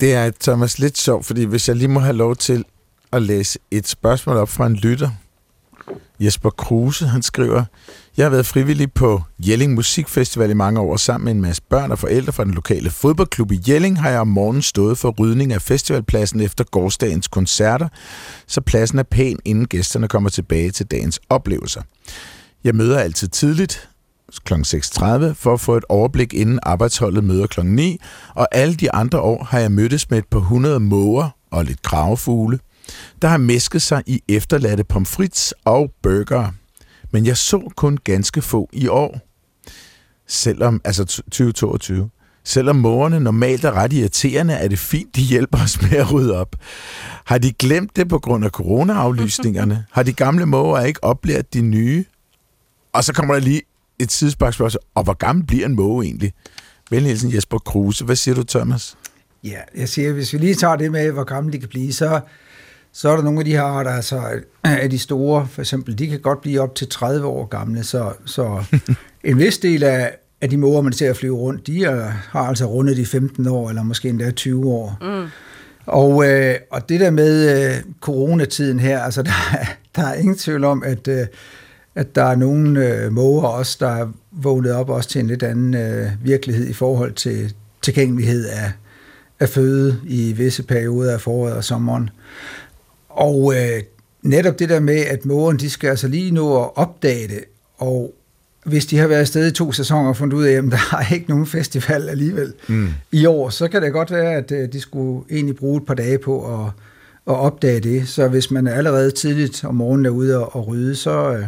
Det 0.00 0.14
er, 0.14 0.30
Thomas, 0.40 0.78
lidt 0.78 0.98
sjovt, 0.98 1.26
fordi 1.26 1.44
hvis 1.44 1.68
jeg 1.68 1.76
lige 1.76 1.88
må 1.88 2.00
have 2.00 2.16
lov 2.16 2.36
til 2.36 2.64
at 3.12 3.22
læse 3.22 3.58
et 3.70 3.88
spørgsmål 3.88 4.36
op 4.36 4.48
fra 4.48 4.66
en 4.66 4.74
lytter, 4.74 5.10
Jesper 6.20 6.50
Kruse, 6.50 7.06
han 7.06 7.22
skriver, 7.22 7.64
jeg 8.16 8.24
har 8.24 8.30
været 8.30 8.46
frivillig 8.46 8.92
på 8.92 9.22
Jelling 9.38 9.74
Musikfestival 9.74 10.50
i 10.50 10.54
mange 10.54 10.80
år, 10.80 10.96
sammen 10.96 11.24
med 11.24 11.32
en 11.32 11.40
masse 11.40 11.62
børn 11.70 11.90
og 11.90 11.98
forældre 11.98 12.32
fra 12.32 12.44
den 12.44 12.54
lokale 12.54 12.90
fodboldklub 12.90 13.52
i 13.52 13.60
Jelling 13.68 14.00
har 14.00 14.10
jeg 14.10 14.20
om 14.20 14.28
morgenen 14.28 14.62
stået 14.62 14.98
for 14.98 15.14
rydning 15.18 15.52
af 15.52 15.62
festivalpladsen 15.62 16.40
efter 16.40 16.64
gårdsdagens 16.64 17.28
koncerter, 17.28 17.88
så 18.46 18.60
pladsen 18.60 18.98
er 18.98 19.02
pæn, 19.02 19.38
inden 19.44 19.66
gæsterne 19.66 20.08
kommer 20.08 20.30
tilbage 20.30 20.70
til 20.70 20.86
dagens 20.86 21.20
oplevelser. 21.28 21.82
Jeg 22.64 22.74
møder 22.74 22.98
altid 22.98 23.28
tidligt, 23.28 23.88
kl. 24.44 24.54
6.30 24.54 25.32
for 25.32 25.52
at 25.52 25.60
få 25.60 25.76
et 25.76 25.84
overblik 25.88 26.34
inden 26.34 26.58
arbejdsholdet 26.62 27.24
møder 27.24 27.46
kl. 27.46 27.60
9, 27.64 27.98
og 28.34 28.48
alle 28.52 28.74
de 28.74 28.92
andre 28.92 29.20
år 29.20 29.44
har 29.44 29.58
jeg 29.58 29.72
mødtes 29.72 30.10
med 30.10 30.18
et 30.18 30.26
par 30.30 30.38
hundrede 30.38 30.80
måger 30.80 31.30
og 31.50 31.64
lidt 31.64 31.82
kravefugle 31.82 32.58
der 33.22 33.28
har 33.28 33.38
mæsket 33.38 33.82
sig 33.82 34.02
i 34.06 34.22
efterladte 34.28 34.84
pomfrits 34.84 35.54
og 35.64 35.90
burger. 36.02 36.50
Men 37.10 37.26
jeg 37.26 37.36
så 37.36 37.72
kun 37.76 37.98
ganske 38.04 38.42
få 38.42 38.68
i 38.72 38.88
år. 38.88 39.20
Selvom, 40.26 40.80
altså 40.84 41.04
2022. 41.04 42.10
Selvom 42.44 42.76
mågerne 42.76 43.20
normalt 43.20 43.64
er 43.64 43.72
ret 43.72 43.92
irriterende, 43.92 44.54
er 44.54 44.68
det 44.68 44.78
fint, 44.78 45.16
de 45.16 45.20
hjælper 45.20 45.58
os 45.58 45.82
med 45.82 45.92
at 45.92 46.12
rydde 46.12 46.36
op. 46.40 46.56
Har 47.24 47.38
de 47.38 47.52
glemt 47.52 47.96
det 47.96 48.08
på 48.08 48.18
grund 48.18 48.44
af 48.44 48.50
coronaaflysningerne? 48.50 49.84
Har 49.92 50.02
de 50.02 50.12
gamle 50.12 50.46
måger 50.46 50.80
ikke 50.80 51.04
oplært 51.04 51.54
de 51.54 51.60
nye? 51.60 52.04
Og 52.92 53.04
så 53.04 53.12
kommer 53.12 53.34
der 53.34 53.40
lige 53.40 53.62
et 53.98 54.12
sidespørgsmål. 54.12 54.70
Og 54.94 55.02
hvor 55.02 55.14
gammel 55.14 55.46
bliver 55.46 55.66
en 55.66 55.76
måge 55.76 56.04
egentlig? 56.04 56.32
Velhælsen 56.90 57.34
Jesper 57.34 57.58
Kruse. 57.58 58.04
Hvad 58.04 58.16
siger 58.16 58.34
du, 58.34 58.42
Thomas? 58.42 58.96
Ja, 59.44 59.58
jeg 59.76 59.88
siger, 59.88 60.12
hvis 60.12 60.32
vi 60.32 60.38
lige 60.38 60.54
tager 60.54 60.76
det 60.76 60.92
med, 60.92 61.10
hvor 61.10 61.24
gammel 61.24 61.52
de 61.52 61.58
kan 61.58 61.68
blive, 61.68 61.92
så 61.92 62.20
så 62.96 63.08
er 63.08 63.16
der 63.16 63.22
nogle 63.22 63.38
af 63.38 63.44
de 63.44 63.50
her 63.50 63.62
arter, 63.62 63.90
altså 63.90 64.40
af 64.64 64.90
de 64.90 64.98
store, 64.98 65.48
for 65.50 65.62
eksempel, 65.62 65.98
de 65.98 66.06
kan 66.06 66.20
godt 66.20 66.40
blive 66.40 66.60
op 66.60 66.74
til 66.74 66.88
30 66.88 67.26
år 67.26 67.46
gamle, 67.46 67.84
så, 67.84 68.12
så 68.24 68.64
en 69.24 69.38
vis 69.38 69.58
del 69.58 69.82
af, 69.82 70.16
af 70.40 70.50
de 70.50 70.56
måger, 70.56 70.82
man 70.82 70.92
ser 70.92 71.10
at 71.10 71.16
flyve 71.16 71.36
rundt, 71.36 71.66
de 71.66 71.84
er, 71.84 72.06
har 72.08 72.40
altså 72.40 72.64
rundet 72.64 72.96
de 72.96 73.06
15 73.06 73.46
år, 73.46 73.68
eller 73.68 73.82
måske 73.82 74.08
endda 74.08 74.30
20 74.30 74.66
år. 74.66 74.98
Mm. 75.00 75.28
Og, 75.86 76.28
øh, 76.28 76.54
og 76.70 76.88
det 76.88 77.00
der 77.00 77.10
med 77.10 77.66
øh, 77.66 77.82
coronatiden 78.00 78.80
her, 78.80 79.00
altså 79.00 79.22
der, 79.30 79.32
der 79.96 80.02
er 80.02 80.14
ingen 80.14 80.36
tvivl 80.38 80.64
om, 80.64 80.82
at, 80.82 81.08
øh, 81.08 81.26
at 81.96 82.14
der 82.14 82.24
er 82.24 82.36
nogle 82.36 82.88
øh, 82.88 83.12
måger 83.12 83.48
også, 83.48 83.76
der 83.80 83.88
er 83.88 84.08
vågnet 84.32 84.72
op 84.72 84.90
også 84.90 85.08
til 85.08 85.20
en 85.20 85.26
lidt 85.26 85.42
anden 85.42 85.74
øh, 85.74 86.10
virkelighed 86.22 86.66
i 86.66 86.72
forhold 86.72 87.12
til 87.12 87.54
tilgængelighed 87.82 88.46
af, 88.46 88.72
af 89.40 89.48
føde 89.48 90.00
i 90.06 90.32
visse 90.32 90.62
perioder 90.62 91.12
af 91.12 91.20
foråret 91.20 91.54
og 91.54 91.64
sommeren. 91.64 92.10
Og 93.08 93.54
øh, 93.56 93.82
netop 94.22 94.58
det 94.58 94.68
der 94.68 94.80
med, 94.80 94.96
at 94.96 95.26
mågerne, 95.26 95.58
de 95.58 95.70
skal 95.70 95.88
altså 95.88 96.08
lige 96.08 96.30
nå 96.30 96.62
at 96.62 96.70
opdage 96.74 97.28
det, 97.28 97.44
og 97.78 98.14
hvis 98.64 98.86
de 98.86 98.98
har 98.98 99.06
været 99.06 99.20
afsted 99.20 99.46
i 99.46 99.50
to 99.50 99.72
sæsoner 99.72 100.08
og 100.08 100.16
fundet 100.16 100.36
ud 100.36 100.44
af, 100.44 100.52
at 100.52 100.64
der 100.64 100.96
er 101.00 101.14
ikke 101.14 101.28
nogen 101.28 101.46
festival 101.46 102.08
alligevel 102.08 102.52
mm. 102.68 102.88
i 103.12 103.26
år, 103.26 103.48
så 103.48 103.68
kan 103.68 103.82
det 103.82 103.92
godt 103.92 104.10
være, 104.10 104.34
at 104.34 104.52
øh, 104.52 104.72
de 104.72 104.80
skulle 104.80 105.24
egentlig 105.30 105.56
bruge 105.56 105.76
et 105.76 105.86
par 105.86 105.94
dage 105.94 106.18
på 106.18 106.54
at, 106.54 106.70
at 107.26 107.38
opdage 107.38 107.80
det. 107.80 108.08
Så 108.08 108.28
hvis 108.28 108.50
man 108.50 108.66
er 108.66 108.74
allerede 108.74 109.10
tidligt 109.10 109.64
om 109.64 109.74
morgenen 109.74 110.06
er 110.06 110.10
ude 110.10 110.38
og, 110.38 110.56
og 110.56 110.68
rydde, 110.68 110.94
så, 110.94 111.32
øh, 111.32 111.46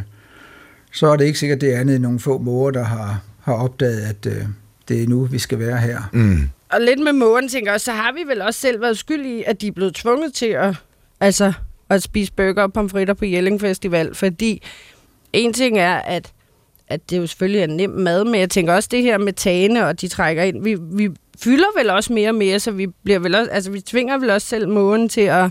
så 0.93 1.07
er 1.07 1.17
det 1.17 1.25
ikke 1.25 1.39
sikkert, 1.39 1.61
det 1.61 1.75
er 1.75 1.81
andet 1.81 1.95
end 1.95 2.03
nogle 2.03 2.21
få 2.21 2.39
måger, 2.39 2.71
der 2.71 2.85
har, 2.85 3.21
har 3.41 3.55
opdaget, 3.55 4.01
at 4.01 4.27
øh, 4.27 4.43
det 4.89 5.03
er 5.03 5.07
nu, 5.07 5.25
vi 5.25 5.39
skal 5.39 5.59
være 5.59 5.79
her. 5.79 6.03
Mm. 6.13 6.49
Og 6.69 6.81
lidt 6.81 7.01
med 7.05 7.13
mågerne, 7.13 7.49
tænker 7.49 7.71
jeg, 7.71 7.81
så 7.81 7.93
har 7.93 8.13
vi 8.13 8.21
vel 8.27 8.43
også 8.43 8.61
selv 8.61 8.81
været 8.81 8.99
skyld 8.99 9.27
i, 9.27 9.43
at 9.47 9.61
de 9.61 9.67
er 9.67 9.73
blevet 9.73 9.95
tvunget 9.95 10.35
til 10.35 10.47
at 10.47 10.77
Altså 11.21 11.53
at 11.91 12.03
spise 12.03 12.33
burger 12.33 12.63
og 12.63 12.73
pomfritter 12.73 13.15
på 13.15 13.25
Jelling 13.25 13.61
Festival, 13.61 14.15
fordi 14.15 14.63
en 15.33 15.53
ting 15.53 15.79
er, 15.79 15.95
at, 15.95 16.33
at 16.89 17.11
det 17.11 17.19
jo 17.19 17.27
selvfølgelig 17.27 17.61
er 17.61 17.67
nem 17.67 17.91
mad, 17.91 18.25
men 18.25 18.41
jeg 18.41 18.51
tænker 18.51 18.75
også 18.75 18.89
det 18.93 19.03
her 19.03 19.19
med 19.19 19.33
tagene, 19.33 19.87
og 19.87 20.01
de 20.01 20.09
trækker 20.09 20.43
ind. 20.43 20.63
Vi, 20.63 20.77
vi 20.93 21.11
fylder 21.39 21.79
vel 21.79 21.91
også 21.91 22.13
mere 22.13 22.29
og 22.29 22.35
mere, 22.35 22.61
så 22.61 22.71
vi, 22.71 22.87
bliver 22.87 23.19
vel 23.19 23.35
også, 23.35 23.51
altså, 23.51 23.71
vi 23.71 23.81
tvinger 23.81 24.19
vel 24.19 24.31
også 24.31 24.47
selv 24.47 24.69
mågen 24.69 25.09
til 25.09 25.21
at 25.21 25.51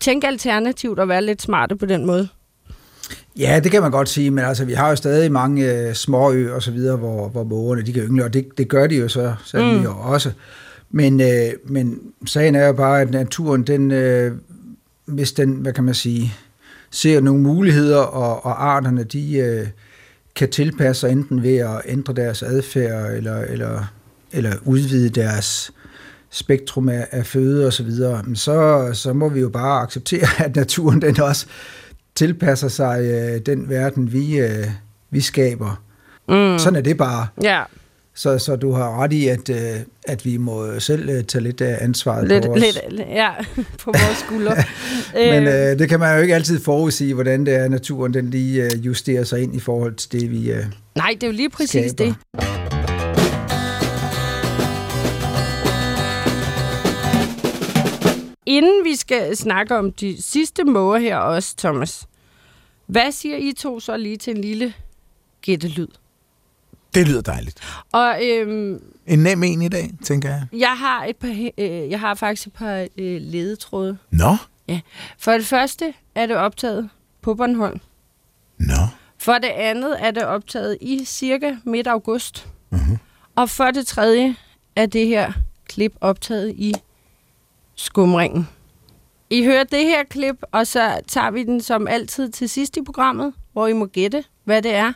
tænke 0.00 0.26
alternativt 0.26 0.98
og 0.98 1.08
være 1.08 1.22
lidt 1.22 1.42
smarte 1.42 1.76
på 1.76 1.86
den 1.86 2.06
måde. 2.06 2.28
Ja, 3.38 3.60
det 3.64 3.72
kan 3.72 3.82
man 3.82 3.90
godt 3.90 4.08
sige, 4.08 4.30
men 4.30 4.44
altså, 4.44 4.64
vi 4.64 4.72
har 4.72 4.88
jo 4.88 4.96
stadig 4.96 5.32
mange 5.32 5.72
øh, 5.72 5.94
små 5.94 6.32
øer 6.32 6.54
og 6.54 6.62
så 6.62 6.70
videre, 6.70 6.96
hvor, 6.96 7.28
hvor 7.28 7.44
mågerne 7.44 7.82
de 7.82 7.92
kan 7.92 8.02
yngle, 8.02 8.24
og 8.24 8.34
det, 8.34 8.48
det 8.58 8.68
gør 8.68 8.86
de 8.86 8.96
jo 8.96 9.08
så 9.08 9.34
sandelig 9.44 9.80
mm. 9.80 9.96
også. 9.96 10.32
Men, 10.90 11.20
øh, 11.20 11.52
men 11.64 11.98
sagen 12.26 12.54
er 12.54 12.66
jo 12.66 12.72
bare, 12.72 13.00
at 13.00 13.10
naturen, 13.10 13.62
den, 13.62 13.90
øh, 13.90 14.32
hvis 15.06 15.32
den, 15.32 15.52
hvad 15.52 15.72
kan 15.72 15.84
man 15.84 15.94
sige, 15.94 16.34
ser 16.90 17.20
nogle 17.20 17.42
muligheder, 17.42 17.98
og, 17.98 18.44
og 18.44 18.66
arterne, 18.66 19.04
de 19.04 19.38
øh, 19.38 19.66
kan 20.34 20.50
tilpasse 20.50 21.00
sig 21.00 21.12
enten 21.12 21.42
ved 21.42 21.56
at 21.56 21.80
ændre 21.86 22.14
deres 22.14 22.42
adfærd, 22.42 23.12
eller, 23.12 23.38
eller, 23.40 23.84
eller 24.32 24.52
udvide 24.64 25.08
deres 25.08 25.72
spektrum 26.30 26.88
af, 26.88 27.06
af 27.10 27.26
føde 27.26 27.66
og 27.66 27.72
så 27.72 27.82
videre, 27.82 28.24
så, 28.34 28.90
så 28.92 29.12
må 29.12 29.28
vi 29.28 29.40
jo 29.40 29.48
bare 29.48 29.82
acceptere, 29.82 30.28
at 30.44 30.56
naturen 30.56 31.02
den 31.02 31.20
også 31.20 31.46
tilpasser 32.14 32.68
sig 32.68 33.00
øh, 33.00 33.40
den 33.46 33.68
verden, 33.68 34.12
vi, 34.12 34.38
øh, 34.38 34.66
vi 35.10 35.20
skaber. 35.20 35.82
Mm. 36.28 36.58
Sådan 36.58 36.76
er 36.76 36.80
det 36.80 36.96
bare. 36.96 37.26
Ja. 37.42 37.62
Så, 38.14 38.38
så 38.38 38.56
du 38.56 38.72
har 38.72 39.02
ret 39.02 39.12
i, 39.12 39.28
at, 39.28 39.50
øh, 39.50 39.80
at 40.06 40.24
vi 40.24 40.36
må 40.36 40.80
selv 40.80 41.08
øh, 41.08 41.24
tage 41.24 41.42
lidt 41.42 41.60
af 41.60 41.78
ansvaret 41.84 42.28
lidt, 42.28 42.46
på. 42.46 42.54
Lidt, 42.54 42.78
ja, 42.98 43.30
på 43.84 43.84
vores 43.84 44.16
skuldre. 44.26 44.56
Men 45.32 45.46
øh, 45.46 45.78
det 45.78 45.88
kan 45.88 46.00
man 46.00 46.16
jo 46.16 46.22
ikke 46.22 46.34
altid 46.34 46.60
forudsige, 46.60 47.14
hvordan 47.14 47.46
det 47.46 47.54
er, 47.54 47.68
naturen 47.68 48.14
den 48.14 48.30
lige 48.30 48.64
øh, 48.64 48.86
justerer 48.86 49.24
sig 49.24 49.42
ind 49.42 49.56
i 49.56 49.60
forhold 49.60 49.94
til 49.94 50.12
det, 50.12 50.30
vi 50.30 50.52
øh, 50.52 50.64
Nej, 50.96 51.10
det 51.14 51.22
er 51.22 51.26
jo 51.26 51.32
lige 51.32 51.50
præcis 51.50 51.90
skaber. 51.90 52.14
det. 52.34 52.59
Inden 58.50 58.84
vi 58.84 58.96
skal 58.96 59.36
snakke 59.36 59.76
om 59.78 59.92
de 59.92 60.22
sidste 60.22 60.64
måger 60.64 60.98
her 60.98 61.16
også, 61.16 61.56
Thomas. 61.56 62.06
Hvad 62.86 63.12
siger 63.12 63.36
I 63.36 63.52
to 63.52 63.80
så 63.80 63.96
lige 63.96 64.16
til 64.16 64.30
en 64.36 64.40
lille 64.40 64.74
gættelyd? 65.42 65.86
Det 66.94 67.08
lyder 67.08 67.20
dejligt. 67.20 67.60
Og 67.92 68.18
øhm, 68.26 68.82
En 69.06 69.18
nem 69.18 69.42
en 69.42 69.62
i 69.62 69.68
dag, 69.68 69.90
tænker 70.04 70.28
jeg. 70.28 70.46
jeg 70.52 70.76
har 70.78 71.04
et 71.04 71.16
par, 71.16 71.50
øh, 71.58 71.90
jeg 71.90 72.00
har 72.00 72.14
faktisk 72.14 72.46
et 72.46 72.52
par 72.52 72.86
øh, 72.98 73.20
ledetråde. 73.20 73.98
Nå, 74.10 74.36
For 75.18 75.32
det 75.32 75.46
første 75.46 75.94
er 76.14 76.26
det 76.26 76.36
optaget 76.36 76.88
på 77.22 77.34
Bornholm. 77.34 77.80
nå. 78.58 78.74
For 79.18 79.32
det 79.32 79.48
andet 79.48 79.96
er 80.06 80.10
det 80.10 80.24
optaget 80.24 80.78
i 80.80 81.04
cirka 81.04 81.56
midt 81.64 81.86
august. 81.86 82.48
Mhm. 82.70 82.98
Og 83.36 83.50
for 83.50 83.70
det 83.70 83.86
tredje 83.86 84.36
er 84.76 84.86
det 84.86 85.06
her 85.06 85.32
klip 85.68 85.92
optaget 86.00 86.54
i 86.56 86.74
skumringen. 87.84 88.48
I 89.30 89.44
hører 89.44 89.64
det 89.64 89.84
her 89.84 90.04
klip, 90.04 90.36
og 90.52 90.66
så 90.66 91.00
tager 91.08 91.30
vi 91.30 91.42
den 91.42 91.60
som 91.60 91.88
altid 91.88 92.30
til 92.30 92.48
sidst 92.48 92.76
i 92.76 92.82
programmet, 92.82 93.32
hvor 93.52 93.66
I 93.66 93.72
må 93.72 93.86
gætte, 93.86 94.24
hvad 94.44 94.62
det 94.62 94.74
er. 94.74 94.92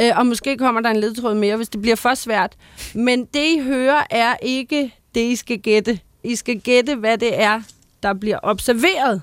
Øh, 0.00 0.18
og 0.18 0.26
måske 0.26 0.56
kommer 0.56 0.80
der 0.80 0.90
en 0.90 0.96
ledtråd 0.96 1.34
mere, 1.34 1.56
hvis 1.56 1.68
det 1.68 1.82
bliver 1.82 1.96
for 1.96 2.14
svært. 2.14 2.56
Men 2.94 3.24
det, 3.24 3.44
I 3.56 3.60
hører, 3.62 4.02
er 4.10 4.36
ikke 4.42 4.94
det, 5.14 5.20
I 5.20 5.36
skal 5.36 5.58
gætte. 5.58 6.00
I 6.24 6.36
skal 6.36 6.60
gætte, 6.60 6.94
hvad 6.94 7.18
det 7.18 7.42
er, 7.42 7.62
der 8.02 8.14
bliver 8.14 8.38
observeret 8.42 9.22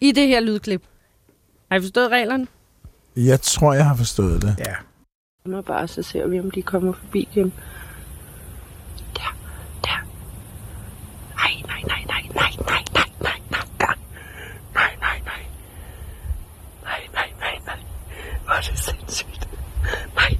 i 0.00 0.12
det 0.12 0.28
her 0.28 0.40
lydklip. 0.40 0.82
Har 1.70 1.78
I 1.78 1.80
forstået 1.80 2.10
reglerne? 2.10 2.46
Jeg 3.16 3.40
tror, 3.40 3.74
jeg 3.74 3.84
har 3.84 3.96
forstået 3.96 4.42
det. 4.42 4.56
Ja. 4.58 4.74
mig 5.44 5.64
bare, 5.64 5.88
så 5.88 6.02
ser 6.02 6.26
vi, 6.26 6.40
om 6.40 6.50
de 6.50 6.62
kommer 6.62 6.92
forbi 6.92 7.28
igen. 7.32 7.52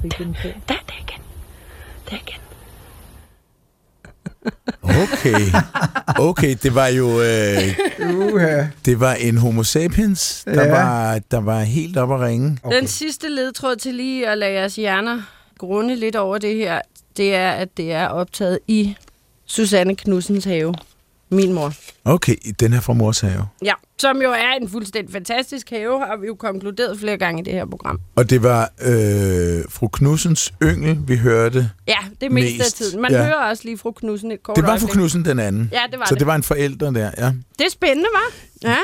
Nej, 0.03 0.11
der, 0.19 0.25
der, 0.25 0.53
der 0.69 0.75
er 0.75 1.01
igen. 1.09 1.21
Der 2.11 2.17
er 2.17 2.21
igen. 2.27 2.41
Okay. 4.83 5.53
Okay, 6.19 6.57
det 6.63 6.75
var 6.75 6.87
jo 6.87 7.21
øh, 7.21 7.77
Uha. 8.17 8.65
det 8.85 9.01
var 9.01 9.15
en 9.15 9.39
homo 9.39 9.63
sapiens, 9.63 10.43
der, 10.45 10.63
Ja. 10.65 10.71
var, 10.71 11.19
der 11.31 11.41
var 11.41 11.61
helt 11.61 11.97
op 11.97 12.13
at 12.13 12.21
ringe. 12.21 12.59
Okay. 12.63 12.77
Den 12.77 12.87
sidste 12.87 13.29
ledtråd 13.29 13.77
til 13.77 13.95
lige 13.95 14.29
at 14.29 14.39
lade 14.39 14.53
jeres 14.53 14.77
hjerner 14.77 15.23
grunde 15.59 15.97
lidt 15.97 16.17
over 16.17 16.39
det 16.39 16.55
her, 16.57 16.81
det 17.17 17.35
er, 17.35 17.51
at 17.51 17.69
det 17.77 17.93
er 17.93 18.07
optaget 18.07 18.59
i 18.69 18.97
Susanne 19.47 19.97
Knudsens 19.97 20.45
have. 20.45 20.75
Min 21.31 21.53
mor. 21.53 21.73
Okay, 22.05 22.37
den 22.61 22.73
er 22.73 22.81
fra 22.81 22.93
mors 22.93 23.21
have. 23.21 23.47
Ja, 23.63 23.73
som 23.99 24.23
jo 24.23 24.31
er 24.31 24.53
en 24.61 24.69
fuldstændig 24.69 25.13
fantastisk 25.13 25.71
have, 25.71 26.07
har 26.07 26.17
vi 26.17 26.27
jo 26.27 26.35
konkluderet 26.35 26.99
flere 26.99 27.17
gange 27.17 27.41
i 27.43 27.45
det 27.45 27.53
her 27.53 27.67
program. 27.67 28.01
Og 28.17 28.31
det 28.31 28.43
var 28.43 28.73
øh, 28.83 29.65
fru 29.69 29.89
Knudsens 29.89 30.55
yngel, 30.63 30.99
vi 31.07 31.17
hørte. 31.17 31.71
Ja, 31.89 31.99
det 32.21 32.33
meste 32.33 32.53
af 32.53 32.59
Mest, 32.59 32.77
tiden. 32.77 33.03
Man 33.03 33.11
ja. 33.13 33.25
hører 33.25 33.35
også 33.51 33.65
lige 33.65 33.79
fru 33.79 33.91
Knudsen 33.93 34.33
et 34.33 34.43
kort 34.43 34.57
Det 34.57 34.65
var 34.65 34.79
fru. 34.79 34.87
Knudsen 34.87 35.25
den 35.25 35.39
anden. 35.39 35.71
Ja, 35.73 35.81
det 35.91 35.99
var 35.99 36.05
Så 36.05 36.15
det. 36.15 36.21
det 36.21 36.27
var 36.27 36.35
en 36.35 36.43
forælder 36.43 36.91
der, 36.91 37.11
ja. 37.19 37.33
Det 37.59 37.67
er 37.67 37.71
spændende, 37.71 38.09
var? 38.13 38.33
Ja. 38.63 38.79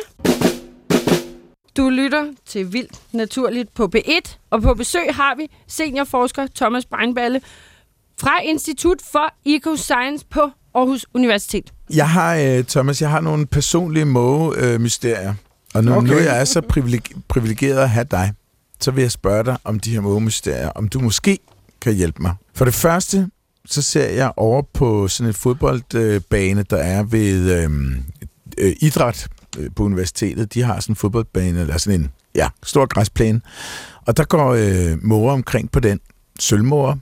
Du 1.76 1.88
lytter 1.90 2.24
til 2.46 2.72
Vildt 2.72 3.00
Naturligt 3.12 3.74
på 3.74 3.90
B1, 3.96 4.36
og 4.50 4.62
på 4.62 4.74
besøg 4.74 5.14
har 5.14 5.34
vi 5.34 5.50
seniorforsker 5.68 6.46
Thomas 6.54 6.84
Breinballe 6.84 7.40
fra 8.20 8.40
Institut 8.44 8.98
for 9.12 9.34
Ecoscience 9.46 10.26
på 10.30 10.50
Aarhus 10.74 11.06
Universitet. 11.14 11.72
Jeg 11.94 12.10
har, 12.10 12.34
øh, 12.34 12.64
Thomas, 12.64 13.02
jeg 13.02 13.10
har 13.10 13.20
nogle 13.20 13.46
personlige 13.46 14.04
måge-mysterier. 14.04 15.34
Og 15.74 15.84
nu, 15.84 15.94
okay. 15.94 16.08
nu 16.08 16.18
jeg 16.18 16.40
er 16.40 16.44
så 16.44 16.60
privileg- 16.60 17.20
privilegeret 17.28 17.78
at 17.78 17.90
have 17.90 18.06
dig, 18.10 18.32
så 18.80 18.90
vil 18.90 19.02
jeg 19.02 19.10
spørge 19.10 19.44
dig 19.44 19.56
om 19.64 19.80
de 19.80 19.90
her 19.90 20.00
måge-mysterier, 20.00 20.68
om 20.68 20.88
du 20.88 21.00
måske 21.00 21.38
kan 21.80 21.94
hjælpe 21.94 22.22
mig. 22.22 22.34
For 22.54 22.64
det 22.64 22.74
første, 22.74 23.30
så 23.64 23.82
ser 23.82 24.08
jeg 24.08 24.32
over 24.36 24.62
på 24.74 25.08
sådan 25.08 25.28
en 25.28 25.34
fodboldbane, 25.34 26.62
der 26.70 26.76
er 26.76 27.02
ved 27.02 27.62
øh, 27.62 27.70
øh, 28.58 28.76
idræt 28.80 29.28
øh, 29.58 29.70
på 29.76 29.82
universitetet. 29.82 30.54
De 30.54 30.62
har 30.62 30.80
sådan 30.80 30.92
en 30.92 30.96
fodboldbane, 30.96 31.60
eller 31.60 31.78
sådan 31.78 32.00
en 32.00 32.10
ja, 32.34 32.48
stor 32.62 32.86
græsplæne. 32.86 33.40
Og 34.06 34.16
der 34.16 34.24
går 34.24 34.54
øh, 34.54 34.98
måger 35.02 35.32
omkring 35.32 35.70
på 35.70 35.80
den, 35.80 36.00
sølvmåger. 36.38 36.96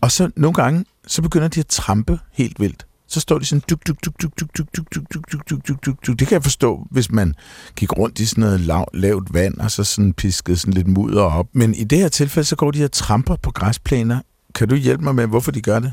Og 0.00 0.12
så 0.12 0.30
nogle 0.36 0.54
gange, 0.54 0.84
så 1.06 1.22
begynder 1.22 1.48
de 1.48 1.60
at 1.60 1.66
trampe 1.66 2.18
helt 2.32 2.60
vildt. 2.60 2.86
Så 3.10 3.20
står 3.20 3.38
de 3.38 3.44
sådan 3.44 3.62
duk, 3.70 3.80
duk, 3.86 3.96
duk, 4.04 4.14
duk, 4.22 4.30
duk, 4.40 4.48
duk, 4.58 4.68
duk, 4.76 4.86
duk, 4.94 5.04
duk, 5.12 5.30
duk, 5.30 5.48
duk, 5.50 5.68
duk, 5.68 5.84
duk, 5.86 6.06
duk. 6.06 6.18
Det 6.18 6.28
kan 6.28 6.34
jeg 6.34 6.42
forstå, 6.42 6.86
hvis 6.90 7.10
man 7.12 7.34
gik 7.76 7.98
rundt 7.98 8.18
i 8.20 8.26
sådan 8.26 8.42
noget 8.42 8.60
lav, 8.60 8.88
lavt 8.94 9.34
vand, 9.34 9.58
og 9.58 9.70
så 9.70 9.84
sådan 9.84 10.12
piskede 10.12 10.56
sådan 10.56 10.74
lidt 10.74 10.86
mudder 10.88 11.22
op. 11.22 11.46
Men 11.52 11.74
i 11.74 11.84
det 11.84 11.98
her 11.98 12.08
tilfælde, 12.08 12.46
så 12.48 12.56
går 12.56 12.70
de 12.70 12.84
og 12.84 12.92
tramper 12.92 13.36
på 13.36 13.50
græsplæner. 13.50 14.18
Kan 14.54 14.68
du 14.68 14.74
hjælpe 14.74 15.04
mig 15.04 15.14
med, 15.14 15.26
hvorfor 15.26 15.50
de 15.52 15.60
gør 15.60 15.78
det? 15.78 15.92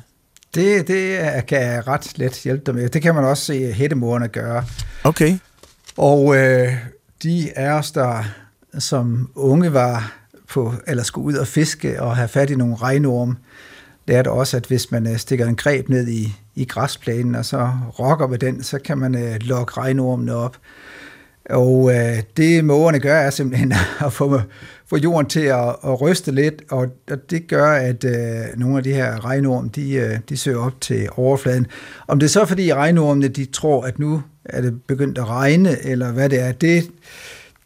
Det, 0.55 0.87
det 0.87 1.19
er- 1.23 1.41
kan 1.41 1.61
jeg 1.61 1.87
ret 1.87 2.11
let 2.17 2.41
hjælpe 2.43 2.63
dig 2.65 2.75
med. 2.75 2.89
Det 2.89 3.01
kan 3.01 3.15
man 3.15 3.23
også 3.23 3.43
se 3.45 3.73
hættemorerne 3.73 4.27
gøre. 4.27 4.63
Okay. 5.03 5.37
Og 5.97 6.35
øh, 6.37 6.73
de 7.23 7.51
af 7.55 7.69
os, 7.71 7.91
der 7.91 8.23
som 8.79 9.29
unge 9.35 9.73
var 9.73 10.13
på, 10.49 10.73
eller 10.87 11.03
skulle 11.03 11.25
ud 11.27 11.33
og 11.33 11.47
fiske 11.47 12.01
og 12.01 12.15
have 12.15 12.27
fat 12.27 12.49
i 12.49 12.55
nogle 12.55 12.75
regnorme, 12.75 13.35
lærte 14.07 14.31
også, 14.31 14.57
at 14.57 14.65
hvis 14.65 14.91
man 14.91 15.07
øh, 15.07 15.17
stikker 15.17 15.47
en 15.47 15.55
greb 15.55 15.89
ned 15.89 16.07
i, 16.07 16.33
i 16.55 16.65
græsplænen, 16.65 17.35
og 17.35 17.45
så 17.45 17.71
rokker 17.99 18.27
med 18.27 18.37
den, 18.37 18.63
så 18.63 18.79
kan 18.79 18.97
man 18.97 19.15
øh, 19.15 19.35
lokke 19.41 19.73
regnormene 19.77 20.35
op. 20.35 20.57
Og 21.49 21.91
øh, 21.95 22.23
det 22.37 22.65
mågerne 22.65 22.99
gør, 22.99 23.15
er 23.15 23.29
simpelthen 23.29 23.73
at 24.05 24.13
få, 24.13 24.41
få 24.87 24.97
jorden 24.97 25.29
til 25.29 25.39
at, 25.39 25.75
at 25.83 26.01
ryste 26.01 26.31
lidt, 26.31 26.63
og, 26.69 26.87
og 27.11 27.17
det 27.29 27.47
gør, 27.47 27.71
at 27.71 28.03
øh, 28.03 28.59
nogle 28.59 28.77
af 28.77 28.83
de 28.83 28.93
her 28.93 29.25
regnorm, 29.25 29.69
de, 29.69 29.93
øh, 29.93 30.19
de 30.29 30.37
søger 30.37 30.59
op 30.59 30.81
til 30.81 31.09
overfladen. 31.15 31.67
Om 32.07 32.19
det 32.19 32.25
er 32.25 32.29
så 32.29 32.45
fordi 32.45 32.73
regnormene, 32.73 33.27
de 33.27 33.45
tror, 33.45 33.83
at 33.83 33.99
nu 33.99 34.21
er 34.45 34.61
det 34.61 34.83
begyndt 34.83 35.17
at 35.17 35.27
regne, 35.27 35.85
eller 35.85 36.11
hvad 36.11 36.29
det 36.29 36.39
er, 36.39 36.51
det, 36.51 36.89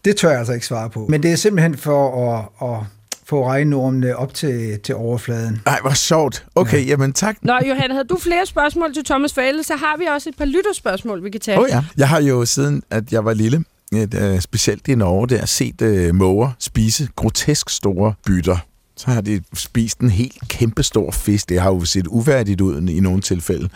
det 0.06 0.16
tør 0.16 0.30
jeg 0.30 0.40
altså 0.40 0.54
ikke 0.54 0.66
svare 0.66 0.90
på. 0.90 1.06
Men 1.10 1.24
det 1.24 1.32
er 1.32 1.36
simpelthen 1.36 1.78
for 1.78 2.30
at, 2.30 2.70
at 2.70 2.84
få 3.26 3.48
regnormene 3.48 4.16
op 4.16 4.34
til, 4.34 4.80
til 4.80 4.96
overfladen. 4.96 5.62
Ej, 5.66 5.80
hvor 5.82 5.94
sjovt. 5.94 6.46
Okay, 6.56 6.78
ja. 6.78 6.90
jamen 6.90 7.14
tak. 7.14 7.38
Nå, 7.42 7.54
Johan, 7.68 7.92
havde 7.92 8.04
du 8.04 8.18
flere 8.18 8.46
spørgsmål 8.46 8.94
til 8.94 9.06
Thomas 9.06 9.34
for 9.34 9.42
ellers, 9.42 9.66
så 9.66 9.76
har 9.76 9.98
vi 9.98 10.06
også 10.06 10.30
et 10.30 10.38
par 10.38 10.46
lytterspørgsmål, 10.46 11.24
vi 11.24 11.30
kan 11.30 11.42
tage. 11.42 11.58
Åh 11.58 11.64
oh, 11.64 11.70
ja. 11.70 11.84
Jeg 11.98 12.10
har 12.10 12.22
jo 12.22 12.46
siden, 12.46 12.84
at 12.90 13.14
jeg 13.14 13.26
var 13.26 13.34
lille, 13.34 13.64
et, 13.96 14.14
øh, 14.14 14.42
specielt 14.42 14.88
i 14.88 14.96
Norge, 14.96 15.28
der 15.28 15.46
set 15.46 15.82
øh, 15.82 16.16
måger 16.16 16.52
spise 16.60 17.08
grotesk 17.16 17.70
store 17.70 18.14
bytter. 18.26 18.58
Så 18.98 19.12
har 19.12 19.22
de 19.22 19.42
spist 19.54 20.00
en 20.00 20.10
helt 20.10 20.48
kæmpe 20.48 20.84
stor 20.84 21.12
fisk. 21.12 21.50
Det 21.50 21.62
har 21.62 21.70
jo 21.70 21.86
set 21.86 22.08
uværdigt 22.08 22.62
ud 22.62 22.90
i 22.90 23.00
nogle 23.00 23.22
tilfælde. 23.22 23.70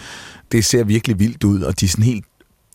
Det 0.52 0.66
ser 0.66 0.84
virkelig 0.84 1.20
vildt 1.20 1.44
ud, 1.44 1.62
og 1.62 1.80
de 1.80 1.86
er 1.86 1.90
sådan 1.90 2.06
helt 2.06 2.26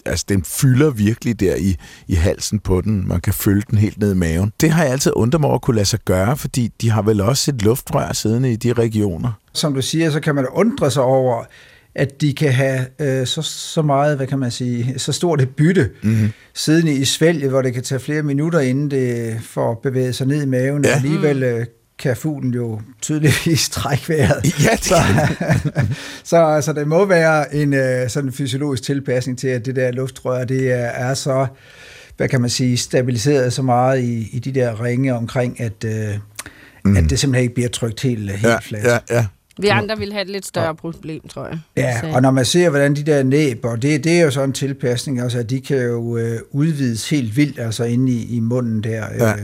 altså 0.07 0.25
den 0.29 0.45
fylder 0.45 0.91
virkelig 0.91 1.41
der 1.41 1.57
i, 1.57 1.77
i 2.09 2.15
halsen 2.15 2.59
på 2.59 2.81
den. 2.81 3.09
Man 3.09 3.21
kan 3.21 3.33
følge 3.33 3.63
den 3.71 3.79
helt 3.79 3.99
ned 3.99 4.13
i 4.13 4.17
maven. 4.17 4.53
Det 4.61 4.71
har 4.71 4.83
jeg 4.83 4.93
altid 4.93 5.13
undret 5.17 5.41
mig 5.41 5.49
over 5.49 5.59
at 5.59 5.63
kunne 5.63 5.77
lade 5.77 5.87
sig 5.87 6.01
gøre, 6.05 6.37
fordi 6.37 6.71
de 6.81 6.91
har 6.91 7.03
vel 7.03 7.21
også 7.21 7.51
et 7.51 7.63
luftrør 7.63 8.13
siddende 8.13 8.53
i 8.53 8.57
de 8.57 8.73
regioner. 8.73 9.33
Som 9.53 9.75
du 9.75 9.83
siger, 9.83 10.11
så 10.11 10.21
kan 10.21 10.35
man 10.35 10.47
undre 10.47 10.91
sig 10.91 11.03
over, 11.03 11.45
at 11.95 12.21
de 12.21 12.35
kan 12.35 12.53
have 12.53 12.87
øh, 12.99 13.27
så, 13.27 13.43
så 13.43 13.83
meget, 13.83 14.17
hvad 14.17 14.27
kan 14.27 14.39
man 14.39 14.51
sige, 14.51 14.99
så 14.99 15.13
stort 15.13 15.41
et 15.41 15.49
bytte 15.49 15.91
mm-hmm. 16.03 16.33
siddende 16.55 16.93
i 16.93 17.05
svælget, 17.05 17.51
hvor 17.51 17.63
det 17.63 17.75
kan 17.75 17.83
tage 17.83 17.99
flere 17.99 18.23
minutter, 18.23 18.61
inden 18.61 18.91
det 18.91 19.39
får 19.43 19.81
bevæget 19.83 20.15
sig 20.15 20.27
ned 20.27 20.43
i 20.43 20.47
maven, 20.47 20.85
ja. 20.85 20.91
og 20.91 20.97
alligevel 20.97 21.43
øh, 21.43 21.67
kan 22.01 22.17
fuglen 22.17 22.55
jo 22.55 22.81
tydeligvis 23.01 23.69
trække 23.79 24.09
vejret. 24.09 24.65
Ja, 24.65 24.71
det 24.71 24.85
så, 24.85 24.95
så 26.31 26.37
altså, 26.37 26.73
det 26.73 26.89
må 26.89 27.05
være 27.05 27.55
en 27.55 27.75
øh, 27.75 28.09
sådan 28.09 28.33
fysiologisk 28.33 28.83
tilpasning 28.83 29.39
til, 29.39 29.49
at 29.49 29.67
det 29.67 29.77
der 29.77 29.93
luftrør, 29.93 30.45
det 30.45 30.73
er, 30.73 30.87
er 30.87 31.15
så, 31.15 31.47
hvad 32.17 32.29
kan 32.29 32.41
man 32.41 32.51
sige, 32.51 32.77
stabiliseret 32.77 33.53
så 33.53 33.63
meget 33.63 34.01
i, 34.01 34.29
i 34.33 34.39
de 34.39 34.53
der 34.55 34.85
ringe 34.85 35.15
omkring, 35.15 35.61
at, 35.61 35.85
øh, 35.85 36.09
mm. 36.85 36.97
at 36.97 37.11
det 37.11 37.19
simpelthen 37.19 37.43
ikke 37.43 37.55
bliver 37.55 37.69
trykt 37.69 38.03
helt, 38.03 38.31
helt 38.31 38.45
ja, 38.45 38.59
fladt. 38.59 38.85
Ja, 38.85 38.99
ja. 39.11 39.27
Vi 39.59 39.69
andre 39.69 39.99
vil 39.99 40.13
have 40.13 40.23
et 40.23 40.31
lidt 40.31 40.47
større 40.47 40.75
problem, 40.75 41.29
tror 41.29 41.47
jeg. 41.47 41.59
Ja, 41.77 42.15
og 42.15 42.23
når 42.23 42.31
man 42.31 42.45
ser, 42.45 42.71
hvordan 42.71 42.97
de 42.97 43.03
der 43.03 43.23
næb, 43.23 43.65
og 43.65 43.83
det, 43.83 44.05
det 44.05 44.19
er 44.19 44.25
jo 44.25 44.31
sådan 44.31 44.49
en 44.49 44.53
tilpasning, 44.53 45.21
altså 45.21 45.39
at 45.39 45.51
de 45.51 45.61
kan 45.61 45.77
jo 45.77 46.17
øh, 46.17 46.41
udvides 46.51 47.11
helt 47.11 47.37
vildt, 47.37 47.59
altså 47.59 47.85
inde 47.85 48.13
i, 48.13 48.37
i 48.37 48.41
munden 48.41 48.83
der. 48.83 49.07
Ja. 49.19 49.35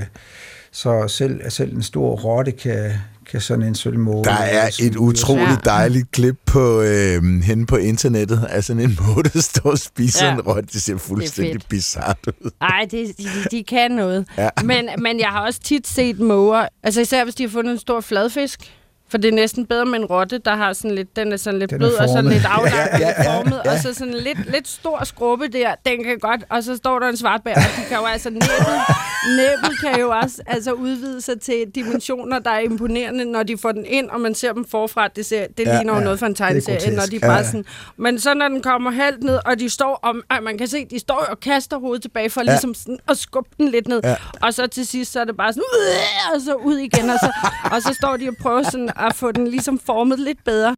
Så 0.76 1.08
selv, 1.08 1.50
selv 1.50 1.76
en 1.76 1.82
stor 1.82 2.16
rotte 2.16 2.52
kan, 2.52 2.92
kan 3.30 3.40
sådan 3.40 3.62
en 3.62 3.74
sølvmåge... 3.74 4.24
Der 4.24 4.32
er 4.32 4.70
et 4.82 4.96
utroligt 4.96 5.64
dejligt 5.64 6.10
klip 6.10 6.36
på, 6.46 6.80
øh, 6.80 7.22
henne 7.42 7.66
på 7.66 7.76
internettet 7.76 8.44
af 8.50 8.64
sådan 8.64 8.82
en 8.82 8.98
måge, 9.00 9.24
der 9.24 9.40
står 9.40 9.70
og 9.70 9.78
spiser 9.78 10.26
ja. 10.26 10.32
en 10.32 10.40
rotte. 10.40 10.68
Det 10.72 10.82
ser 10.82 10.96
fuldstændig 10.96 11.60
bizart 11.68 12.18
ud. 12.26 12.50
Nej, 12.60 12.86
de, 12.90 13.14
de, 13.18 13.28
de 13.50 13.64
kan 13.64 13.90
noget. 13.90 14.26
Ja. 14.38 14.48
Men, 14.64 14.88
men 14.98 15.20
jeg 15.20 15.28
har 15.28 15.46
også 15.46 15.60
tit 15.60 15.86
set 15.86 16.20
måger, 16.20 16.68
altså 16.82 17.00
især 17.00 17.24
hvis 17.24 17.34
de 17.34 17.42
har 17.42 17.50
fundet 17.50 17.72
en 17.72 17.78
stor 17.78 18.00
fladfisk, 18.00 18.72
for 19.08 19.18
det 19.18 19.28
er 19.28 19.32
næsten 19.32 19.66
bedre 19.66 19.86
med 19.86 19.98
en 19.98 20.04
rotte, 20.04 20.38
der 20.38 20.54
har 20.54 20.72
sådan 20.72 20.94
lidt, 20.94 21.16
den 21.16 21.32
er 21.32 21.36
sådan 21.36 21.58
lidt 21.58 21.70
den 21.70 21.78
blød 21.78 21.94
og 21.94 22.08
sådan 22.08 22.30
lidt 22.30 22.44
aflagt 22.44 22.74
ja, 22.74 22.98
ja, 22.98 23.22
ja, 23.22 23.36
formet, 23.36 23.60
ja. 23.64 23.72
og 23.72 23.78
så 23.78 23.94
sådan 23.94 24.14
lidt, 24.14 24.50
lidt 24.50 24.68
stor 24.68 25.04
skrubbe 25.04 25.48
der, 25.48 25.74
den 25.86 26.04
kan 26.04 26.18
godt, 26.18 26.40
og 26.50 26.62
så 26.62 26.76
står 26.76 26.98
der 26.98 27.08
en 27.08 27.16
svartbær, 27.16 27.54
og 27.54 27.62
de 27.76 27.88
kan 27.88 27.96
jo 27.96 28.04
altså, 28.04 28.30
næbbet, 28.30 28.48
næbbet 29.36 29.80
kan 29.80 30.00
jo 30.00 30.10
også 30.10 30.42
altså 30.46 30.72
udvide 30.72 31.20
sig 31.20 31.40
til 31.40 31.64
dimensioner, 31.74 32.38
der 32.38 32.50
er 32.50 32.58
imponerende, 32.58 33.24
når 33.24 33.42
de 33.42 33.58
får 33.58 33.72
den 33.72 33.86
ind, 33.86 34.10
og 34.10 34.20
man 34.20 34.34
ser 34.34 34.52
dem 34.52 34.64
forfra, 34.64 35.08
det, 35.08 35.26
ser, 35.26 35.46
det 35.58 35.66
ja, 35.66 35.76
ligner 35.76 35.92
jo 35.92 35.98
ja, 35.98 36.04
noget 36.04 36.18
fra 36.18 36.26
en 36.26 36.34
tegneserie, 36.34 36.96
når 36.96 37.06
de 37.10 37.20
bare 37.20 37.32
ja. 37.32 37.44
sådan, 37.44 37.64
men 37.96 38.20
så 38.20 38.34
når 38.34 38.48
den 38.48 38.62
kommer 38.62 38.90
halvt 38.90 39.22
ned, 39.22 39.38
og 39.46 39.58
de 39.58 39.68
står, 39.68 40.00
om, 40.02 40.22
at 40.30 40.42
man 40.42 40.58
kan 40.58 40.68
se, 40.68 40.84
de 40.84 40.98
står 40.98 41.26
og 41.30 41.40
kaster 41.40 41.78
hovedet 41.78 42.02
tilbage 42.02 42.30
for 42.30 42.40
ja. 42.40 42.50
ligesom 42.50 42.74
sådan 42.74 42.98
at 43.08 43.18
skubbe 43.18 43.50
den 43.58 43.68
lidt 43.68 43.88
ned, 43.88 44.00
ja. 44.04 44.16
og 44.42 44.54
så 44.54 44.66
til 44.66 44.86
sidst, 44.86 45.12
så 45.12 45.20
er 45.20 45.24
det 45.24 45.36
bare 45.36 45.52
sådan, 45.52 45.64
og 46.34 46.40
så 46.40 46.54
ud 46.54 46.76
igen, 46.76 47.10
og 47.10 47.18
så, 47.18 47.32
og 47.72 47.82
så 47.82 47.94
står 48.02 48.16
de 48.16 48.28
og 48.28 48.36
prøver 48.40 48.62
sådan 48.62 48.95
at 48.98 49.14
få 49.14 49.32
den 49.32 49.48
ligesom 49.48 49.78
formet 49.78 50.18
lidt 50.18 50.44
bedre. 50.44 50.76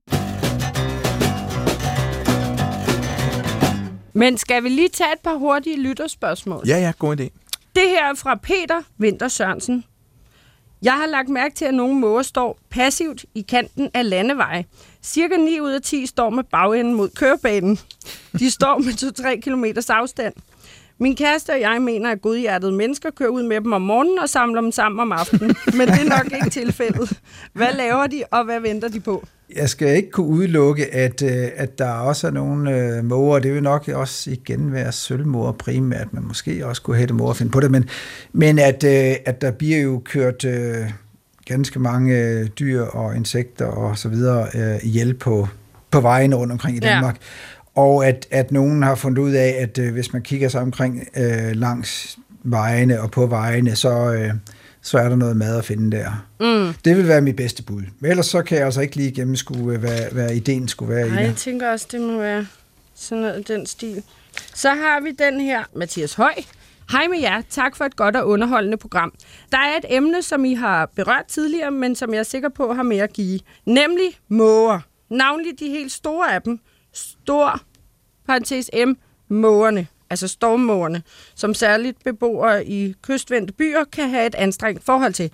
Men 4.12 4.38
skal 4.38 4.64
vi 4.64 4.68
lige 4.68 4.88
tage 4.88 5.12
et 5.12 5.20
par 5.24 5.34
hurtige 5.34 5.82
lytterspørgsmål? 5.82 6.62
Ja, 6.66 6.78
ja, 6.78 6.92
god 6.98 7.20
idé. 7.20 7.28
Det 7.74 7.88
her 7.88 8.10
er 8.10 8.14
fra 8.14 8.34
Peter 8.34 8.82
Vinter 8.98 9.28
Sørensen. 9.28 9.84
Jeg 10.82 10.92
har 10.92 11.06
lagt 11.06 11.28
mærke 11.28 11.54
til, 11.54 11.64
at 11.64 11.74
nogle 11.74 11.94
måger 11.94 12.22
står 12.22 12.58
passivt 12.70 13.24
i 13.34 13.40
kanten 13.40 13.90
af 13.94 14.10
landeveje. 14.10 14.64
Cirka 15.02 15.36
9 15.36 15.60
ud 15.60 15.70
af 15.70 15.82
10 15.82 16.06
står 16.06 16.30
med 16.30 16.44
bagenden 16.44 16.94
mod 16.94 17.08
kørebanen. 17.08 17.78
De 18.38 18.50
står 18.50 18.78
med 18.78 18.92
2-3 19.36 19.40
km 19.40 19.64
afstand. 19.88 20.34
Min 21.01 21.16
kæreste 21.16 21.51
og 21.51 21.61
jeg 21.61 21.82
mener, 21.82 22.11
at 22.11 22.22
godhjertede 22.22 22.72
mennesker 22.72 23.11
kører 23.11 23.28
ud 23.28 23.42
med 23.42 23.61
dem 23.61 23.72
om 23.72 23.82
morgenen 23.82 24.18
og 24.18 24.28
samler 24.28 24.61
dem 24.61 24.72
sammen 24.72 25.01
om 25.01 25.12
aftenen. 25.12 25.57
Men 25.78 25.88
det 25.88 26.01
er 26.01 26.09
nok 26.09 26.32
ikke 26.32 26.51
tilfældet. 26.51 27.20
Hvad 27.53 27.72
laver 27.76 28.07
de, 28.07 28.22
og 28.30 28.44
hvad 28.44 28.61
venter 28.61 28.88
de 28.88 29.01
på? 29.01 29.26
Jeg 29.57 29.68
skal 29.68 29.96
ikke 29.96 30.11
kunne 30.11 30.26
udelukke, 30.26 30.94
at, 30.94 31.22
øh, 31.22 31.49
at 31.57 31.78
der 31.78 31.90
også 31.90 32.26
er 32.26 32.30
nogle 32.30 32.76
øh, 32.76 33.05
måger, 33.05 33.38
det 33.38 33.55
vil 33.55 33.62
nok 33.62 33.88
også 33.88 34.30
igen 34.30 34.72
være 34.72 34.92
sølvmåger 34.92 35.53
primært, 35.53 36.12
men 36.12 36.26
måske 36.26 36.66
også 36.66 36.82
kunne 36.82 36.96
hætte 36.96 37.14
måger 37.14 37.34
finde 37.34 37.53
på 37.53 37.61
det, 37.61 37.70
men, 37.70 37.88
men 38.32 38.59
at, 38.59 38.84
øh, 38.84 39.16
at 39.26 39.40
der 39.40 39.51
bliver 39.51 39.78
jo 39.78 40.03
kørt 40.05 40.44
øh, 40.44 40.76
ganske 41.44 41.78
mange 41.78 42.18
øh, 42.18 42.46
dyr 42.46 42.82
og 42.82 43.16
insekter 43.16 43.66
og 43.66 43.99
så 43.99 44.09
videre 44.09 44.46
øh, 44.55 44.78
ihjel 44.82 45.14
på, 45.14 45.49
på 45.90 46.01
vejen 46.01 46.34
rundt 46.34 46.53
omkring 46.53 46.76
i 46.76 46.80
Danmark. 46.80 47.14
Ja 47.14 47.26
og 47.79 48.07
at, 48.07 48.26
at 48.31 48.53
nogen 48.53 48.83
har 48.83 48.95
fundet 48.95 49.22
ud 49.22 49.33
af, 49.33 49.57
at 49.61 49.79
øh, 49.79 49.93
hvis 49.93 50.12
man 50.12 50.22
kigger 50.22 50.49
sig 50.49 50.61
omkring 50.61 51.09
øh, 51.16 51.53
langs 51.55 52.18
vejene 52.43 53.01
og 53.01 53.11
på 53.11 53.26
vejene, 53.26 53.76
så, 53.76 54.12
øh, 54.12 54.31
så 54.83 54.99
er 54.99 55.09
der 55.09 55.16
noget 55.16 55.37
mad 55.37 55.59
at 55.59 55.64
finde 55.64 55.97
der. 55.97 56.26
Mm. 56.41 56.74
Det 56.85 56.97
vil 56.97 57.09
være 57.09 57.20
mit 57.20 57.37
bedste 57.37 57.62
bud. 57.62 57.83
Men 58.01 58.11
ellers 58.11 58.26
så 58.26 58.43
kan 58.43 58.59
jeg 58.59 58.64
altså 58.64 58.81
ikke 58.81 58.97
lige 58.97 59.12
gennemskue, 59.12 59.76
hvad, 59.76 60.11
hvad 60.12 60.31
ideen 60.31 60.68
skulle 60.68 60.95
være 60.95 61.09
Nej, 61.09 61.22
jeg 61.22 61.37
tænker 61.37 61.70
også, 61.70 61.87
det 61.93 62.01
må 62.01 62.18
være 62.18 62.47
sådan 62.95 63.22
noget 63.22 63.49
den 63.49 63.66
stil. 63.66 64.03
Så 64.55 64.68
har 64.68 65.01
vi 65.01 65.11
den 65.11 65.41
her, 65.41 65.64
Mathias 65.76 66.14
Høj. 66.14 66.35
Hej 66.91 67.07
med 67.09 67.20
jer. 67.20 67.43
Tak 67.51 67.76
for 67.76 67.85
et 67.85 67.97
godt 67.97 68.16
og 68.16 68.29
underholdende 68.29 68.76
program. 68.76 69.12
Der 69.53 69.59
er 69.59 69.76
et 69.76 69.85
emne, 69.97 70.22
som 70.22 70.45
I 70.45 70.55
har 70.55 70.91
berørt 70.97 71.24
tidligere, 71.29 71.70
men 71.70 71.95
som 71.95 72.12
jeg 72.12 72.18
er 72.18 72.22
sikker 72.22 72.49
på 72.49 72.72
har 72.72 72.83
mere 72.83 73.03
at 73.03 73.12
give. 73.12 73.41
Nemlig 73.66 74.09
måger. 74.29 74.81
Navnlig 75.11 75.53
de 75.61 75.68
helt 75.68 75.93
store 75.93 76.35
af 76.35 76.43
dem. 76.43 76.61
Stor 76.93 77.62
parentes 78.29 78.70
M, 78.87 78.93
mågerne, 79.29 79.87
altså 80.11 80.29
stormmågerne, 80.29 81.03
som 81.35 81.55
særligt 81.55 82.05
beboere 82.05 82.66
i 82.66 82.95
kystvendte 83.03 83.53
byer 83.53 83.85
kan 83.93 84.11
have 84.11 84.26
et 84.26 84.35
anstrengt 84.35 84.85
forhold 84.85 85.12
til. 85.12 85.31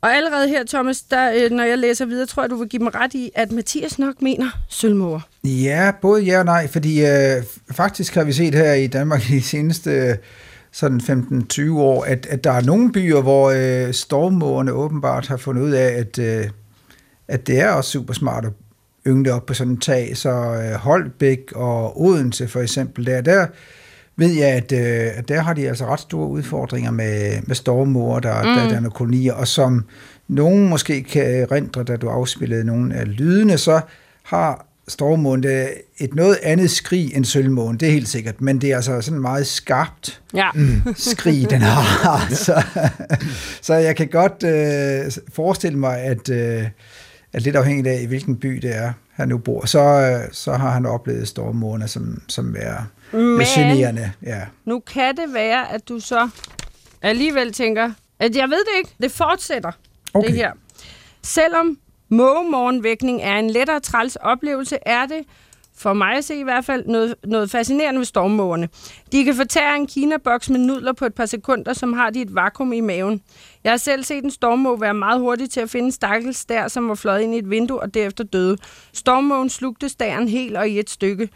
Og 0.00 0.16
allerede 0.16 0.48
her, 0.48 0.64
Thomas, 0.64 1.02
der, 1.02 1.32
øh, 1.34 1.50
når 1.50 1.64
jeg 1.64 1.78
læser 1.78 2.06
videre, 2.06 2.26
tror 2.26 2.42
jeg, 2.42 2.50
du 2.50 2.56
vil 2.56 2.68
give 2.68 2.82
mig 2.82 2.94
ret 2.94 3.14
i, 3.14 3.30
at 3.34 3.52
Mathias 3.52 3.98
nok 3.98 4.22
mener 4.22 4.50
sølvmåger. 4.68 5.20
Ja, 5.44 5.92
både 6.02 6.22
ja 6.22 6.38
og 6.38 6.44
nej, 6.44 6.68
fordi 6.68 7.06
øh, 7.06 7.42
faktisk 7.70 8.14
har 8.14 8.24
vi 8.24 8.32
set 8.32 8.54
her 8.54 8.72
i 8.72 8.86
Danmark 8.86 9.30
i 9.30 9.32
de 9.32 9.42
seneste 9.42 9.90
øh, 9.90 10.14
sådan 10.72 11.00
15-20 11.00 11.72
år, 11.72 12.04
at, 12.04 12.26
at 12.26 12.44
der 12.44 12.52
er 12.52 12.60
nogle 12.60 12.92
byer, 12.92 13.20
hvor 13.20 13.50
øh, 13.50 13.94
stormmågerne 13.94 14.72
åbenbart 14.72 15.26
har 15.26 15.36
fundet 15.36 15.62
ud 15.62 15.70
af, 15.70 15.92
at, 15.92 16.18
øh, 16.18 16.50
at 17.28 17.46
det 17.46 17.60
er 17.60 17.70
også 17.70 17.90
super 17.90 18.14
smart 18.14 18.44
at 18.44 18.52
yngle 19.06 19.32
op 19.32 19.46
på 19.46 19.54
sådan 19.54 19.72
en 19.72 19.80
tag. 19.80 20.16
Så 20.16 20.30
øh, 20.30 20.72
Holbæk 20.72 21.52
og 21.54 22.00
Odense 22.00 22.48
for 22.48 22.60
eksempel, 22.60 23.06
der, 23.06 23.20
der 23.20 23.46
ved 24.16 24.32
jeg, 24.32 24.48
at, 24.48 24.72
øh, 24.72 25.22
der 25.28 25.40
har 25.40 25.52
de 25.52 25.68
altså 25.68 25.86
ret 25.86 26.00
store 26.00 26.28
udfordringer 26.28 26.90
med, 26.90 27.42
med 27.46 27.54
stormmåger, 27.54 28.20
der, 28.20 28.42
mm. 28.42 28.48
der, 28.48 28.80
der 28.80 28.86
er 28.86 28.90
kolonier, 28.90 29.32
og 29.32 29.48
som 29.48 29.84
nogen 30.28 30.68
måske 30.68 31.02
kan 31.02 31.52
rendre, 31.52 31.84
da 31.84 31.96
du 31.96 32.08
afspillede 32.08 32.64
nogle 32.64 32.94
af 32.94 33.16
lydene, 33.18 33.58
så 33.58 33.80
har 34.22 34.66
stormåen 34.88 35.44
et 35.98 36.14
noget 36.14 36.38
andet 36.42 36.70
skrig 36.70 37.16
end 37.16 37.24
sølvmåen, 37.24 37.76
det 37.76 37.88
er 37.88 37.92
helt 37.92 38.08
sikkert, 38.08 38.40
men 38.40 38.60
det 38.60 38.70
er 38.70 38.76
altså 38.76 39.00
sådan 39.00 39.20
meget 39.20 39.46
skarpt 39.46 40.20
ja. 40.34 40.50
skrig, 41.12 41.50
den 41.50 41.60
har. 41.62 42.34
så, 42.34 42.62
så 43.66 43.74
jeg 43.74 43.96
kan 43.96 44.08
godt 44.08 44.42
øh, 44.42 45.12
forestille 45.32 45.78
mig, 45.78 45.98
at, 45.98 46.28
øh, 46.28 46.64
at 47.36 47.42
lidt 47.42 47.56
afhængigt 47.56 47.86
af, 47.86 48.00
i 48.02 48.06
hvilken 48.06 48.36
by 48.36 48.48
det 48.48 48.76
er, 48.76 48.92
han 49.12 49.28
nu 49.28 49.38
bor, 49.38 49.66
så, 49.66 49.80
øh, 49.80 50.32
så 50.32 50.52
har 50.52 50.70
han 50.70 50.86
oplevet 50.86 51.28
stormmåner, 51.28 51.86
som, 51.86 52.22
som 52.28 52.56
er 52.58 52.76
Men 53.12 53.40
generende. 53.40 54.12
Ja. 54.22 54.40
nu 54.64 54.80
kan 54.80 55.16
det 55.16 55.34
være, 55.34 55.72
at 55.72 55.88
du 55.88 56.00
så 56.00 56.28
alligevel 57.02 57.52
tænker, 57.52 57.92
at 58.18 58.36
jeg 58.36 58.48
ved 58.48 58.58
det 58.58 58.78
ikke, 58.78 58.90
det 59.02 59.10
fortsætter, 59.10 59.72
okay. 60.14 60.28
det 60.28 60.36
her. 60.36 60.52
Selvom 61.22 61.78
mågemorgenvækning 62.08 63.22
er 63.22 63.38
en 63.38 63.50
lettere 63.50 63.80
træls 63.80 64.16
oplevelse, 64.16 64.78
er 64.86 65.06
det 65.06 65.24
for 65.78 65.92
mig 65.92 66.16
at 66.16 66.24
se 66.24 66.40
i 66.40 66.42
hvert 66.42 66.64
fald, 66.64 66.84
noget, 66.86 67.14
noget 67.24 67.50
fascinerende 67.50 67.98
ved 67.98 68.06
stormmågerne. 68.06 68.68
De 69.12 69.24
kan 69.24 69.34
fortære 69.34 69.76
en 69.76 69.86
kinaboks 69.86 70.50
med 70.50 70.58
nudler 70.58 70.92
på 70.92 71.04
et 71.04 71.14
par 71.14 71.26
sekunder, 71.26 71.72
som 71.72 71.92
har 71.92 72.10
de 72.10 72.22
et 72.22 72.34
vakuum 72.34 72.72
i 72.72 72.80
maven. 72.80 73.22
Jeg 73.64 73.72
har 73.72 73.76
selv 73.76 74.04
set 74.04 74.24
en 74.24 74.30
stormmåge 74.30 74.80
være 74.80 74.94
meget 74.94 75.20
hurtig 75.20 75.50
til 75.50 75.60
at 75.60 75.70
finde 75.70 75.92
stakkels 75.92 76.44
der, 76.44 76.68
som 76.68 76.88
var 76.88 76.94
fløjet 76.94 77.22
ind 77.22 77.34
i 77.34 77.38
et 77.38 77.50
vindue 77.50 77.80
og 77.80 77.94
derefter 77.94 78.24
døde. 78.24 78.56
Stormmågen 78.92 79.50
slugte 79.50 79.88
stæren 79.88 80.28
helt 80.28 80.56
og 80.56 80.68
i 80.68 80.78
et 80.78 80.90
stykke. 80.90 81.28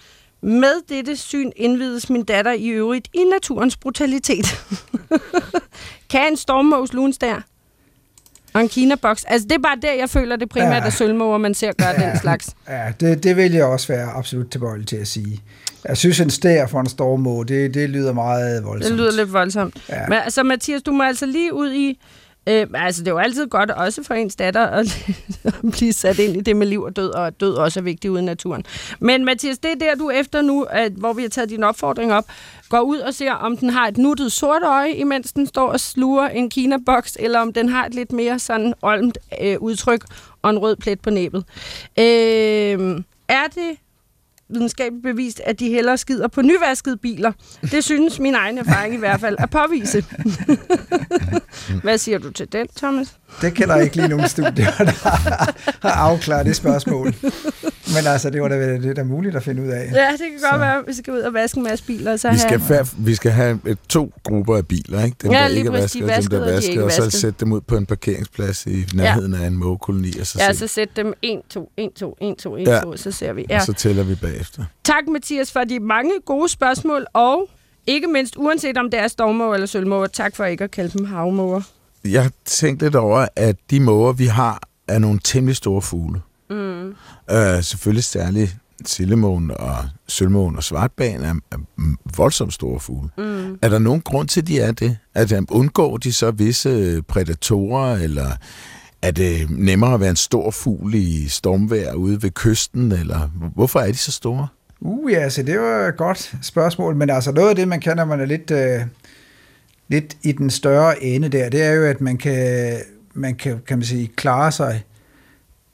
Med 0.43 0.89
dette 0.89 1.17
syn 1.17 1.51
indvides 1.57 2.11
min 2.11 2.25
datter 2.25 2.53
i 2.53 2.69
øvrigt 2.69 3.09
i 3.15 3.25
naturens 3.25 3.77
brutalitet. 3.77 4.47
kan 6.11 6.29
en 6.31 6.37
stormmåge 6.37 6.87
sluge 6.87 7.07
en 7.07 7.13
stær? 7.13 7.43
Og 8.53 8.61
en 8.61 8.69
Kina-boks. 8.69 9.25
Altså, 9.25 9.49
det 9.49 9.55
er 9.55 9.63
bare 9.63 9.77
der, 9.83 9.93
jeg 9.93 10.11
føler, 10.11 10.37
det 10.37 10.49
primært 10.49 10.83
ja. 10.83 10.87
er 10.87 10.91
sølvmåger, 10.91 11.39
man 11.39 11.55
ser 11.55 11.73
gøre 11.73 12.01
ja. 12.01 12.11
den 12.11 12.19
slags. 12.19 12.49
Ja, 12.69 12.93
det, 13.01 13.23
det 13.25 13.37
vil 13.37 13.53
jeg 13.53 13.65
også 13.65 13.89
være 13.89 14.11
absolut 14.11 14.51
tilbøjelig 14.51 14.87
til 14.87 14.97
at 14.97 15.09
sige. 15.09 15.41
Jeg 15.89 15.97
synes, 15.97 16.21
en 16.21 16.31
stær 16.31 16.67
for 16.67 16.81
en 16.81 16.87
stormmåge, 16.87 17.47
det, 17.47 17.75
det 17.75 17.91
lyder 17.91 18.13
meget 18.13 18.65
voldsomt. 18.65 18.91
Det 18.91 18.99
lyder 19.01 19.17
lidt 19.17 19.33
voldsomt. 19.33 19.77
Ja. 19.89 20.07
Men 20.09 20.19
altså, 20.25 20.43
Mathias, 20.43 20.83
du 20.83 20.93
må 20.93 21.03
altså 21.03 21.27
lige 21.27 21.55
ud 21.55 21.73
i 21.73 21.99
Øh, 22.47 22.67
altså, 22.75 23.03
det 23.03 23.09
er 23.09 23.13
jo 23.13 23.19
altid 23.19 23.47
godt, 23.47 23.71
også 23.71 24.03
for 24.03 24.15
ens 24.15 24.37
datter, 24.37 24.67
at, 24.79 25.05
blive 25.73 25.93
sat 25.93 26.19
ind 26.19 26.37
i 26.37 26.41
det 26.41 26.57
med 26.57 26.67
liv 26.67 26.83
og 26.83 26.97
død, 26.97 27.11
og 27.11 27.27
at 27.27 27.41
død 27.41 27.55
også 27.55 27.81
er 27.81 27.85
vigtigt 27.85 28.11
ude 28.11 28.23
i 28.23 28.25
naturen. 28.25 28.65
Men 29.01 29.25
Mathias, 29.25 29.59
det 29.59 29.71
er 29.71 29.75
der, 29.75 29.95
du 29.95 30.11
efter 30.11 30.43
nu, 30.43 30.63
at, 30.63 30.93
hvor 30.93 31.13
vi 31.13 31.23
har 31.23 31.29
taget 31.29 31.51
din 31.51 31.63
opfordring 31.65 32.13
op, 32.13 32.25
går 32.69 32.81
ud 32.81 32.99
og 32.99 33.15
ser, 33.15 33.33
om 33.33 33.57
den 33.57 33.71
har 33.71 33.89
et 33.89 33.99
nuttet 33.99 34.33
sort 34.33 34.63
øje, 34.63 34.93
imens 34.93 35.33
den 35.33 35.47
står 35.47 35.69
og 35.69 35.81
sluger 35.81 36.29
en 36.29 36.51
kinaboks, 36.51 37.17
eller 37.21 37.41
om 37.41 37.53
den 37.53 37.69
har 37.69 37.87
et 37.87 37.95
lidt 37.95 38.13
mere 38.13 38.39
sådan 38.39 38.75
olmt 38.83 39.19
øh, 39.43 39.57
udtryk 39.59 40.05
og 40.43 40.51
en 40.51 40.59
rød 40.59 40.77
plet 40.77 41.01
på 41.01 41.11
næbet. 41.11 41.45
Øh, 41.99 43.03
er 43.29 43.47
det 43.55 43.77
videnskabeligt 44.53 45.03
bevist, 45.03 45.41
at 45.45 45.61
de 45.61 45.69
hellere 45.69 45.99
skider 45.99 46.29
på 46.29 46.43
nyvaskede 46.43 46.97
biler. 46.97 47.33
Det 47.63 47.85
synes 47.85 48.19
min 48.19 48.35
egen 48.35 48.59
erfaring 48.59 48.95
i 48.95 48.99
hvert 48.99 49.21
fald 49.21 49.37
at 49.39 49.51
påvise. 49.51 50.05
Hvad 51.83 51.99
siger 51.99 52.19
du 52.19 52.31
til 52.31 52.53
den, 52.53 52.67
Thomas? 52.77 53.17
Det 53.41 53.55
kender 53.55 53.75
jeg 53.75 53.85
ikke 53.85 53.97
lige 53.97 54.09
nogen 54.09 54.29
studier, 54.29 54.71
der 54.79 55.89
har 55.89 55.91
afklaret 55.91 56.47
det 56.47 56.57
spørgsmål. 56.57 57.15
Men 57.95 58.07
altså, 58.07 58.31
det 58.31 58.43
var 58.43 58.49
da 58.49 58.79
det 58.79 58.99
er 58.99 59.05
muligt 59.05 59.37
at 59.37 59.43
finde 59.43 59.63
ud 59.63 59.69
af. 59.69 59.91
Ja, 59.93 60.13
det 60.13 60.19
kan 60.19 60.31
godt 60.31 60.53
så. 60.53 60.59
være, 60.59 60.79
at 60.79 60.85
vi 60.87 60.93
skal 60.93 61.15
ud 61.15 61.19
og 61.19 61.35
vaske 61.35 61.59
en 61.59 61.65
masse 61.65 61.85
biler. 61.85 62.17
Så 62.17 62.31
vi, 62.31 62.39
skal 62.39 62.61
have... 62.61 62.87
vi 62.99 63.15
skal 63.15 63.31
have 63.31 63.61
et, 63.67 63.79
to 63.89 64.13
grupper 64.25 64.57
af 64.57 64.67
biler, 64.67 65.05
ikke? 65.05 65.17
Dem, 65.23 65.33
ja, 65.33 65.39
der 65.39 65.49
ikke 65.49 65.69
er 65.69 65.73
vasket, 65.73 66.03
de 66.03 66.05
og 66.05 66.23
dem, 66.23 66.31
der 66.31 66.39
vasker, 66.39 66.53
vasker, 66.53 66.81
og, 66.81 67.07
og 67.07 67.13
så 67.13 67.21
sætte 67.21 67.37
dem 67.41 67.53
ud 67.53 67.61
på 67.61 67.77
en 67.77 67.87
parkeringsplads 67.87 68.67
i 68.67 68.85
nærheden 68.95 69.35
ja. 69.35 69.43
af 69.43 69.47
en 69.47 69.57
mågekoloni. 69.57 70.19
Og 70.21 70.27
så 70.27 70.39
ja, 70.41 70.53
så 70.53 70.67
sætte 70.67 70.95
dem 70.97 71.15
1, 71.23 71.41
2, 71.49 71.73
1, 71.77 71.93
2, 71.95 72.17
1, 72.21 72.37
2, 72.37 72.57
1, 72.57 72.67
2, 72.83 72.97
så 72.97 73.11
ser 73.11 73.33
vi. 73.33 73.47
Ja. 73.49 73.57
Og 73.57 73.63
så 73.63 73.73
tæller 73.73 74.03
vi 74.03 74.15
bagefter. 74.15 74.65
Tak, 74.85 75.09
Mathias, 75.09 75.53
for 75.53 75.61
de 75.61 75.81
mange 75.81 76.13
gode 76.27 76.49
spørgsmål, 76.49 77.07
og 77.13 77.49
ikke 77.87 78.07
mindst, 78.07 78.37
uanset 78.37 78.77
om 78.77 78.91
det 78.91 79.01
er 79.01 79.09
stormåger 79.09 79.55
eller 79.55 79.67
sølvmåger, 79.67 80.07
tak 80.07 80.37
for 80.37 80.45
ikke 80.45 80.65
at 80.65 80.71
kalde 80.71 80.99
dem 80.99 81.07
havmåger. 81.07 81.63
Jeg 82.05 82.31
tænkte 82.45 82.85
lidt 82.87 82.95
over, 82.95 83.27
at 83.37 83.57
de 83.71 83.81
måger, 83.81 84.13
vi 84.13 84.27
har, 84.27 84.63
er 84.89 84.99
nogle 84.99 85.21
temmelig 85.25 85.57
store 85.57 85.83
fugle. 85.83 86.21
Mm. 86.51 86.95
Øh, 87.31 87.63
selvfølgelig 87.63 88.05
særligt 88.05 88.57
sillemågen 88.85 89.51
og 89.51 89.77
sølvmågen 90.09 90.57
og 90.57 90.65
svartbagen 90.65 91.25
er, 91.25 91.35
er 91.51 91.57
voldsomt 92.17 92.53
store 92.53 92.81
fugle. 92.81 93.09
Mm. 93.19 93.59
Er 93.63 93.69
der 93.69 93.79
nogen 93.79 94.01
grund 94.01 94.29
til, 94.29 94.41
at 94.41 94.47
de 94.47 94.61
er 94.61 94.73
det? 94.73 94.97
At 95.15 95.33
undgår 95.51 95.97
de 95.97 96.13
så 96.13 96.31
visse 96.31 97.03
prædatorer, 97.03 97.95
eller 97.97 98.31
er 99.03 99.11
det 99.11 99.51
nemmere 99.51 99.95
at 99.95 100.01
være 100.01 100.11
en 100.11 100.17
stor 100.17 100.51
fugl 100.51 100.95
i 100.95 101.29
stormvejr 101.29 101.93
ude 101.93 102.23
ved 102.23 102.31
kysten, 102.31 102.93
eller 102.93 103.31
hvorfor 103.55 103.81
er 103.81 103.87
de 103.87 103.97
så 103.97 104.13
store? 104.13 104.49
Uh, 104.81 105.13
ja, 105.13 105.19
altså, 105.19 105.43
det 105.43 105.59
var 105.59 105.89
et 105.89 105.97
godt 105.97 106.35
spørgsmål, 106.43 106.97
men 106.97 107.11
altså 107.11 107.33
noget 107.33 107.49
af 107.49 107.57
det, 107.57 107.69
man 107.69 107.81
kan, 107.81 107.97
når 107.97 108.05
man 108.05 108.21
er 108.21 108.27
lidt, 108.27 108.51
øh, 108.51 108.81
lidt 109.89 110.17
i 110.23 110.33
den 110.33 110.51
større 110.51 111.03
ende 111.03 111.29
der, 111.29 111.49
det 111.49 111.63
er 111.63 111.73
jo, 111.73 111.85
at 111.85 112.01
man 112.01 112.19
kan, 112.19 112.77
man 113.15 113.35
kan, 113.35 113.61
kan 113.67 113.79
man 113.79 113.85
sige, 113.85 114.11
klare 114.17 114.53
sig, 114.53 114.83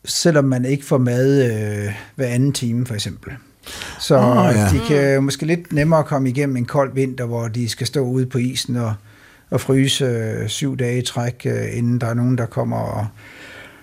selvom 0.06 0.44
man 0.44 0.64
ikke 0.64 0.84
får 0.84 0.98
mad 0.98 1.44
øh, 1.52 1.92
hver 2.16 2.26
anden 2.26 2.52
time, 2.52 2.86
for 2.86 2.94
eksempel. 2.94 3.32
Så 4.00 4.16
Åh, 4.18 4.54
ja. 4.54 4.68
de 4.72 4.80
kan 4.88 5.22
måske 5.22 5.46
lidt 5.46 5.72
nemmere 5.72 6.04
komme 6.04 6.28
igennem 6.28 6.56
en 6.56 6.64
kold 6.64 6.94
vinter, 6.94 7.24
hvor 7.24 7.48
de 7.48 7.68
skal 7.68 7.86
stå 7.86 8.00
ude 8.00 8.26
på 8.26 8.38
isen 8.38 8.76
og, 8.76 8.94
og 9.50 9.60
fryse 9.60 10.04
øh, 10.04 10.48
syv 10.48 10.76
dage 10.76 10.98
i 10.98 11.02
træk, 11.02 11.42
øh, 11.46 11.76
inden 11.78 12.00
der 12.00 12.06
er 12.06 12.14
nogen, 12.14 12.38
der 12.38 12.46
kommer 12.46 12.76
og 12.76 13.06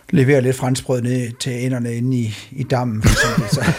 leverer 0.10 0.42
lidt 0.42 0.56
franskbrød 0.56 1.02
ned 1.02 1.32
til 1.40 1.66
enderne 1.66 1.94
inde 1.96 2.18
i, 2.18 2.36
i 2.52 2.64
dammen, 2.64 3.02
for 3.04 3.10
eksempel. 3.10 3.50
Så. 3.56 3.72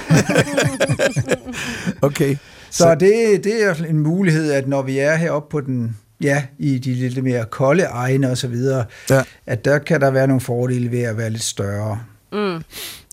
Okay. 2.03 2.37
Så 2.71 2.95
det, 2.95 3.45
det 3.45 3.65
er 3.65 3.75
en 3.89 3.99
mulighed, 3.99 4.53
at 4.53 4.69
når 4.69 4.83
vi 4.83 4.99
er 4.99 5.15
heroppe 5.17 5.51
på 5.51 5.61
den, 5.61 5.97
ja, 6.21 6.43
i 6.59 6.79
de 6.79 6.95
lidt 6.95 7.25
mere 7.25 7.45
kolde 7.51 7.83
egne 7.83 8.31
og 8.31 8.39
så 8.39 8.49
videre, 8.49 8.85
Ja. 9.11 9.23
at 9.47 9.65
der 9.65 9.79
kan 9.79 10.01
der 10.01 10.11
være 10.11 10.27
nogle 10.27 10.41
fordele 10.41 10.91
ved 10.91 11.03
at 11.03 11.17
være 11.17 11.31
lidt 11.31 11.43
større. 11.43 12.01
Mm. 12.35 12.63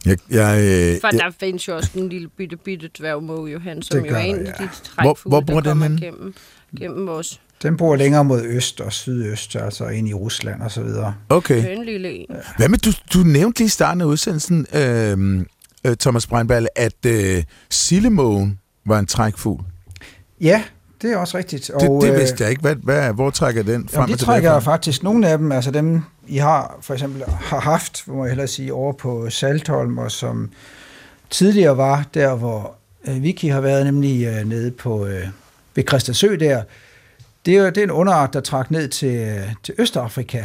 Jeg, 0.06 0.18
jeg, 0.30 0.60
øh, 0.60 1.02
For 1.02 1.08
jeg, 1.14 1.20
der 1.20 1.32
findes 1.40 1.68
jo 1.68 1.76
også 1.76 1.90
en 1.96 2.10
lille 2.10 2.28
bitte, 2.38 2.58
bitte 2.58 2.90
dværgmåge, 3.00 3.52
Johan, 3.52 3.82
som 3.82 4.06
jo 4.06 4.16
er 4.16 4.20
en 4.20 4.36
af 4.36 4.44
ja. 4.60 4.64
de 4.64 4.70
Hvor- 4.96 5.14
trækfugle, 5.14 5.32
hvor 5.32 5.42
bor 5.42 5.54
der 5.60 5.62
den 5.62 5.80
kommer 5.80 5.86
henne? 5.86 6.02
gennem, 6.02 6.34
gennem 6.80 7.08
vores 7.08 7.42
Den 7.64 7.78
bor 7.78 7.96
længere 7.96 8.24
mod 8.26 8.42
øst 8.44 8.82
og 8.82 8.94
sydøst, 8.94 9.56
altså 9.56 9.88
ind 9.88 10.10
i 10.10 10.14
Rusland 10.14 10.62
og 10.62 10.72
så 10.72 10.84
videre. 10.84 11.16
okay. 11.30 11.62
køn 11.64 11.86
lille 11.86 12.12
en. 12.12 12.26
Hvad 12.58 12.70
med, 12.70 12.78
du, 12.78 12.92
du 13.14 13.20
nævnte 13.24 13.60
lige 13.60 13.66
i 13.66 13.70
starten 13.70 14.02
af 14.02 14.06
udsendelsen, 14.06 14.66
øh, 14.74 15.46
øh, 15.86 15.96
Thomas 15.98 16.28
Breinballe, 16.28 16.78
at 16.78 17.06
øh, 17.06 17.44
sillemågen 17.70 18.60
var 18.86 19.00
en 19.00 19.06
trækfugl. 19.06 19.64
Ja, 20.42 20.64
det 21.02 21.12
er 21.14 21.18
også 21.18 21.38
rigtigt. 21.38 21.68
Det, 21.80 21.90
Og, 21.90 22.02
det 22.02 22.12
øh, 22.12 22.20
vidste 22.20 22.44
jeg 22.44 22.50
ikke. 22.50 22.62
Hvad, 22.62 22.76
hvad, 22.76 23.14
hvor 23.14 23.30
trækker 23.30 23.64
den 23.64 23.90
frem 23.90 24.02
Jamen, 24.02 24.16
de 24.18 24.20
trækker 24.24 24.60
fra? 24.60 24.72
faktisk 24.74 25.04
nogle 25.04 25.28
af 25.30 25.38
dem, 25.38 25.52
altså 25.52 25.72
dem, 25.72 26.02
I 26.28 26.38
har 26.38 26.78
for 26.82 26.94
eksempel 26.94 27.24
har 27.28 27.60
haft, 27.60 28.04
må 28.08 28.24
jeg 28.24 28.30
hellere 28.32 28.48
sige, 28.48 28.74
over 28.74 28.94
på 28.94 29.30
Saltholm, 29.30 29.98
og 29.98 30.12
som 30.12 30.52
tidligere 31.30 31.78
var 31.78 32.06
der, 32.14 32.36
hvor 32.36 32.76
øh, 33.08 33.24
Vicky 33.24 33.52
har 33.52 33.62
været, 33.62 33.86
nemlig 33.86 34.26
øh, 34.26 34.50
nede 34.50 34.72
på 34.72 35.06
øh, 35.06 35.28
ved 35.76 35.84
Christiansø 35.88 36.36
der. 36.40 36.64
Det 37.46 37.54
er, 37.58 37.60
jo- 37.62 37.70
det 37.70 37.78
er 37.78 37.84
en 37.84 37.92
underart, 37.92 38.34
der 38.34 38.40
trak 38.40 38.72
ned 38.72 38.88
til, 38.88 39.16
øh, 39.16 39.38
til 39.64 39.74
Østafrika. 39.78 40.44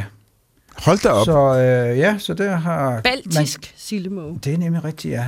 Hold 0.77 0.99
da 0.99 1.09
op. 1.09 1.25
Så 1.25 1.39
øh, 1.59 1.99
ja, 1.99 2.17
så 2.19 2.35
der 2.35 2.57
har... 2.57 3.01
Baltisk 3.01 3.75
sildemåge. 3.77 4.41
det 4.45 4.55
er 4.55 4.59
nemlig 4.59 4.85
rigtigt, 4.85 5.15
ja. 5.15 5.25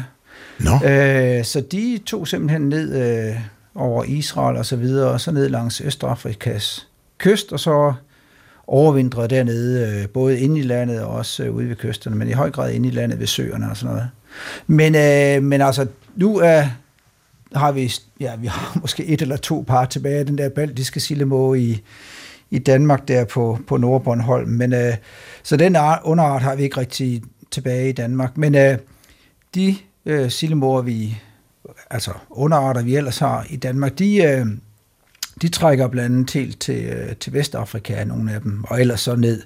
Nå, 0.60 0.70
Øh, 0.88 1.44
så 1.44 1.60
de 1.72 2.00
tog 2.06 2.28
simpelthen 2.28 2.68
ned 2.68 2.96
øh, 3.28 3.36
over 3.78 4.04
Israel 4.04 4.56
og 4.56 4.66
så 4.66 4.76
videre, 4.76 5.10
og 5.10 5.20
så 5.20 5.32
ned 5.32 5.48
langs 5.48 5.80
Østafrikas 5.80 6.88
kyst, 7.18 7.52
og 7.52 7.60
så 7.60 7.92
overvintret 8.66 9.30
dernede, 9.30 10.00
øh, 10.02 10.08
både 10.08 10.40
inde 10.40 10.60
i 10.60 10.62
landet 10.62 11.02
og 11.02 11.10
også 11.14 11.44
øh, 11.44 11.54
ude 11.54 11.68
ved 11.68 11.76
kysterne, 11.76 12.16
men 12.16 12.28
i 12.28 12.32
høj 12.32 12.50
grad 12.50 12.72
inde 12.72 12.88
i 12.88 12.92
landet 12.92 13.18
ved 13.18 13.26
søerne 13.26 13.70
og 13.70 13.76
sådan 13.76 13.94
noget. 13.94 14.10
Men, 14.66 14.94
øh, 14.94 15.42
men 15.42 15.60
altså, 15.60 15.86
nu 16.16 16.38
er, 16.38 16.64
har 17.54 17.72
vi, 17.72 17.92
ja, 18.20 18.36
vi 18.36 18.46
har 18.46 18.78
måske 18.82 19.04
et 19.06 19.22
eller 19.22 19.36
to 19.36 19.64
par 19.68 19.84
tilbage 19.84 20.18
af 20.18 20.26
den 20.26 20.38
der 20.38 20.48
baltiske 20.48 21.00
sillemåge 21.00 21.60
i, 21.60 21.82
i 22.50 22.58
Danmark 22.58 23.08
der 23.08 23.24
på, 23.24 23.58
på 23.66 23.76
Nordbornholm. 23.76 24.48
Men, 24.48 24.72
øh, 24.72 24.94
så 25.42 25.56
den 25.56 25.76
underart 26.04 26.42
har 26.42 26.54
vi 26.54 26.62
ikke 26.62 26.76
rigtig 26.76 27.22
tilbage 27.50 27.88
i 27.88 27.92
Danmark. 27.92 28.36
Men 28.36 28.54
øh, 28.54 28.78
de 29.54 29.76
øh, 30.06 30.30
sildemåger, 30.30 30.82
vi, 30.82 31.18
altså 31.90 32.10
underarter, 32.30 32.82
vi 32.82 32.96
ellers 32.96 33.18
har 33.18 33.46
i 33.50 33.56
Danmark, 33.56 33.98
de, 33.98 34.16
øh, 34.22 34.46
de 35.42 35.48
trækker 35.48 35.88
blandt 35.88 36.14
andet 36.14 36.30
helt 36.30 36.60
til, 36.60 36.84
øh, 36.84 37.16
til 37.16 37.32
Vestafrika, 37.32 38.04
nogle 38.04 38.32
af 38.32 38.40
dem, 38.40 38.64
og 38.68 38.80
ellers 38.80 39.00
så 39.00 39.16
ned 39.16 39.42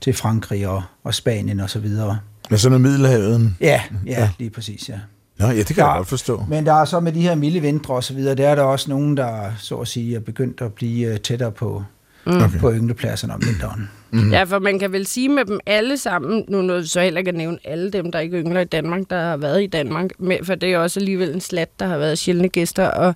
til 0.00 0.14
Frankrig 0.14 0.68
og, 0.68 0.82
og 1.04 1.14
Spanien 1.14 1.60
og 1.60 1.70
så 1.70 1.78
videre. 1.78 2.18
med 2.50 2.58
sådan 2.58 2.70
noget 2.80 2.80
Middelhavet. 2.92 3.54
Ja, 3.60 3.82
ja, 4.06 4.30
lige 4.38 4.50
præcis, 4.50 4.88
ja. 4.88 4.98
Nå, 5.38 5.46
ja, 5.46 5.58
det 5.58 5.66
kan 5.66 5.76
Ja. 5.76 5.86
jeg 5.88 5.96
godt 5.96 6.08
forstå. 6.08 6.44
Men 6.48 6.66
der 6.66 6.72
er 6.72 6.84
så 6.84 7.00
med 7.00 7.12
de 7.12 7.20
her 7.20 7.34
milde 7.34 7.60
vintre 7.60 7.94
og 7.94 8.04
så 8.04 8.14
videre, 8.14 8.34
der 8.34 8.48
er 8.48 8.54
der 8.54 8.62
også 8.62 8.90
nogen, 8.90 9.16
der 9.16 9.52
så 9.58 9.76
at 9.76 9.88
sige 9.88 10.16
er 10.16 10.20
begyndt 10.20 10.60
at 10.60 10.72
blive 10.72 11.12
øh, 11.12 11.20
tættere 11.20 11.52
på, 11.52 11.84
Okay. 12.26 12.58
på 12.60 12.72
ynglepladserne 12.72 13.34
om 13.34 13.42
vinteren. 13.46 13.90
Mm. 14.10 14.30
Ja, 14.30 14.42
for 14.42 14.58
man 14.58 14.78
kan 14.78 14.92
vel 14.92 15.06
sige 15.06 15.28
med 15.28 15.44
dem 15.44 15.60
alle 15.66 15.98
sammen, 15.98 16.44
nu 16.48 16.62
nåede 16.62 16.88
så 16.88 17.00
heller 17.00 17.18
ikke 17.18 17.28
at 17.28 17.34
nævne 17.34 17.58
alle 17.64 17.90
dem, 17.90 18.12
der 18.12 18.18
ikke 18.18 18.38
yngler 18.38 18.60
i 18.60 18.64
Danmark, 18.64 19.02
der 19.10 19.20
har 19.20 19.36
været 19.36 19.62
i 19.62 19.66
Danmark, 19.66 20.10
for 20.42 20.54
det 20.54 20.72
er 20.72 20.78
også 20.78 21.00
alligevel 21.00 21.34
en 21.34 21.40
slat, 21.40 21.80
der 21.80 21.86
har 21.86 21.98
været 21.98 22.18
sjældne 22.18 22.48
gæster 22.48 22.88
og 22.88 23.14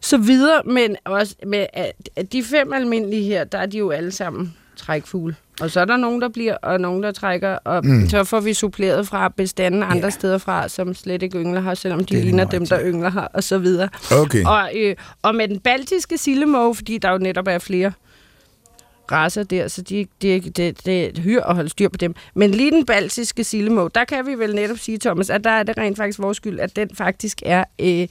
så 0.00 0.18
videre, 0.18 0.62
men 0.64 0.96
også 1.04 1.34
med 1.46 1.66
at, 1.72 1.92
at 2.16 2.32
de 2.32 2.44
fem 2.44 2.72
almindelige 2.72 3.24
her, 3.24 3.44
der 3.44 3.58
er 3.58 3.66
de 3.66 3.78
jo 3.78 3.90
alle 3.90 4.10
sammen 4.10 4.54
trækfugle. 4.78 5.36
Og 5.60 5.70
så 5.70 5.80
er 5.80 5.84
der 5.84 5.96
nogen, 5.96 6.20
der 6.22 6.28
bliver, 6.28 6.56
og 6.56 6.80
nogen, 6.80 7.02
der 7.02 7.12
trækker, 7.12 7.58
og 7.64 7.86
Mm. 7.86 8.08
så 8.08 8.24
får 8.24 8.40
vi 8.40 8.54
suppleret 8.54 9.08
fra 9.08 9.28
bestanden 9.28 9.82
andre 9.82 10.04
Ja. 10.06 10.10
steder 10.10 10.38
fra, 10.38 10.68
som 10.68 10.94
slet 10.94 11.22
ikke 11.22 11.38
yngler 11.38 11.60
her, 11.60 11.74
selvom 11.74 11.98
de 11.98 12.04
Det 12.14 12.18
er 12.20 12.24
ligner 12.24 12.44
dem, 12.44 12.66
der 12.66 12.80
yngler 12.84 13.10
her, 13.10 13.20
og 13.20 13.44
så 13.44 13.58
videre. 13.58 13.88
Okay. 14.12 14.44
Og, 14.44 14.70
øh, 14.76 14.96
og 15.22 15.34
med 15.34 15.48
den 15.48 15.60
baltiske 15.60 16.18
sildemåge, 16.18 16.74
fordi 16.74 16.98
der 16.98 17.10
jo 17.12 17.18
netop 17.18 17.48
er 17.48 17.58
flere 17.58 17.92
raser 19.12 19.42
der, 19.42 19.68
så 19.68 19.82
de, 19.82 20.06
det 20.22 20.56
de, 20.56 20.72
de, 20.72 21.10
de 21.14 21.20
hyr 21.22 21.42
at 21.42 21.54
holde 21.54 21.68
styr 21.70 21.88
på 21.88 21.96
dem. 21.96 22.14
Men 22.34 22.50
lige 22.50 22.70
den 22.70 22.86
baltiske 22.86 23.44
sildemåge, 23.44 23.90
der 23.94 24.04
kan 24.04 24.26
vi 24.26 24.34
vel 24.34 24.54
netop 24.54 24.78
sige, 24.78 24.98
Thomas, 24.98 25.30
at 25.30 25.44
der 25.44 25.50
er 25.50 25.62
det 25.62 25.78
rent 25.78 25.96
faktisk 25.96 26.18
vores 26.18 26.36
skyld, 26.36 26.60
at 26.60 26.76
den 26.76 26.90
faktisk 26.94 27.42
er 27.46 27.64
øh, 27.80 28.08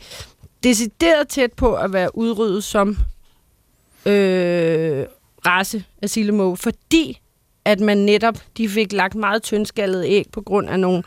decideret 0.63 1.27
tæt 1.27 1.53
på 1.53 1.73
at 1.75 1.93
være 1.93 2.17
udryddet 2.17 2.63
som 2.63 2.97
øh, 4.05 5.05
race 5.45 5.83
af 6.01 6.09
sildemåge, 6.09 6.57
fordi 6.57 7.19
at 7.65 7.79
man 7.79 7.97
netop, 7.97 8.35
de 8.57 8.69
fik 8.69 8.93
lagt 8.93 9.15
meget 9.15 9.43
tyndskaldet 9.43 10.05
æg 10.05 10.25
på 10.31 10.41
grund 10.41 10.69
af 10.69 10.79
nogle, 10.79 11.03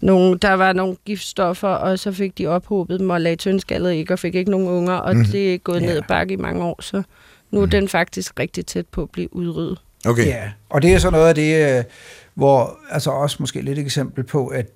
nogle, 0.00 0.38
der 0.38 0.52
var 0.52 0.72
nogle 0.72 0.96
giftstoffer, 1.04 1.68
og 1.68 1.98
så 1.98 2.12
fik 2.12 2.38
de 2.38 2.46
ophobet 2.46 3.00
dem 3.00 3.10
og 3.10 3.20
lagde 3.20 3.36
tyndskaldet 3.36 3.92
æg 3.92 4.10
og 4.10 4.18
fik 4.18 4.34
ikke 4.34 4.50
nogen 4.50 4.68
unger, 4.68 4.94
og 4.94 5.16
mm. 5.16 5.24
det 5.24 5.54
er 5.54 5.58
gået 5.58 5.80
Ja. 5.80 5.86
ned 5.86 6.02
bakke 6.08 6.34
i 6.34 6.36
mange 6.36 6.64
år, 6.64 6.82
så 6.82 7.02
nu 7.50 7.62
er 7.62 7.66
den 7.66 7.88
faktisk 7.88 8.40
rigtig 8.40 8.66
tæt 8.66 8.86
på 8.86 9.02
at 9.02 9.10
blive 9.10 9.36
udryddet. 9.36 9.78
Okay. 10.06 10.26
Ja, 10.26 10.42
og 10.70 10.82
det 10.82 10.92
er 10.94 10.98
så 10.98 11.10
noget 11.10 11.28
af 11.28 11.34
det, 11.34 11.78
øh, 11.78 11.84
hvor 12.34 12.78
altså 12.90 13.10
også 13.10 13.36
måske 13.40 13.60
lidt 13.62 13.78
et 13.78 13.84
eksempel 13.84 14.24
på, 14.24 14.46
at, 14.46 14.66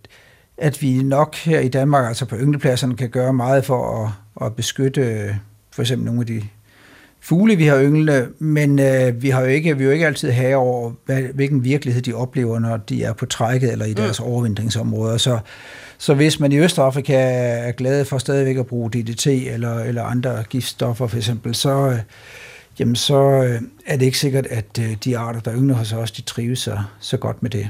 at 0.59 0.83
vi 0.83 1.03
nok 1.03 1.37
her 1.37 1.61
i 1.61 1.69
Danmark, 1.69 2.09
altså 2.09 2.25
på 2.27 2.37
ynglepladserne, 2.37 2.97
kan 2.97 3.11
gøre 3.11 3.33
meget 3.33 3.65
for 3.65 4.05
at, 4.05 4.47
at 4.47 4.57
beskytte 4.57 5.01
øh, 5.01 5.35
for 5.71 5.83
eksempel 5.83 6.07
nogle 6.07 6.21
af 6.21 6.27
de 6.27 6.43
fugle, 7.23 7.57
vi 7.57 7.67
har 7.67 7.83
ynglende, 7.83 8.29
men 8.39 8.79
øh, 8.79 9.23
vi 9.23 9.31
har 9.31 9.41
jo 9.41 9.47
ikke, 9.47 9.79
vi 9.79 9.85
er 9.85 9.87
jo 9.87 9.93
ikke 9.93 10.07
altid 10.07 10.31
herre 10.31 10.57
over, 10.57 10.93
hvad, 11.07 11.23
hvilken 11.23 11.65
virkelighed 11.65 12.03
de 12.03 12.15
oplever, 12.15 12.59
når 12.59 12.77
de 12.77 13.05
er 13.05 13.13
på 13.13 13.27
trækket 13.27 13.73
eller 13.73 13.85
i 13.85 13.93
deres 13.93 14.21
mm. 14.21 14.27
overvintringsområder. 14.27 15.17
Så, 15.17 15.39
så 15.99 16.15
hvis 16.15 16.41
man 16.41 16.53
i 16.53 16.59
Østafrika 16.59 17.15
er 17.69 17.73
glad 17.73 18.05
for 18.05 18.19
stadigvæk 18.19 18.57
at 18.57 18.67
bruge 18.67 18.91
DDT 18.91 19.27
eller, 19.27 19.79
eller 19.79 20.03
andre 20.03 20.45
giftstoffer 20.51 21.07
for 21.07 21.17
eksempel, 21.17 21.55
så, 21.55 21.91
øh, 21.91 21.99
jamen 22.79 22.97
så 22.97 23.23
øh, 23.23 23.61
er 23.87 23.97
det 23.97 24.07
ikke 24.07 24.19
sikkert, 24.19 24.47
at 24.47 24.79
øh, 24.81 24.97
de 25.05 25.19
arter, 25.19 25.41
der 25.41 25.55
yngler 25.55 25.75
hos 25.75 25.93
os, 25.93 26.11
de 26.11 26.23
trives 26.23 26.59
så, 26.59 26.79
så 27.01 27.17
godt 27.17 27.43
med 27.43 27.51
det. 27.51 27.69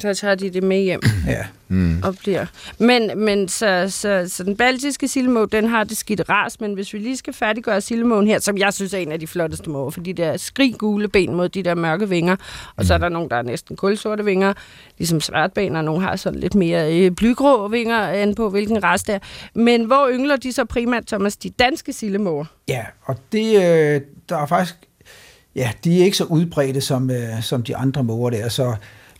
Så 0.00 0.14
tager 0.14 0.34
de 0.34 0.50
det 0.50 0.62
med 0.62 0.80
hjem 0.82 1.00
Ja. 1.26 1.44
Mm. 1.68 2.02
og 2.02 2.16
bliver... 2.18 2.46
Men, 2.78 3.18
men 3.18 3.48
så, 3.48 3.86
så, 3.88 4.24
så 4.28 4.44
den 4.44 4.56
baltiske 4.56 5.08
sildemåge, 5.08 5.48
den 5.52 5.68
har 5.68 5.84
det 5.84 5.96
skidt 5.96 6.22
ras, 6.28 6.60
men 6.60 6.74
hvis 6.74 6.92
vi 6.94 6.98
lige 6.98 7.16
skal 7.16 7.32
færdiggøre 7.32 7.80
sildemågen 7.80 8.26
her, 8.26 8.38
som 8.38 8.58
jeg 8.58 8.74
synes 8.74 8.94
er 8.94 8.98
en 8.98 9.12
af 9.12 9.20
de 9.20 9.26
flotteste 9.26 9.70
måger, 9.70 9.90
fordi 9.90 10.12
der 10.12 10.26
er 10.26 10.36
skrig 10.36 10.74
gule 10.78 11.08
ben 11.08 11.34
mod 11.34 11.48
de 11.48 11.62
der 11.62 11.74
mørke 11.74 12.08
vinger, 12.08 12.36
og 12.76 12.84
så 12.84 12.94
er 12.94 12.98
der 12.98 13.08
nogle, 13.08 13.28
der 13.28 13.36
er 13.36 13.42
næsten 13.42 13.76
kulsorte 13.76 14.24
vinger, 14.24 14.52
ligesom 14.98 15.20
svartben, 15.20 15.76
og 15.76 15.84
nogle 15.84 16.02
har 16.02 16.16
sådan 16.16 16.40
lidt 16.40 16.54
mere 16.54 16.98
øh, 17.00 17.10
blygrå 17.10 17.68
vinger, 17.68 17.98
an 17.98 18.34
på 18.34 18.50
hvilken 18.50 18.82
ras 18.84 19.02
det 19.02 19.14
er. 19.14 19.18
Men 19.54 19.84
hvor 19.84 20.08
yngler 20.12 20.36
de 20.36 20.52
så 20.52 20.64
primært, 20.64 21.06
Thomas, 21.06 21.36
de 21.36 21.50
danske 21.50 21.92
sildemåger? 21.92 22.44
Ja, 22.68 22.84
og 23.02 23.16
det, 23.32 23.56
øh, 23.56 24.00
der 24.28 24.36
er 24.36 24.46
faktisk, 24.46 24.74
ja, 25.54 25.70
de 25.84 26.00
er 26.00 26.04
ikke 26.04 26.16
så 26.16 26.24
udbredte 26.24 26.80
som, 26.80 27.10
øh, 27.10 27.42
som 27.42 27.62
de 27.62 27.76
andre 27.76 28.04
måger 28.04 28.30
der, 28.30 28.48
så 28.48 28.74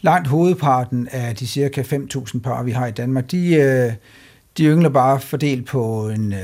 langt 0.06 0.28
hovedparten 0.28 1.08
af 1.10 1.36
de 1.36 1.46
cirka 1.46 1.82
5.000 1.82 2.40
par, 2.40 2.62
vi 2.62 2.70
har 2.70 2.86
i 2.86 2.90
Danmark, 2.90 3.30
de, 3.30 3.54
øh, 3.54 3.92
de 4.58 4.64
yngler 4.64 4.88
bare 4.88 5.20
fordelt 5.20 5.66
på 5.66 6.08
en 6.08 6.32
øh, 6.32 6.38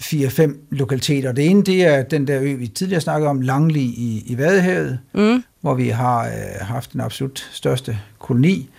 4-5 0.00 0.56
lokaliteter. 0.70 1.32
Det 1.32 1.46
ene, 1.50 1.62
det 1.62 1.84
er 1.84 2.02
den 2.02 2.26
der 2.26 2.40
ø, 2.42 2.54
vi 2.58 2.66
tidligere 2.66 3.00
snakkede 3.00 3.30
om, 3.30 3.40
Langli 3.40 3.80
i, 3.82 4.22
i 4.26 4.38
Vadehavet, 4.38 4.98
Mm. 5.14 5.44
hvor 5.60 5.74
vi 5.74 5.88
har 5.88 6.24
øh, 6.26 6.32
haft 6.66 6.92
den 6.92 7.00
absolut 7.00 7.48
største 7.52 7.98
koloni. 8.18 8.70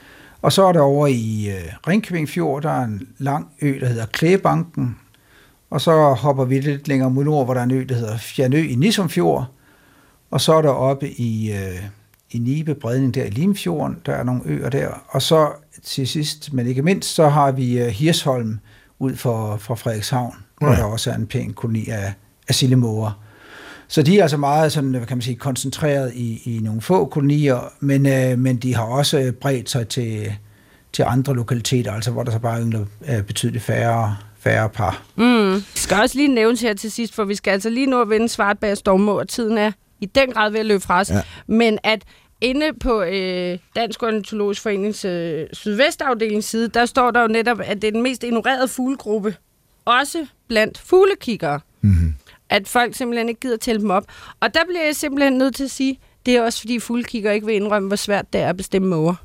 Og 0.41 0.51
så 0.51 0.63
er 0.65 0.71
der 0.71 0.81
over 0.81 1.07
i 1.07 1.49
øh, 1.49 1.71
Ringkøbing 1.87 2.29
Fjord, 2.29 2.61
der 2.63 2.69
er 2.69 2.83
en 2.83 3.07
lang 3.17 3.47
ø, 3.61 3.79
der 3.79 3.87
hedder 3.87 4.05
Klæbanken. 4.05 4.97
Og 5.69 5.81
så 5.81 6.13
hopper 6.13 6.45
vi 6.45 6.59
lidt 6.59 6.87
længere 6.87 7.09
mod 7.11 7.23
nord, 7.23 7.45
hvor 7.45 7.53
der 7.53 7.61
er 7.61 7.65
en 7.65 7.71
ø, 7.71 7.85
der 7.89 7.95
hedder 7.95 8.17
Fjernø 8.17 8.67
i 8.67 8.75
Nisum 8.75 9.09
Fjord. 9.09 9.47
Og 10.31 10.41
så 10.41 10.53
er 10.53 10.61
der 10.61 10.69
oppe 10.69 11.09
i, 11.09 11.51
øh, 11.51 11.81
i 12.31 12.37
Nibe 12.37 12.75
Bredning 12.75 13.13
der 13.15 13.23
i 13.23 13.29
Limfjorden, 13.29 13.97
der 14.05 14.13
er 14.13 14.23
nogle 14.23 14.41
øer 14.45 14.69
der. 14.69 14.87
Og 15.07 15.21
så 15.21 15.49
til 15.83 16.07
sidst, 16.07 16.53
men 16.53 16.67
ikke 16.67 16.81
mindst, 16.81 17.15
så 17.15 17.29
har 17.29 17.51
vi 17.51 17.79
øh, 17.79 17.87
Hirsholm 17.87 18.59
ud 18.99 19.15
for, 19.15 19.57
fra 19.57 19.75
Frederikshavn, 19.75 20.35
hvor 20.57 20.69
Ja. 20.69 20.75
der 20.75 20.83
også 20.83 21.11
er 21.11 21.15
en 21.15 21.27
pæn 21.27 21.53
koloni 21.53 21.89
af, 21.89 22.13
af 22.47 22.55
sildemåger. 22.55 23.19
Så 23.87 24.01
de 24.01 24.17
er 24.17 24.21
altså 24.21 24.37
meget 24.37 24.71
sådan, 24.71 24.89
hvad 24.89 25.05
kan 25.05 25.17
man 25.17 25.21
sige, 25.21 25.35
koncentreret 25.35 26.13
i, 26.13 26.41
i 26.55 26.59
nogle 26.63 26.81
få 26.81 27.05
kolonier, 27.05 27.71
men, 27.79 28.05
øh, 28.05 28.39
men 28.39 28.57
de 28.57 28.75
har 28.75 28.83
også 28.83 29.33
bredt 29.41 29.69
sig 29.69 29.87
til, 29.87 30.33
til 30.93 31.03
andre 31.07 31.33
lokaliteter, 31.35 31.91
altså 31.91 32.11
hvor 32.11 32.23
der 32.23 32.31
så 32.31 32.39
bare 32.39 32.61
yngler 32.61 32.85
øh, 33.09 33.23
betydeligt 33.23 33.63
færre, 33.63 34.15
færre 34.39 34.69
par. 34.69 35.03
Mm. 35.15 35.51
Det 35.53 35.63
skal 35.75 35.97
også 36.01 36.17
lige 36.17 36.27
nævnes 36.35 36.61
her 36.61 36.73
til 36.73 36.91
sidst, 36.91 37.15
for 37.15 37.23
vi 37.23 37.35
skal 37.35 37.51
altså 37.51 37.69
lige 37.69 37.87
nå 37.87 38.01
at 38.01 38.09
vende 38.09 38.29
Svartbag 38.29 38.77
Stormå, 38.77 39.19
og 39.19 39.27
tiden 39.27 39.57
er 39.57 39.71
i 40.01 40.05
den 40.05 40.31
grad 40.31 40.51
ved 40.51 40.59
at 40.59 40.65
løbe 40.65 40.83
fra 40.83 40.99
os. 40.99 41.09
Ja. 41.09 41.21
Men 41.47 41.79
at 41.83 42.03
inde 42.41 42.73
på 42.79 43.01
øh, 43.01 43.57
Dansk 43.75 44.03
Ornitologisk 44.03 44.61
Forenings 44.61 45.05
øh, 45.05 45.47
sydvestafdelings 45.53 46.47
side, 46.47 46.67
der 46.67 46.85
står 46.85 47.11
der 47.11 47.21
jo 47.21 47.27
netop, 47.27 47.59
at 47.63 47.81
det 47.81 47.87
er 47.87 47.91
den 47.91 48.01
mest 48.01 48.23
ignorerede 48.23 48.67
fuglegruppe, 48.67 49.35
også 49.85 50.25
blandt 50.47 50.77
fuglekiggere. 50.77 51.59
Mm-hmm. 51.81 52.15
At 52.49 52.67
folk 52.67 52.95
simpelthen 52.95 53.29
ikke 53.29 53.41
gider 53.41 53.57
tælle 53.57 53.81
dem 53.81 53.89
op. 53.89 54.05
Og 54.39 54.53
der 54.53 54.59
bliver 54.67 54.85
jeg 54.85 54.95
simpelthen 54.95 55.37
nødt 55.37 55.55
til 55.55 55.63
at 55.63 55.71
sige, 55.71 55.99
det 56.25 56.35
er 56.35 56.41
også 56.41 56.59
fordi 56.59 56.79
fuglekiggere 56.79 57.35
ikke 57.35 57.45
vil 57.45 57.55
indrømme, 57.55 57.87
hvor 57.87 57.95
svært 57.95 58.33
det 58.33 58.41
er 58.41 58.49
at 58.49 58.57
bestemme 58.57 58.87
måger. 58.87 59.15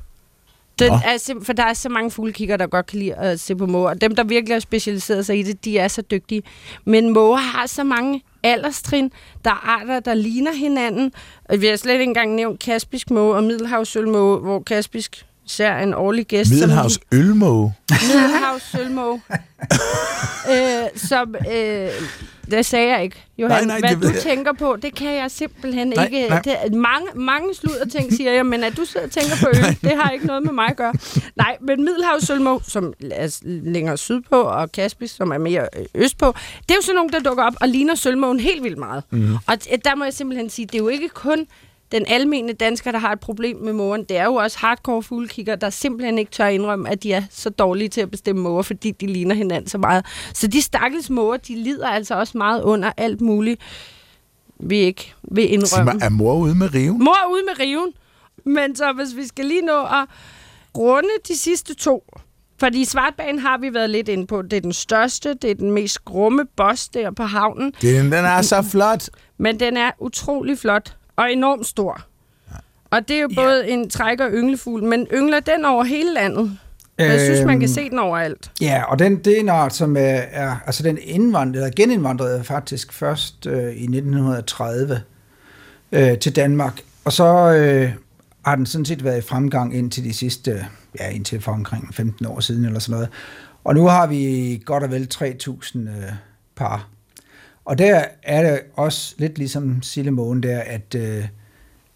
Den 0.79 0.91
er 0.91 1.17
sim- 1.17 1.43
for 1.43 1.53
der 1.53 1.63
er 1.63 1.73
så 1.73 1.89
mange 1.89 2.11
fuglekiggere, 2.11 2.57
der 2.57 2.67
godt 2.67 2.85
kan 2.85 2.99
lide 2.99 3.13
at 3.13 3.39
se 3.39 3.55
på 3.55 3.65
måger. 3.65 3.93
Dem, 3.93 4.15
der 4.15 4.23
virkelig 4.23 4.55
har 4.55 4.59
specialiseret 4.59 5.25
sig 5.25 5.39
i 5.39 5.43
det, 5.43 5.65
de 5.65 5.77
er 5.77 5.87
så 5.87 6.01
dygtige. 6.01 6.43
Men 6.85 7.09
måger 7.09 7.37
har 7.37 7.65
så 7.65 7.83
mange 7.83 8.23
alderstrin. 8.43 9.11
Der 9.45 9.51
er 9.51 9.79
arter, 9.79 9.99
der 9.99 10.13
ligner 10.13 10.53
hinanden. 10.53 11.13
Og 11.49 11.61
vi 11.61 11.67
har 11.67 11.75
slet 11.75 11.93
ikke 11.93 12.03
engang 12.03 12.35
nævnt 12.35 12.59
kaspisk 12.59 13.09
måge 13.09 13.35
og 13.35 13.43
middelhavssølmåge, 13.43 14.39
hvor 14.39 14.59
kaspisk 14.59 15.25
ser 15.45 15.77
en 15.77 15.93
årlig 15.93 16.25
gæst. 16.27 16.49
som 16.49 16.55
Middelhavs 16.55 16.99
ølmåge. 17.11 17.73
Middelhavs 17.89 18.71
sølvmåge. 18.71 19.21
øh, 20.51 20.87
som, 20.95 21.35
øh, 21.53 21.89
det 22.51 22.65
sagde 22.65 22.93
jeg 22.93 23.03
ikke, 23.03 23.25
Johan. 23.37 23.67
Nej, 23.67 23.79
nej, 23.79 23.79
Hvad 23.95 24.09
det 24.09 24.15
du 24.15 24.21
tænker 24.29 24.53
på, 24.53 24.75
det 24.81 24.95
kan 24.95 25.15
jeg 25.15 25.31
simpelthen 25.31 25.87
Nej, 25.87 26.05
ikke. 26.05 26.27
nej. 26.29 26.41
Det, 26.41 26.73
mange, 26.73 27.07
mange 27.15 27.55
sludder 27.55 27.85
ting, 27.85 28.13
siger 28.13 28.31
jeg, 28.31 28.45
men 28.45 28.63
at 28.63 28.77
du 28.77 28.85
sidder 28.85 29.05
og 29.05 29.11
tænker 29.11 29.35
på 29.41 29.47
øl, 29.49 29.77
det 29.81 29.91
har 30.01 30.09
ikke 30.11 30.25
noget 30.25 30.43
med 30.43 30.53
mig 30.53 30.67
at 30.69 30.75
gøre. 30.77 30.93
Nej, 31.35 31.57
men 31.61 31.83
Middelhavs 31.85 32.23
sølvmåge, 32.27 32.61
som 32.67 32.93
er 33.11 33.39
længere 33.43 33.97
sydpå, 33.97 34.41
og 34.41 34.71
Kaspisk, 34.71 35.15
som 35.15 35.31
er 35.31 35.37
mere 35.37 35.67
øh, 35.79 35.85
østpå, 35.95 36.33
det 36.61 36.71
er 36.71 36.75
jo 36.75 36.81
sådan 36.81 36.95
nogle, 36.95 37.09
der 37.11 37.19
dukker 37.19 37.43
op 37.43 37.53
og 37.61 37.67
ligner 37.67 37.95
sølvmågen 37.95 38.39
helt 38.39 38.63
vildt 38.63 38.77
meget. 38.77 39.03
Mm. 39.09 39.33
Og 39.47 39.57
t- 39.63 39.75
der 39.85 39.95
må 39.95 40.03
jeg 40.03 40.13
simpelthen 40.13 40.49
sige, 40.49 40.65
det 40.65 40.75
er 40.75 40.79
jo 40.79 40.87
ikke 40.87 41.09
kun 41.09 41.47
den 41.91 42.05
almene 42.07 42.53
dansker, 42.53 42.91
der 42.91 42.99
har 42.99 43.11
et 43.11 43.19
problem 43.19 43.57
med 43.57 43.73
mågen. 43.73 44.03
Det 44.03 44.17
er 44.17 44.25
jo 44.25 44.35
også 44.35 44.57
hardcore 44.59 45.03
fuglekigger, 45.03 45.55
der 45.55 45.69
simpelthen 45.69 46.17
ikke 46.17 46.31
tør 46.31 46.45
indrømme, 46.45 46.89
at 46.89 47.03
de 47.03 47.13
er 47.13 47.23
så 47.29 47.49
dårlige 47.49 47.89
til 47.89 48.01
at 48.01 48.11
bestemme 48.11 48.41
måger, 48.41 48.61
fordi 48.61 48.91
de 48.91 49.07
ligner 49.07 49.35
hinanden 49.35 49.69
så 49.69 49.77
meget. 49.77 50.05
Så 50.33 50.47
de 50.47 50.61
stakkels 50.61 51.09
måger, 51.09 51.37
de 51.37 51.55
lider 51.55 51.87
altså 51.87 52.15
også 52.15 52.37
meget 52.37 52.61
under 52.61 52.91
alt 52.97 53.21
muligt, 53.21 53.61
vi 54.59 54.77
ikke 54.77 55.13
vil 55.31 55.43
Sig 55.43 55.51
indrømme. 55.53 55.93
mig, 55.93 56.01
er 56.05 56.09
mor 56.09 56.35
ude 56.35 56.55
med 56.55 56.73
riven? 56.73 57.03
Mor 57.03 57.31
ude 57.31 57.41
med 57.45 57.59
riven. 57.59 57.93
Men 58.45 58.75
så 58.75 58.93
hvis 58.93 59.15
vi 59.15 59.27
skal 59.27 59.45
lige 59.45 59.61
nå 59.61 59.81
at 59.81 60.05
runde 60.77 61.09
de 61.27 61.37
sidste 61.37 61.73
to. 61.75 62.03
Fordi 62.59 62.85
Svartbanen 62.85 63.39
har 63.39 63.57
vi 63.57 63.73
været 63.73 63.89
lidt 63.89 64.09
inde 64.09 64.27
på. 64.27 64.41
Det 64.41 64.53
er 64.53 64.61
den 64.61 64.73
største, 64.73 65.33
det 65.33 65.51
er 65.51 65.55
den 65.55 65.71
mest 65.71 66.05
grumme 66.05 66.45
boss 66.57 66.89
der 66.89 67.11
på 67.11 67.23
havnen. 67.23 67.73
Den, 67.81 68.05
den 68.05 68.13
er 68.13 68.41
så 68.41 68.61
flot. 68.61 69.09
Men 69.37 69.59
den 69.59 69.77
er 69.77 69.91
utrolig 69.99 70.57
flot 70.57 70.95
og 71.21 71.31
enormt 71.31 71.65
stor. 71.65 72.01
Og 72.89 73.07
det 73.07 73.15
er 73.15 73.21
jo 73.21 73.29
både 73.35 73.69
en 73.69 73.89
træk- 73.89 74.19
og 74.19 74.29
ynglefugl, 74.31 74.83
men 74.83 75.07
yngler 75.13 75.39
den 75.39 75.65
over 75.65 75.83
hele 75.83 76.13
landet? 76.13 76.57
Jeg 76.97 77.19
synes, 77.19 77.45
man 77.45 77.59
kan 77.59 77.69
Øhm, 77.69 77.73
se 77.73 77.89
den 77.89 77.99
overalt. 77.99 78.51
Ja, 78.61 78.83
og 78.83 78.99
den, 78.99 79.17
det 79.23 79.35
er 79.35 79.39
en 79.39 79.49
art, 79.49 79.75
som 79.75 79.97
er, 79.97 80.21
er 80.31 80.55
altså 80.65 80.83
den 80.83 80.97
indvandrede, 81.01 81.63
eller 81.63 81.75
genindvandrede 81.75 82.43
faktisk 82.43 82.93
først 82.93 83.47
øh, 83.47 83.63
i 83.63 83.83
1930 83.83 85.01
øh, 85.91 86.17
til 86.17 86.35
Danmark. 86.35 86.81
Og 87.05 87.13
så 87.13 87.53
øh, 87.53 87.91
har 88.45 88.55
den 88.55 88.65
sådan 88.65 88.85
set 88.85 89.03
været 89.03 89.17
i 89.17 89.21
fremgang 89.21 89.75
indtil 89.75 90.03
de 90.03 90.13
sidste, 90.13 90.65
ja, 90.99 91.09
indtil 91.09 91.41
for 91.41 91.51
omkring 91.51 91.95
15 91.95 92.25
år 92.25 92.39
siden 92.39 92.65
eller 92.65 92.79
sådan 92.79 92.93
noget. 92.93 93.09
Og 93.63 93.75
nu 93.75 93.87
har 93.87 94.07
vi 94.07 94.61
godt 94.65 94.83
og 94.83 94.91
vel 94.91 95.07
3.000 95.13 95.79
øh, 95.79 95.85
par. 96.55 96.87
Og 97.65 97.77
der 97.77 98.03
er 98.23 98.51
det 98.51 98.59
også 98.75 99.15
lidt 99.17 99.37
ligesom 99.37 99.81
Sillemågen 99.81 100.43
der, 100.43 100.59
at, 100.59 100.95
øh, 100.95 101.25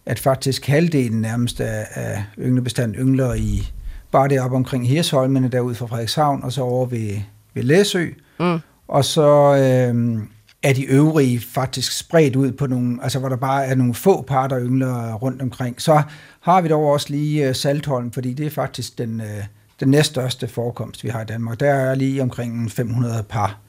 at 0.06 0.20
faktisk 0.20 0.66
halvdelen 0.68 1.22
nærmest 1.22 1.62
af, 1.62 1.88
af 1.94 2.24
ynglebestanden 2.40 2.98
yngler 2.98 3.34
i 3.34 3.72
bare 4.12 4.28
deroppe 4.28 4.56
omkring 4.56 4.88
Hirsholmene, 4.88 5.48
derude 5.48 5.76
fra 5.76 5.86
Frederikshavn, 5.86 6.44
og 6.44 6.52
så 6.52 6.62
over 6.62 6.86
ved, 6.86 7.18
ved 7.54 7.64
Læsø. 7.64 8.06
Mm. 8.40 8.60
Og 8.88 9.06
så 9.06 9.56
øh, 9.56 10.22
er 10.64 10.74
de 10.74 10.86
øvrige 10.86 11.40
faktisk 11.40 11.98
spredt 11.98 12.36
ud 12.36 12.52
på 12.52 12.68
nogle, 12.68 13.04
altså 13.04 13.20
hvor 13.20 13.30
der 13.30 13.36
bare 13.36 13.66
er 13.66 13.76
nogle 13.76 13.94
få 13.94 14.22
par, 14.22 14.48
der 14.48 14.60
yngler 14.60 15.14
rundt 15.14 15.42
omkring. 15.42 15.82
Så 15.82 16.02
har 16.42 16.62
vi 16.62 16.68
dog 16.68 16.92
også 16.92 17.10
lige 17.10 17.48
øh, 17.48 17.56
Saltholm, 17.56 18.12
fordi 18.12 18.34
det 18.34 18.46
er 18.46 18.50
faktisk 18.50 18.98
den, 18.98 19.22
øh, 19.22 19.44
den 19.80 19.88
næststørste 19.88 20.48
forekomst, 20.48 21.04
vi 21.04 21.10
har 21.10 21.22
i 21.22 21.26
Danmark. 21.26 21.60
Der 21.60 21.70
er 21.70 21.96
lige 21.96 22.22
omkring 22.22 22.72
500 22.72 23.24
par. 23.30 23.60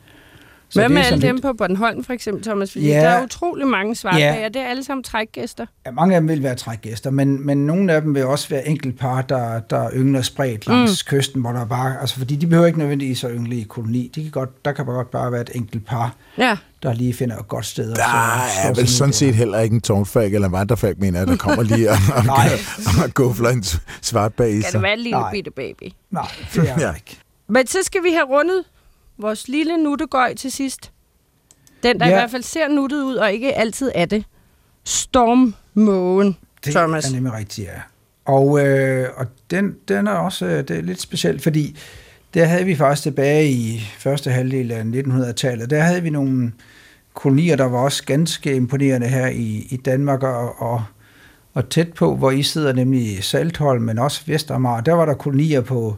Så 0.69 0.81
Hvad 0.81 0.89
med 0.89 1.03
alle 1.03 1.23
dem 1.23 1.35
lidt- 1.35 1.43
på 1.45 1.53
Bornholm, 1.53 2.05
for 2.05 2.13
eksempel, 2.13 2.45
Thomas? 2.45 2.73
Fordi 2.73 2.87
Ja. 2.87 3.01
der 3.01 3.09
er 3.09 3.25
utrolig 3.25 3.67
mange 3.67 3.95
svartbager. 3.95 4.35
Ja. 4.35 4.49
Det 4.49 4.57
er 4.57 4.67
alle 4.67 4.85
sammen 4.85 5.05
trækgæster. 5.05 5.67
Ja, 5.87 5.91
mange 5.91 6.15
af 6.15 6.21
dem 6.21 6.29
vil 6.29 6.43
være 6.43 6.55
trækgæster, 6.55 7.11
men, 7.11 7.47
men 7.47 7.67
nogle 7.67 7.93
af 7.93 8.03
dem 8.03 8.15
vil 8.15 8.25
også 8.27 8.49
være 8.49 8.69
enkelt 8.69 8.99
par, 8.99 9.23
der, 9.23 9.61
der 9.61 9.91
yngler 9.95 10.23
spredt 10.23 10.67
langs 10.67 11.05
mm. 11.07 11.11
kysten, 11.17 11.41
hvor 11.41 11.53
der 11.53 11.65
bare, 11.67 12.01
altså 12.01 12.19
fordi 12.19 12.37
de 12.37 12.47
behøver 12.47 12.67
ikke 12.67 12.79
nødvendigvis 12.79 13.25
at 13.25 13.31
yngle 13.35 13.57
i 13.57 13.63
koloni. 13.63 14.11
De 14.15 14.23
kan 14.23 14.31
godt, 14.31 14.65
der 14.65 14.73
kan 14.73 14.85
godt 14.87 15.11
bare 15.11 15.33
være 15.33 15.41
et 15.41 15.51
enkelt 15.55 15.87
par, 15.87 16.15
Ja. 16.39 16.57
der 16.83 16.93
lige 16.93 17.15
finder 17.15 17.37
et 17.39 17.49
godt 17.49 17.67
sted. 17.67 17.91
og 17.91 17.97
Der 17.97 18.03
så 18.03 18.69
er 18.69 18.75
vel 18.75 18.89
sådan 18.89 19.11
der. 19.11 19.17
set 19.17 19.35
heller 19.35 19.61
ikke 19.61 19.75
en 19.75 19.81
tårnfalk 19.81 20.35
eller 20.35 20.47
en 20.49 20.53
vandrefalk, 20.53 20.99
mener 20.99 21.19
jeg, 21.19 21.27
der 21.29 21.37
kommer 21.37 21.63
lige 21.63 21.91
og, 21.91 21.97
og, 22.17 22.25
Nej. 22.25 22.49
og 23.05 23.15
gufler 23.15 23.49
en 23.51 23.65
svart 24.03 24.35
bag 24.35 24.49
i 24.51 24.53
Kan 24.53 24.63
sig. 24.63 24.73
det 24.73 24.83
være 24.83 24.93
en 24.93 24.99
lille 24.99 25.19
Nej. 25.19 25.31
bitte 25.33 25.51
baby? 25.51 25.93
Nej, 26.11 26.27
det 26.55 26.69
er 26.71 26.75
ja. 26.81 26.95
ikke. 26.95 27.19
Men 27.49 27.67
så 27.67 27.79
skal 27.83 28.03
vi 28.03 28.09
have 28.11 28.25
rundet 28.27 28.65
vores 29.19 29.49
lille 29.49 29.77
nuttegøj 29.77 30.35
til 30.35 30.53
sidst. 30.53 30.93
Den, 31.83 32.01
der 32.01 32.07
ja. 32.07 32.13
i 32.13 32.15
hvert 32.15 32.31
fald 32.31 32.43
ser 32.43 32.69
nuttet 32.69 33.03
ud, 33.03 33.15
og 33.15 33.33
ikke 33.33 33.55
altid 33.55 33.93
er 33.95 34.05
det. 34.05 34.25
Stormmågen, 34.85 36.37
Det 36.65 36.75
Thomas. 36.75 37.11
er 37.11 37.15
nemlig 37.15 37.33
rigtigt, 37.33 37.69
ja. 37.69 37.81
Og, 38.25 38.67
øh, 38.67 39.09
og 39.17 39.27
den, 39.51 39.77
den 39.89 40.07
er 40.07 40.13
også 40.13 40.47
øh, 40.47 40.69
det 40.69 40.71
er 40.71 40.83
lidt 40.83 41.01
specielt, 41.01 41.43
fordi 41.43 41.77
der 42.35 42.45
havde 42.45 42.65
vi 42.65 42.77
faktisk 42.77 43.03
tilbage 43.03 43.51
i 43.51 43.81
første 43.99 44.31
halvdel 44.31 44.73
af 44.73 44.83
1900-tallet, 44.83 45.71
der 45.71 45.81
havde 45.81 46.03
vi 46.03 46.11
nogle 46.11 46.53
kolonier, 47.15 47.57
der 47.57 47.65
var 47.65 47.79
også 47.79 48.05
ganske 48.05 48.55
imponerende 48.55 49.07
her 49.07 49.27
i, 49.27 49.67
i 49.71 49.77
Danmark 49.77 50.23
og, 50.23 50.63
og, 50.63 50.85
og 51.55 51.69
tæt 51.69 51.93
på, 51.93 52.17
hvor 52.17 52.31
I 52.31 52.43
sidder 52.43 52.73
nemlig 52.73 53.03
i 53.03 53.21
Saltholm, 53.21 53.83
men 53.83 53.99
også 53.99 54.23
Vestamager. 54.27 54.81
Der 54.81 54.93
var 54.93 55.05
der 55.05 55.15
kolonier 55.15 55.61
på 55.61 55.97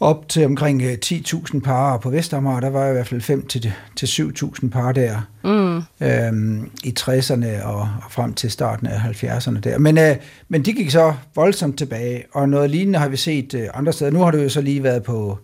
op 0.00 0.28
til 0.28 0.44
omkring 0.44 0.82
øh, 0.82 0.98
10.000 1.04 1.60
par, 1.60 1.92
og 1.92 2.00
på 2.00 2.10
Vestamager, 2.10 2.60
der 2.60 2.70
var 2.70 2.88
i 2.88 2.92
hvert 2.92 3.06
fald 3.06 3.20
5 3.20 3.46
til, 3.46 3.72
til 3.96 4.06
7.000 4.06 4.68
par 4.68 4.92
der. 4.92 5.20
Mm. 5.44 5.82
øhm, 6.06 6.70
i 6.84 6.94
60'erne 7.00 7.64
og, 7.64 7.80
og 7.80 8.10
frem 8.10 8.34
til 8.34 8.50
starten 8.50 8.86
af 8.86 8.98
70'erne 8.98 9.60
der. 9.60 9.78
Men, 9.78 9.98
øh, 9.98 10.16
men 10.48 10.64
de 10.64 10.72
gik 10.72 10.90
så 10.90 11.14
voldsomt 11.34 11.78
tilbage, 11.78 12.24
og 12.32 12.48
noget 12.48 12.70
lignende 12.70 12.98
har 12.98 13.08
vi 13.08 13.16
set 13.16 13.54
øh, 13.54 13.68
andre 13.74 13.92
steder. 13.92 14.10
Nu 14.10 14.18
har 14.18 14.30
det 14.30 14.44
jo 14.44 14.48
så 14.48 14.60
lige 14.60 14.82
været 14.82 15.02
på, 15.02 15.38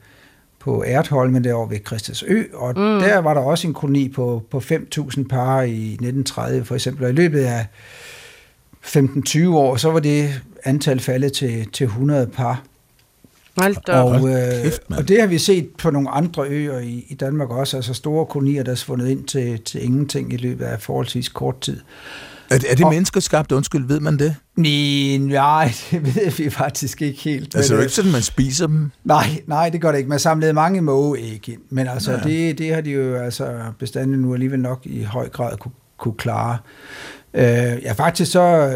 på 0.61 0.85
Ertholmen 0.87 1.45
derovre 1.45 1.71
ved 1.71 1.79
Christiansø, 1.87 2.43
og 2.55 2.69
mm. 2.69 3.01
der 3.01 3.19
var 3.19 3.35
der 3.35 3.41
også 3.41 3.67
en 3.67 3.75
koloni 3.75 4.09
på, 4.09 4.43
på 4.51 4.59
5.000 4.59 5.29
par 5.29 5.63
i 5.63 5.93
1930 5.93 6.65
for 6.65 6.75
eksempel, 6.75 7.05
og 7.05 7.11
i 7.11 7.15
løbet 7.15 7.41
af 7.41 7.67
15-20 8.85 9.49
år, 9.49 9.77
så 9.77 9.91
var 9.91 10.01
det 10.01 10.43
antal 10.65 11.01
faldet 11.01 11.33
til, 11.33 11.67
til 11.73 11.85
100 11.85 12.27
par. 12.27 12.63
Hold 13.59 13.77
da. 13.87 13.93
Og, 13.93 14.19
Hold 14.19 14.33
øh, 14.33 14.63
kæft, 14.63 14.83
og 14.99 15.09
det 15.09 15.21
har 15.21 15.27
vi 15.27 15.39
set 15.39 15.69
på 15.79 15.91
nogle 15.91 16.11
andre 16.11 16.45
øer 16.49 16.79
i, 16.79 17.07
i 17.09 17.15
Danmark 17.15 17.51
også, 17.51 17.77
altså 17.77 17.95
store 17.95 18.27
kolonier, 18.27 18.63
der 18.63 18.71
er 18.73 18.77
svundet 18.77 19.09
ind 19.09 19.25
til, 19.25 19.61
til 19.61 19.85
ingenting 19.85 20.33
i 20.33 20.37
løbet 20.37 20.65
af 20.65 20.81
forholdsvis 20.83 21.29
kort 21.29 21.61
tid. 21.61 21.81
Er, 22.51 22.55
er 22.71 22.75
det 22.75 22.85
Og- 22.85 22.93
menneskeskabt? 22.93 23.53
Undskyld, 23.53 23.87
ved 23.87 24.01
man 24.01 24.19
det? 24.19 24.37
Nej, 24.57 25.17
nej, 25.19 25.73
det 25.91 26.17
ved 26.17 26.31
vi 26.31 26.51
faktisk 26.51 27.03
ikke 27.03 27.21
helt. 27.21 27.55
Altså, 27.57 27.69
det 27.73 27.77
er 27.77 27.79
øh, 27.81 27.85
ikke 27.85 27.95
sådan, 27.95 28.13
man 28.13 28.23
spiser 28.23 28.67
dem. 28.67 28.91
Nej, 29.05 29.27
nej, 29.47 29.69
det 29.69 29.81
gør 29.81 29.91
det 29.91 29.99
ikke. 29.99 30.11
Man 30.11 30.19
samlede 30.19 30.53
mange 30.53 30.81
mågeæg 30.81 31.49
ind, 31.49 31.61
men 31.71 31.87
altså, 31.89 32.13
Ja. 32.13 32.19
det, 32.19 32.59
det 32.59 32.75
har 32.75 32.81
de 32.81 32.91
jo 32.91 33.15
altså 33.17 33.55
bestanden 33.79 34.19
nu 34.21 34.33
alligevel 34.35 34.61
nok 34.61 34.81
i 34.85 35.03
høj 35.03 35.29
grad 35.29 35.57
kunne, 35.57 35.73
kunne 35.99 36.15
klare. 36.19 36.59
Øh, 37.35 37.43
ja, 37.83 37.93
faktisk 37.93 38.33
så 38.33 38.73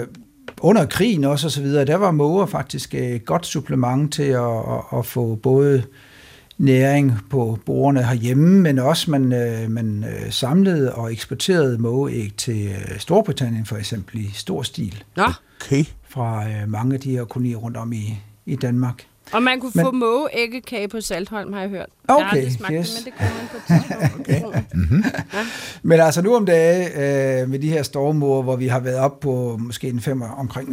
under 0.60 0.86
krigen 0.86 1.24
også 1.24 1.46
og 1.46 1.50
så 1.50 1.62
videre, 1.62 1.84
der 1.84 1.96
var 1.96 2.10
måger 2.10 2.46
faktisk 2.46 2.94
et 2.94 3.24
godt 3.24 3.46
supplement 3.46 4.12
til 4.12 4.22
at, 4.22 4.58
at, 4.58 4.98
at 4.98 5.06
få 5.06 5.34
både 5.34 5.82
næring 6.58 7.12
på 7.30 7.58
bordene 7.66 8.02
herhjemme, 8.04 8.60
men 8.60 8.78
også 8.78 9.10
man, 9.10 9.32
øh, 9.32 9.70
man 9.70 10.04
øh, 10.04 10.32
samlede 10.32 10.94
og 10.94 11.12
eksporterede 11.12 11.78
mågeæg 11.78 12.32
til 12.36 12.66
øh, 12.68 12.98
Storbritannien 12.98 13.66
for 13.66 13.76
eksempel 13.76 14.20
i 14.20 14.30
stor 14.34 14.62
stil 14.62 15.04
Nå, 15.16 15.24
Okay. 15.64 15.84
fra 16.08 16.48
øh, 16.48 16.68
mange 16.68 16.94
af 16.94 17.00
de 17.00 17.10
her 17.10 17.24
kolonier 17.24 17.56
rundt 17.56 17.76
om 17.76 17.92
i, 17.92 18.18
i 18.46 18.56
Danmark. 18.56 19.06
Og 19.32 19.42
man 19.42 19.60
kunne 19.60 19.72
Men- 19.74 19.84
få 19.84 19.90
mågeæggekage 19.90 20.88
på 20.88 21.00
Saltholm, 21.00 21.52
har 21.52 21.60
jeg 21.60 21.68
hørt. 21.68 21.86
Okay, 22.08 22.18
jeg 22.20 22.26
har 22.26 22.36
aldrig 22.36 22.52
smagt 22.52 22.74
yes. 22.74 22.94
det, 22.94 23.04
men 23.04 23.12
det 23.12 23.18
kunne 23.18 23.38
man 23.38 23.48
på 23.50 23.56
et 23.56 23.80
tidspunkt. 23.80 24.58
okay. 25.34 25.44
Men 25.82 26.00
altså 26.00 26.22
nu 26.22 26.36
om 26.36 26.46
dage 26.46 26.86
øh, 27.42 27.48
med 27.50 27.58
de 27.58 27.68
her 27.68 27.82
stormmåger, 27.82 28.42
hvor 28.42 28.56
vi 28.56 28.66
har 28.68 28.80
været 28.80 28.98
op 28.98 29.20
på 29.20 29.56
måske 29.60 29.88
en 29.88 30.00
fem, 30.00 30.22
omkring 30.22 30.68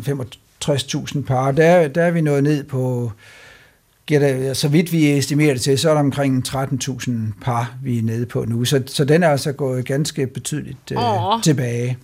65.000 0.66 1.22
par, 1.22 1.52
der, 1.52 1.88
der 1.88 2.04
er 2.04 2.12
vi 2.12 2.22
nået 2.22 2.44
ned 2.44 2.64
på, 2.64 3.12
gætter, 4.06 4.54
så 4.54 4.68
vidt 4.68 4.92
vi 4.92 5.18
estimerer 5.18 5.54
det 5.54 5.62
til, 5.62 5.80
så 5.80 5.90
er 5.90 5.94
der 5.94 6.00
omkring 6.00 6.48
13.000 6.48 7.12
par, 7.42 7.74
vi 7.84 7.98
er 7.98 8.04
nede 8.04 8.26
på 8.26 8.46
nu. 8.46 8.66
Så, 8.66 8.84
så 8.86 9.06
den 9.06 9.24
er 9.24 9.30
altså 9.30 9.52
gået 9.52 9.86
ganske 9.86 10.28
betydeligt 10.28 10.92
øh, 10.92 11.34
Åh. 11.34 11.42
tilbage. 11.42 11.98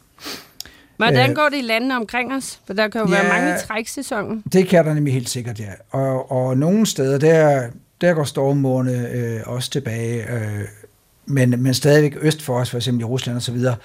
Hvordan 1.06 1.30
Øh, 1.30 1.36
går 1.36 1.50
det 1.50 1.58
i 1.58 1.62
landene 1.62 1.96
omkring 1.96 2.34
os? 2.34 2.60
For 2.68 2.74
der 2.74 2.88
kan 2.88 3.02
jo 3.02 3.08
Ja. 3.08 3.22
være 3.22 3.34
mange 3.34 3.50
i 3.56 3.68
træksæsonen. 3.68 4.44
Det 4.54 4.68
kan 4.68 4.86
der 4.86 4.94
nemlig 4.94 5.14
helt 5.14 5.30
sikkert, 5.30 5.60
ja. 5.60 5.70
Og, 5.92 6.32
og 6.32 6.58
nogle 6.58 6.86
steder, 6.86 7.18
der, 7.18 7.68
der 8.02 8.14
går 8.14 8.24
stormmågerne 8.24 9.10
øh, 9.10 9.40
også 9.46 9.70
tilbage, 9.70 10.34
øh, 10.34 10.60
men, 11.26 11.64
men 11.64 11.74
stadigvæk 11.74 12.18
øst 12.22 12.42
for 12.42 12.60
os, 12.60 12.70
for 12.70 12.78
eksempel 12.78 13.02
i 13.02 13.06
Rusland 13.06 13.36
og 13.38 13.42
så 13.44 13.52
videre, 13.52 13.76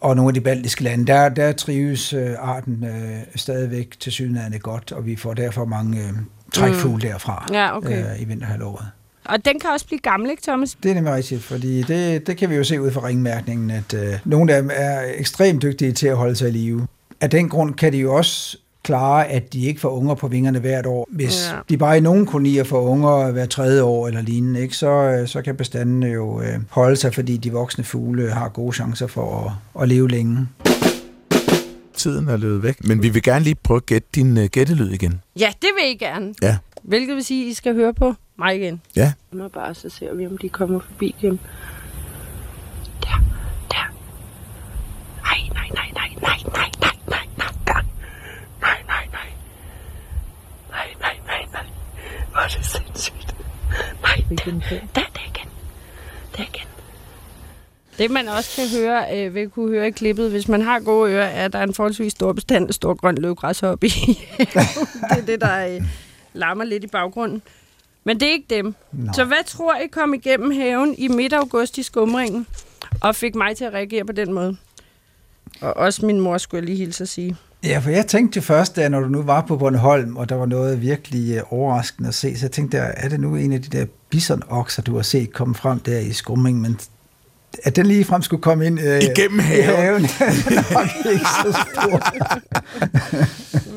og 0.00 0.16
nogle 0.16 0.30
af 0.30 0.34
de 0.34 0.40
baltiske 0.40 0.82
lande, 0.82 1.06
der, 1.06 1.28
der 1.28 1.52
trives 1.52 2.12
øh, 2.12 2.30
arten 2.38 2.84
øh, 2.84 3.18
stadigvæk 3.36 4.00
til 4.00 4.12
synligheden 4.12 4.60
godt, 4.60 4.92
og 4.92 5.06
vi 5.06 5.16
får 5.16 5.34
derfor 5.34 5.64
mange 5.64 5.98
øh, 6.00 6.12
trækfugle 6.54 6.94
mm. 6.94 7.00
derfra 7.00 7.46
Ja, 7.52 7.76
okay. 7.76 8.04
øh, 8.14 8.20
i 8.22 8.24
vinterhalvåret. 8.24 8.86
Og 9.24 9.44
den 9.44 9.58
kan 9.60 9.70
også 9.70 9.86
blive 9.86 9.98
gammel, 10.00 10.30
ikke 10.30 10.42
Thomas? 10.42 10.76
Det 10.82 10.90
er 10.90 10.94
nemlig 10.94 11.12
rigtigt, 11.14 11.42
fordi 11.42 11.82
det, 11.82 12.26
det 12.26 12.36
kan 12.36 12.50
vi 12.50 12.54
jo 12.54 12.64
se 12.64 12.80
ud 12.80 12.90
fra 12.90 13.06
ringmærkningen, 13.06 13.70
at 13.70 13.94
øh, 13.94 14.14
nogle 14.24 14.54
af 14.54 14.62
dem 14.62 14.70
er 14.74 15.00
ekstremt 15.16 15.62
dygtige 15.62 15.92
til 15.92 16.06
at 16.06 16.16
holde 16.16 16.36
sig 16.36 16.48
i 16.48 16.52
live. 16.52 16.86
Af 17.20 17.30
den 17.30 17.48
grund 17.48 17.74
kan 17.74 17.92
de 17.92 17.98
jo 17.98 18.14
også 18.14 18.56
klare, 18.82 19.28
at 19.28 19.52
de 19.52 19.64
ikke 19.66 19.80
får 19.80 19.88
unger 19.88 20.14
på 20.14 20.28
vingerne 20.28 20.58
hvert 20.58 20.86
år. 20.86 21.08
Hvis 21.10 21.48
Ja. 21.52 21.58
de 21.68 21.76
bare 21.78 21.96
i 21.96 22.00
nogle 22.00 22.26
kolonier 22.26 22.64
får 22.64 22.80
unger 22.82 23.30
hver 23.32 23.46
tredje 23.46 23.82
år 23.82 24.08
eller 24.08 24.22
lignende, 24.22 24.60
ikke, 24.60 24.76
så, 24.76 24.88
øh, 24.90 25.28
så 25.28 25.42
kan 25.42 25.56
bestanden 25.56 26.02
jo 26.02 26.40
øh, 26.40 26.58
holde 26.70 26.96
sig, 26.96 27.14
fordi 27.14 27.36
de 27.36 27.52
voksne 27.52 27.84
fugle 27.84 28.30
har 28.30 28.48
gode 28.48 28.72
chancer 28.76 29.06
for 29.06 29.56
at, 29.76 29.82
at 29.82 29.88
leve 29.88 30.08
længe. 30.08 30.48
Tiden 31.96 32.28
er 32.28 32.36
løbet 32.36 32.62
væk. 32.62 32.84
Men 32.84 33.02
vi 33.02 33.08
vil 33.08 33.22
gerne 33.22 33.44
lige 33.44 33.54
prøve 33.62 33.76
at 33.76 33.86
gætte 33.86 34.08
din 34.14 34.36
uh, 34.38 34.44
gættelyd 34.44 34.90
igen. 34.90 35.20
Ja, 35.38 35.52
det 35.62 35.68
vil 35.80 35.90
I 35.90 35.96
gerne. 35.96 36.34
Ja. 36.42 36.56
Hvilket 36.82 37.14
vil 37.16 37.24
sige, 37.24 37.44
at 37.44 37.50
I 37.50 37.54
skal 37.54 37.74
høre 37.74 37.94
på 37.94 38.14
mig 38.36 38.56
igen. 38.56 38.82
Ja. 38.96 39.12
Må 39.32 39.48
bare, 39.48 39.74
så 39.74 39.88
ser 39.88 40.14
vi, 40.14 40.26
om 40.26 40.38
de 40.38 40.48
kommer 40.48 40.80
forbi 40.80 41.14
igen. 41.18 41.40
Der, 43.02 43.24
der. 43.70 43.94
Nej, 45.22 45.38
nej, 45.54 45.68
nej, 45.74 45.90
nej, 45.94 46.08
nej, 46.22 46.38
nej, 46.52 46.70
nej, 46.80 46.96
nej, 47.08 47.26
nej, 47.38 47.52
nej. 47.66 47.82
Nej, 48.60 48.82
nej, 48.88 49.06
nej. 49.12 49.28
Nej, 50.70 50.88
nej, 51.00 51.16
nej, 51.26 51.46
nej. 51.52 51.64
Hvor 52.30 52.40
er 52.40 52.48
det 52.48 52.66
sindssygt. 52.66 53.36
Nej, 54.02 54.16
der, 54.28 54.44
der, 54.94 55.02
der 55.14 55.20
igen. 55.26 55.48
Der 56.36 56.42
igen. 56.42 56.66
Det 57.98 58.10
man 58.10 58.28
også 58.28 58.50
kan 58.56 58.80
høre, 58.80 59.18
øh, 59.18 59.34
vil 59.34 59.50
kunne 59.50 59.68
høre 59.68 59.88
i 59.88 59.90
klippet, 59.90 60.30
hvis 60.30 60.48
man 60.48 60.62
har 60.62 60.80
gode 60.80 61.12
ører, 61.12 61.26
er, 61.26 61.44
at 61.44 61.52
der 61.52 61.58
er 61.58 61.62
en 61.62 61.74
forholdsvis 61.74 62.12
stor 62.12 62.32
bestand 62.32 62.68
af 62.68 62.74
stor 62.74 62.94
grøn 62.94 63.14
løvgræshoppe 63.14 63.86
i. 63.86 63.90
det 64.38 65.18
er 65.18 65.26
det, 65.26 65.40
der 65.40 65.66
øh, 65.66 65.82
larmer 66.32 66.64
lidt 66.64 66.84
i 66.84 66.86
baggrunden. 66.86 67.42
Men 68.04 68.20
det 68.20 68.28
er 68.28 68.32
ikke 68.32 68.46
dem. 68.56 68.74
Nå. 68.92 69.12
Så 69.14 69.24
hvad 69.24 69.44
tror 69.46 69.74
I 69.76 69.86
kom 69.86 70.14
igennem 70.14 70.50
haven 70.50 70.94
i 70.98 71.08
midt 71.08 71.32
august 71.32 71.78
i 71.78 71.82
skumringen, 71.82 72.46
og 73.00 73.16
fik 73.16 73.34
mig 73.34 73.56
til 73.56 73.64
at 73.64 73.72
reagere 73.72 74.04
på 74.04 74.12
den 74.12 74.32
måde? 74.32 74.56
Og 75.60 75.76
også 75.76 76.06
min 76.06 76.20
mor, 76.20 76.38
skulle 76.38 76.58
jeg 76.58 76.66
lige 76.66 76.78
hilse 76.78 77.02
at 77.04 77.08
sige. 77.08 77.36
Ja, 77.64 77.78
for 77.78 77.90
jeg 77.90 78.06
tænkte 78.06 78.42
først, 78.42 78.76
da 78.76 78.88
når 78.88 79.00
du 79.00 79.08
nu 79.08 79.22
var 79.22 79.40
på 79.40 79.56
Bornholm, 79.56 80.16
og 80.16 80.28
der 80.28 80.34
var 80.34 80.46
noget 80.46 80.80
virkelig 80.82 81.36
øh, 81.36 81.42
overraskende 81.50 82.08
at 82.08 82.14
se, 82.14 82.38
så 82.38 82.44
jeg 82.46 82.50
tænkte, 82.52 82.76
jeg, 82.76 82.94
er 82.96 83.08
det 83.08 83.20
nu 83.20 83.36
en 83.36 83.52
af 83.52 83.62
de 83.62 83.78
der 83.78 83.86
bisonokser, 84.10 84.82
du 84.82 84.94
har 84.96 85.02
set 85.02 85.32
komme 85.32 85.54
frem 85.54 85.78
der 85.80 85.98
i 85.98 86.12
skumringen, 86.12 86.62
men 86.62 86.80
at 87.64 87.76
den 87.76 87.86
lige 87.86 88.04
frem 88.04 88.22
skulle 88.22 88.42
komme 88.42 88.66
ind 88.66 88.80
øh, 88.80 89.02
Igennem 89.02 89.38
i 89.40 89.42
haven. 89.42 89.76
haven, 89.76 90.02
nok 90.74 90.88
ikke 91.12 91.26
så 91.44 91.66
stor. 91.72 92.02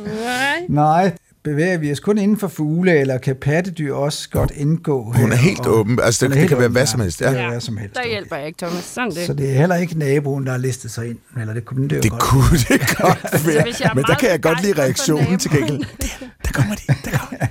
Nej. 0.25 0.65
Nej, 0.69 1.11
bevæger 1.45 1.77
vi 1.77 1.91
os 1.91 1.99
kun 1.99 2.17
inden 2.17 2.37
for 2.37 2.47
fugle, 2.47 2.99
eller 2.99 3.17
kan 3.17 3.35
pattedyr 3.35 3.93
også 3.93 4.29
godt 4.29 4.51
indgå 4.55 5.03
Hun 5.03 5.31
er 5.31 5.35
helt 5.35 5.59
Og- 5.59 5.77
åben. 5.79 5.99
Altså, 6.03 6.27
det, 6.27 6.35
det 6.35 6.47
kan 6.49 6.57
være 6.57 6.65
åben, 6.65 6.71
hvad 6.71 6.81
ja. 6.81 6.85
som 6.85 6.99
helst. 7.01 7.19
Det 7.19 7.25
Ja. 7.25 7.31
være 7.31 7.49
hvad 7.49 7.61
som 7.61 7.77
helst. 7.77 7.95
Der 7.95 8.07
hjælper 8.07 8.35
jeg 8.35 8.47
ikke, 8.47 8.57
Thomas. 8.65 8.83
Sådan 8.83 9.11
det. 9.11 9.25
Så 9.25 9.33
det 9.33 9.49
er 9.49 9.53
heller 9.53 9.75
ikke 9.75 9.99
naboen, 9.99 10.45
der 10.45 10.51
har 10.51 10.59
listet 10.59 10.91
sig 10.91 11.09
ind, 11.09 11.17
eller 11.39 11.53
det 11.53 11.65
kunne 11.65 11.89
det 11.89 11.95
jo 11.95 12.01
Det 12.01 12.11
godt. 12.11 12.21
kunne 12.21 12.57
det 12.57 12.81
godt 12.97 13.47
være. 13.47 13.63
hvis 13.63 13.79
jeg 13.81 13.89
er 13.89 13.93
Men 13.95 14.03
der 14.03 14.15
kan 14.15 14.29
jeg 14.29 14.41
godt 14.41 14.61
lide 14.63 14.81
reaktionen 14.81 15.39
til 15.39 15.51
gengæld. 15.51 15.77
Der, 16.01 16.07
der 16.45 16.51
kommer 16.53 16.75
de. 16.75 16.81
Der 17.11 17.17
kommer 17.17 17.37
de. 17.37 17.47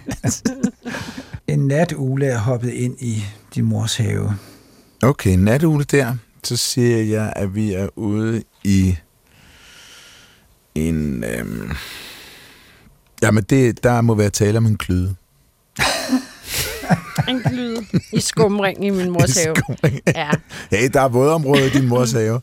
En 1.52 1.66
natugle 1.66 2.26
er 2.26 2.38
hoppet 2.38 2.70
ind 2.70 2.96
i 3.00 3.24
din 3.54 3.64
mors 3.64 3.96
have. 3.96 4.34
Okay, 5.02 5.36
natugle 5.36 5.84
der. 5.84 6.14
Så 6.44 6.56
siger 6.56 7.02
jeg, 7.02 7.32
at 7.36 7.54
vi 7.54 7.72
er 7.74 7.88
ude 7.96 8.42
i 8.64 8.96
en... 10.74 11.24
Øhm, 11.24 11.70
jamen, 13.26 13.44
det, 13.44 13.84
der 13.84 14.00
må 14.00 14.14
være 14.14 14.30
tale 14.30 14.58
om 14.58 14.66
en 14.66 14.78
klyde. 14.78 15.14
En 17.28 17.38
glyd 17.40 17.76
i 18.12 18.20
skumring 18.20 18.84
i 18.84 18.90
min 18.90 19.10
mors 19.10 19.36
have. 19.44 19.54
Ja. 20.14 20.30
Hey, 20.76 20.88
der 20.92 21.00
er 21.00 21.08
vådområde 21.08 21.66
i 21.66 21.70
din 21.70 21.88
mors 21.88 22.12
have. 22.12 22.40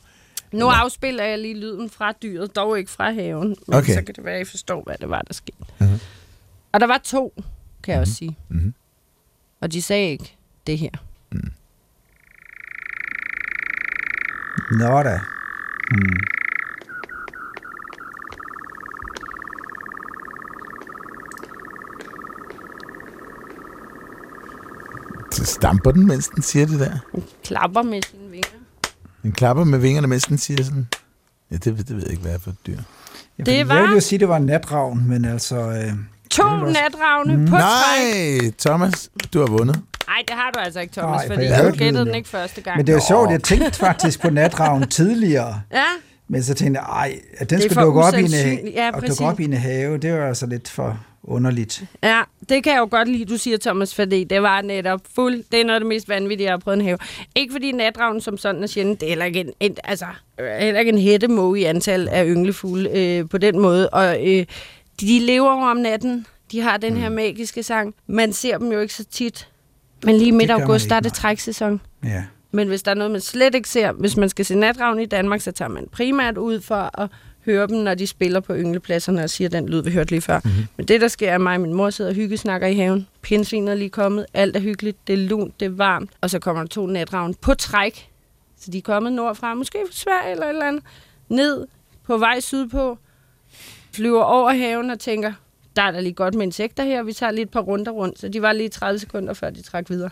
Nu 0.52 0.66
afspiller 0.68 1.24
jeg 1.24 1.40
lige 1.40 1.60
lyden 1.60 1.90
fra 1.90 2.12
dyret, 2.24 2.56
dog 2.56 2.80
ikke 2.80 2.92
fra 2.92 3.12
haven. 3.12 3.48
Men 3.68 3.78
Okay. 3.78 3.94
så 3.94 4.02
kan 4.02 4.16
det 4.16 4.26
være, 4.26 4.36
at 4.36 4.42
I 4.48 4.50
forstår, 4.50 4.84
hvad 4.84 4.96
det 5.02 5.10
var, 5.10 5.22
der 5.22 5.34
skete. 5.34 5.58
Mhm. 5.80 6.00
Og 6.72 6.80
der 6.80 6.88
var 6.88 7.02
to, 7.04 7.42
kan 7.84 7.92
jeg 7.94 8.02
også 8.02 8.14
sige. 8.14 8.38
Mhm. 8.50 8.74
Og 9.62 9.72
de 9.74 9.82
sagde 9.82 10.10
ikke 10.10 10.36
det 10.68 10.78
her. 10.78 10.90
Nå 14.72 15.04
da. 15.04 15.20
Hmm. 15.92 16.18
Så 25.46 25.54
stamper 25.54 25.92
den, 25.92 26.08
mens 26.08 26.28
den 26.28 26.44
siger 26.44 26.66
det 26.66 26.80
der. 26.80 26.92
Den 27.16 27.24
klapper 27.44 27.82
med 27.82 28.02
sine 28.12 28.30
vinger. 28.32 28.48
Den 29.24 29.32
klapper 29.32 29.64
med 29.64 29.80
vingerne, 29.80 30.08
mens 30.08 30.24
den 30.24 30.38
siger 30.38 30.64
sådan... 30.64 30.88
Ja, 31.52 31.56
det, 31.56 31.66
det 31.78 31.90
ved 31.96 32.02
jeg 32.02 32.10
ikke, 32.12 32.22
hvad 32.22 32.34
er 32.34 32.40
for 32.40 32.50
et 32.50 32.56
dyr. 32.68 32.78
Ja, 33.40 33.44
Det 33.44 33.68
var- 33.68 33.74
Jeg 33.76 33.82
ville 33.84 33.94
jo 33.96 34.00
sige, 34.02 34.18
at 34.18 34.20
det 34.20 34.30
var 34.30 34.38
en 34.38 34.46
natravn, 34.46 35.08
men 35.08 35.26
altså... 35.26 35.56
Øh, 35.60 35.92
To 36.30 36.44
også- 36.44 36.74
natravne 36.84 37.46
på 37.48 37.52
træk. 37.52 37.62
Nej, 38.42 38.52
Thomas, 38.60 39.10
du 39.34 39.40
har 39.40 39.48
vundet. 39.48 39.76
Nej, 40.08 40.18
det 40.28 40.36
har 40.36 40.52
du 40.54 40.60
altså 40.60 40.80
ikke, 40.80 40.94
Thomas, 40.94 41.18
Nej, 41.18 41.28
for 41.28 41.34
fordi 41.34 41.46
jeg 41.48 41.72
du 41.74 41.78
gættede 41.78 42.06
den 42.06 42.16
ikke 42.16 42.30
første 42.30 42.62
gang. 42.62 42.78
men 42.78 42.88
det 42.88 42.94
er 42.94 42.98
jo 42.98 43.04
sjovt, 43.08 43.32
jeg 43.32 43.44
tænkte 43.44 43.72
faktisk 43.80 44.22
på 44.22 44.30
natravn 44.30 44.88
tidligere, 45.00 45.62
Ja, 45.74 45.84
men 46.28 46.44
så 46.44 46.54
tænkte 46.54 46.80
jeg, 46.82 46.88
ej, 46.90 47.20
at 47.38 47.50
den 47.50 47.60
Det 47.60 47.64
skulle 47.64 47.74
for 47.74 47.82
dukke 47.82 48.02
op, 48.02 48.14
i 48.14 48.24
en. 48.24 48.68
Ja, 48.68 48.90
og 48.94 49.08
dukke 49.08 49.26
op 49.26 49.40
i 49.40 49.44
en 49.44 49.54
have, 49.54 49.98
det 49.98 50.14
var 50.14 50.28
altså 50.28 50.46
lidt 50.46 50.70
for, 50.70 51.00
underligt. 51.24 51.84
Ja, 52.04 52.22
det 52.50 52.64
kan 52.64 52.74
jeg 52.74 52.80
jo 52.80 52.88
godt 52.92 53.08
lide, 53.08 53.26
du 53.26 53.38
siger, 53.38 53.58
Thomas, 53.58 53.96
fordi 53.96 54.24
det 54.24 54.42
var 54.42 54.62
netop 54.62 55.02
fuld. 55.16 55.44
Det 55.52 55.62
er 55.62 55.66
noget 55.66 55.76
af 55.76 55.80
det 55.80 55.88
mest 55.88 56.10
vanvittige, 56.10 56.46
jeg 56.46 56.54
har 56.54 56.58
prøvet 56.58 56.78
en 56.80 56.86
have. 56.86 56.98
Ikke 57.36 57.52
fordi 57.52 57.72
natravnen 57.72 58.22
som 58.22 58.38
sådan 58.38 58.64
er 58.64 58.68
sjældent. 58.68 59.00
Det 59.00 59.06
er 59.06 59.10
heller 59.10 59.26
ikke 59.26 59.40
en, 59.40 59.52
en, 59.60 59.78
altså, 59.84 60.06
øh, 60.40 60.46
heller 60.60 60.80
ikke 60.80 60.92
en 60.92 60.98
hættemåge 60.98 61.60
i 61.60 61.64
antal 61.64 62.08
af 62.08 62.26
ynglefugle 62.26 62.90
øh, 62.98 63.30
på 63.30 63.38
den 63.38 63.60
måde. 63.60 63.90
Og 63.90 64.28
øh, 64.28 64.46
de 65.02 65.20
lever 65.20 65.52
jo 65.52 65.60
om 65.60 65.78
natten. 65.78 66.26
De 66.52 66.62
har 66.62 66.78
den 66.78 66.98
her 66.98 67.10
Mm. 67.10 67.16
magiske 67.16 67.64
sang. 67.64 67.96
Man 68.08 68.34
ser 68.34 68.58
dem 68.58 68.72
jo 68.72 68.80
ikke 68.80 68.94
så 68.94 69.04
tit. 69.04 69.48
Men 70.04 70.18
lige 70.18 70.32
midt 70.32 70.52
august, 70.52 70.90
der 70.90 70.96
er 70.96 71.00
det 71.00 71.14
træksæson. 71.14 71.82
Ja. 72.04 72.24
Men 72.52 72.68
hvis 72.68 72.84
der 72.84 72.92
er 72.92 72.96
noget, 72.96 73.12
man 73.12 73.22
slet 73.22 73.56
ikke 73.56 73.70
ser, 73.70 73.92
hvis 73.92 74.18
man 74.18 74.30
skal 74.30 74.46
se 74.46 74.56
natravn 74.56 75.00
i 75.00 75.06
Danmark, 75.06 75.42
så 75.42 75.52
tager 75.52 75.70
man 75.70 75.88
primært 75.92 76.38
ud 76.38 76.62
for 76.62 77.02
at 77.02 77.10
høre 77.46 77.68
dem, 77.68 77.78
når 77.78 77.94
de 77.94 78.08
spiller 78.08 78.40
på 78.40 78.56
ynglepladserne 78.56 79.24
og 79.24 79.30
siger 79.30 79.50
den 79.50 79.70
lyd, 79.70 79.84
vi 79.84 79.92
hørte 79.92 80.12
lige 80.12 80.22
før. 80.22 80.40
Mm-hmm. 80.44 80.66
Men 80.78 80.88
det, 80.88 81.02
der 81.02 81.08
sker, 81.08 81.32
er 81.32 81.38
mig 81.38 81.56
og 81.56 81.62
min 81.62 81.74
mor 81.74 81.90
sidder 81.90 82.12
og 82.12 82.16
hyggesnakker 82.16 82.68
i 82.68 82.76
haven. 82.76 83.08
Pindsvinet 83.22 83.72
er 83.72 83.76
lige 83.76 83.90
kommet. 83.90 84.26
Alt 84.34 84.56
er 84.56 84.60
hyggeligt. 84.60 85.08
Det 85.08 85.14
er 85.14 85.18
lunt. 85.18 85.60
Det 85.60 85.66
er 85.66 85.70
varmt. 85.70 86.12
Og 86.22 86.30
så 86.30 86.40
kommer 86.40 86.62
der 86.64 86.68
to 86.68 86.86
natravn 86.86 87.34
på 87.34 87.54
træk. 87.54 88.10
Så 88.60 88.72
de 88.72 88.78
er 88.78 88.82
kommet 88.82 89.14
nordfra. 89.14 89.54
Måske 89.54 89.78
fra 89.88 89.94
Sverige 89.94 90.32
eller 90.32 90.46
et 90.46 90.50
eller 90.50 90.66
andet. 90.66 90.84
Ned 91.30 91.68
på 92.04 92.18
vej 92.18 92.40
sydpå. 92.40 92.98
Flyver 93.92 94.24
over 94.24 94.52
haven 94.52 94.90
og 94.90 95.00
tænker, 95.00 95.34
der 95.76 95.82
er 95.82 95.92
da 95.92 96.00
lige 96.00 96.14
godt 96.14 96.36
med 96.36 96.46
insekter 96.46 96.84
her. 96.84 97.04
Vi 97.04 97.14
tager 97.14 97.32
lige 97.32 97.44
et 97.44 97.50
par 97.50 97.60
runder 97.60 97.92
rundt. 97.92 98.20
Så 98.20 98.30
de 98.30 98.42
var 98.42 98.54
lige 98.54 98.70
30 98.70 99.00
sekunder, 99.00 99.34
før 99.34 99.50
de 99.50 99.62
trak 99.62 99.90
videre. 99.90 100.10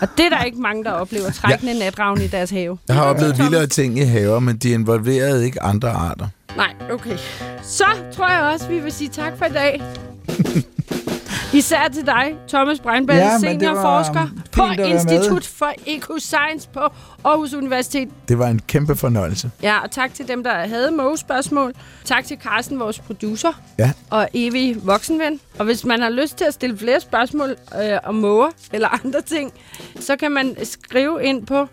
Og 0.00 0.08
det 0.16 0.24
er 0.24 0.28
der 0.28 0.44
ikke 0.44 0.58
mange, 0.60 0.84
der 0.84 0.90
oplever. 0.90 1.30
Trækkende 1.30 1.78
natravn 1.78 2.20
i 2.20 2.26
deres 2.26 2.50
have. 2.50 2.78
Jeg 2.88 2.96
har 2.96 3.04
oplevet 3.04 3.34
Thomas? 3.34 3.50
vildere 3.50 3.66
ting 3.66 3.98
i 3.98 4.02
haver, 4.02 4.40
men 4.40 4.56
de 4.56 4.70
involverede 4.70 5.44
ikke 5.44 5.62
andre 5.62 5.90
arter. 5.90 6.28
Nej, 6.56 6.74
okay. 6.90 7.18
Så 7.62 7.84
tror 8.12 8.28
jeg 8.28 8.42
også, 8.42 8.68
vi 8.68 8.78
vil 8.78 8.92
sige 8.92 9.08
tak 9.10 9.38
for 9.38 9.44
i 9.44 9.52
dag. 9.52 9.82
Især 11.54 11.88
til 11.88 12.06
dig, 12.06 12.34
Thomas 12.48 12.80
Breinbæl, 12.80 13.16
Ja, 13.16 13.38
seniorforsker 13.38 14.26
på 14.52 14.62
Institut 14.86 15.44
for 15.46 15.72
Ecoscience 15.86 16.68
på 16.74 16.80
Aarhus 17.24 17.54
Universitet. 17.54 18.08
Det 18.28 18.38
var 18.38 18.48
en 18.48 18.60
kæmpe 18.68 18.96
fornøjelse. 18.96 19.50
Ja, 19.62 19.78
og 19.82 19.90
tak 19.90 20.14
til 20.14 20.28
dem, 20.28 20.44
der 20.44 20.52
havde 20.66 20.90
mågespørgsmål. 20.90 21.72
Tak 22.04 22.24
til 22.24 22.38
Carsten, 22.42 22.80
vores 22.80 22.98
producer, 22.98 23.52
Ja, 23.78 23.92
og 24.10 24.28
evig 24.34 24.86
voksenven. 24.86 25.40
Og 25.58 25.64
hvis 25.64 25.84
man 25.84 26.00
har 26.00 26.10
lyst 26.10 26.36
til 26.36 26.44
at 26.44 26.54
stille 26.54 26.78
flere 26.78 27.00
spørgsmål 27.00 27.50
øh, 27.82 27.98
om 28.04 28.14
måger 28.14 28.48
eller 28.72 28.88
andre 29.04 29.20
ting, 29.20 29.52
så 30.00 30.16
kan 30.16 30.32
man 30.32 30.56
skrive 30.62 31.24
ind 31.24 31.46
på 31.46 31.68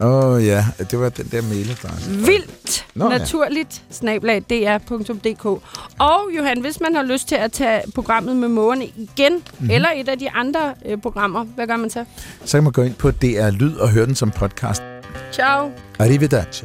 åh 0.00 0.24
oh, 0.34 0.46
ja, 0.46 0.64
det 0.90 1.00
var 1.00 1.08
den 1.08 1.28
der 1.32 1.42
mailadresse. 1.42 2.10
vildt 2.10 2.86
Nå, 2.94 3.10
ja. 3.10 3.18
naturligt 3.18 3.82
snablag 3.90 4.42
dr.dk. 4.50 5.44
Og 5.98 6.20
Johan, 6.36 6.60
hvis 6.60 6.80
man 6.80 6.94
har 6.94 7.02
lyst 7.02 7.28
til 7.28 7.34
at 7.34 7.52
tage 7.52 7.82
programmet 7.94 8.36
med 8.36 8.48
mågerne 8.48 8.84
igen, 8.84 9.32
Mhm. 9.32 9.42
mm-hmm. 9.58 9.70
eller 9.70 9.88
et 9.96 10.08
af 10.08 10.18
de 10.18 10.30
andre 10.30 10.74
øh, 10.86 10.98
programmer, 10.98 11.44
hvad 11.44 11.66
gør 11.66 11.76
man 11.76 11.90
så? 11.90 12.04
Så 12.44 12.56
kan 12.56 12.64
man 12.64 12.72
gå 12.72 12.82
ind 12.82 12.94
på 12.94 13.10
DR 13.10 13.50
Lyd 13.50 13.74
og 13.76 13.88
høre 13.90 14.06
den 14.06 14.14
som 14.14 14.30
podcast. 14.30 14.82
Ciao! 15.32 15.70
Arrivederci. 15.98 16.64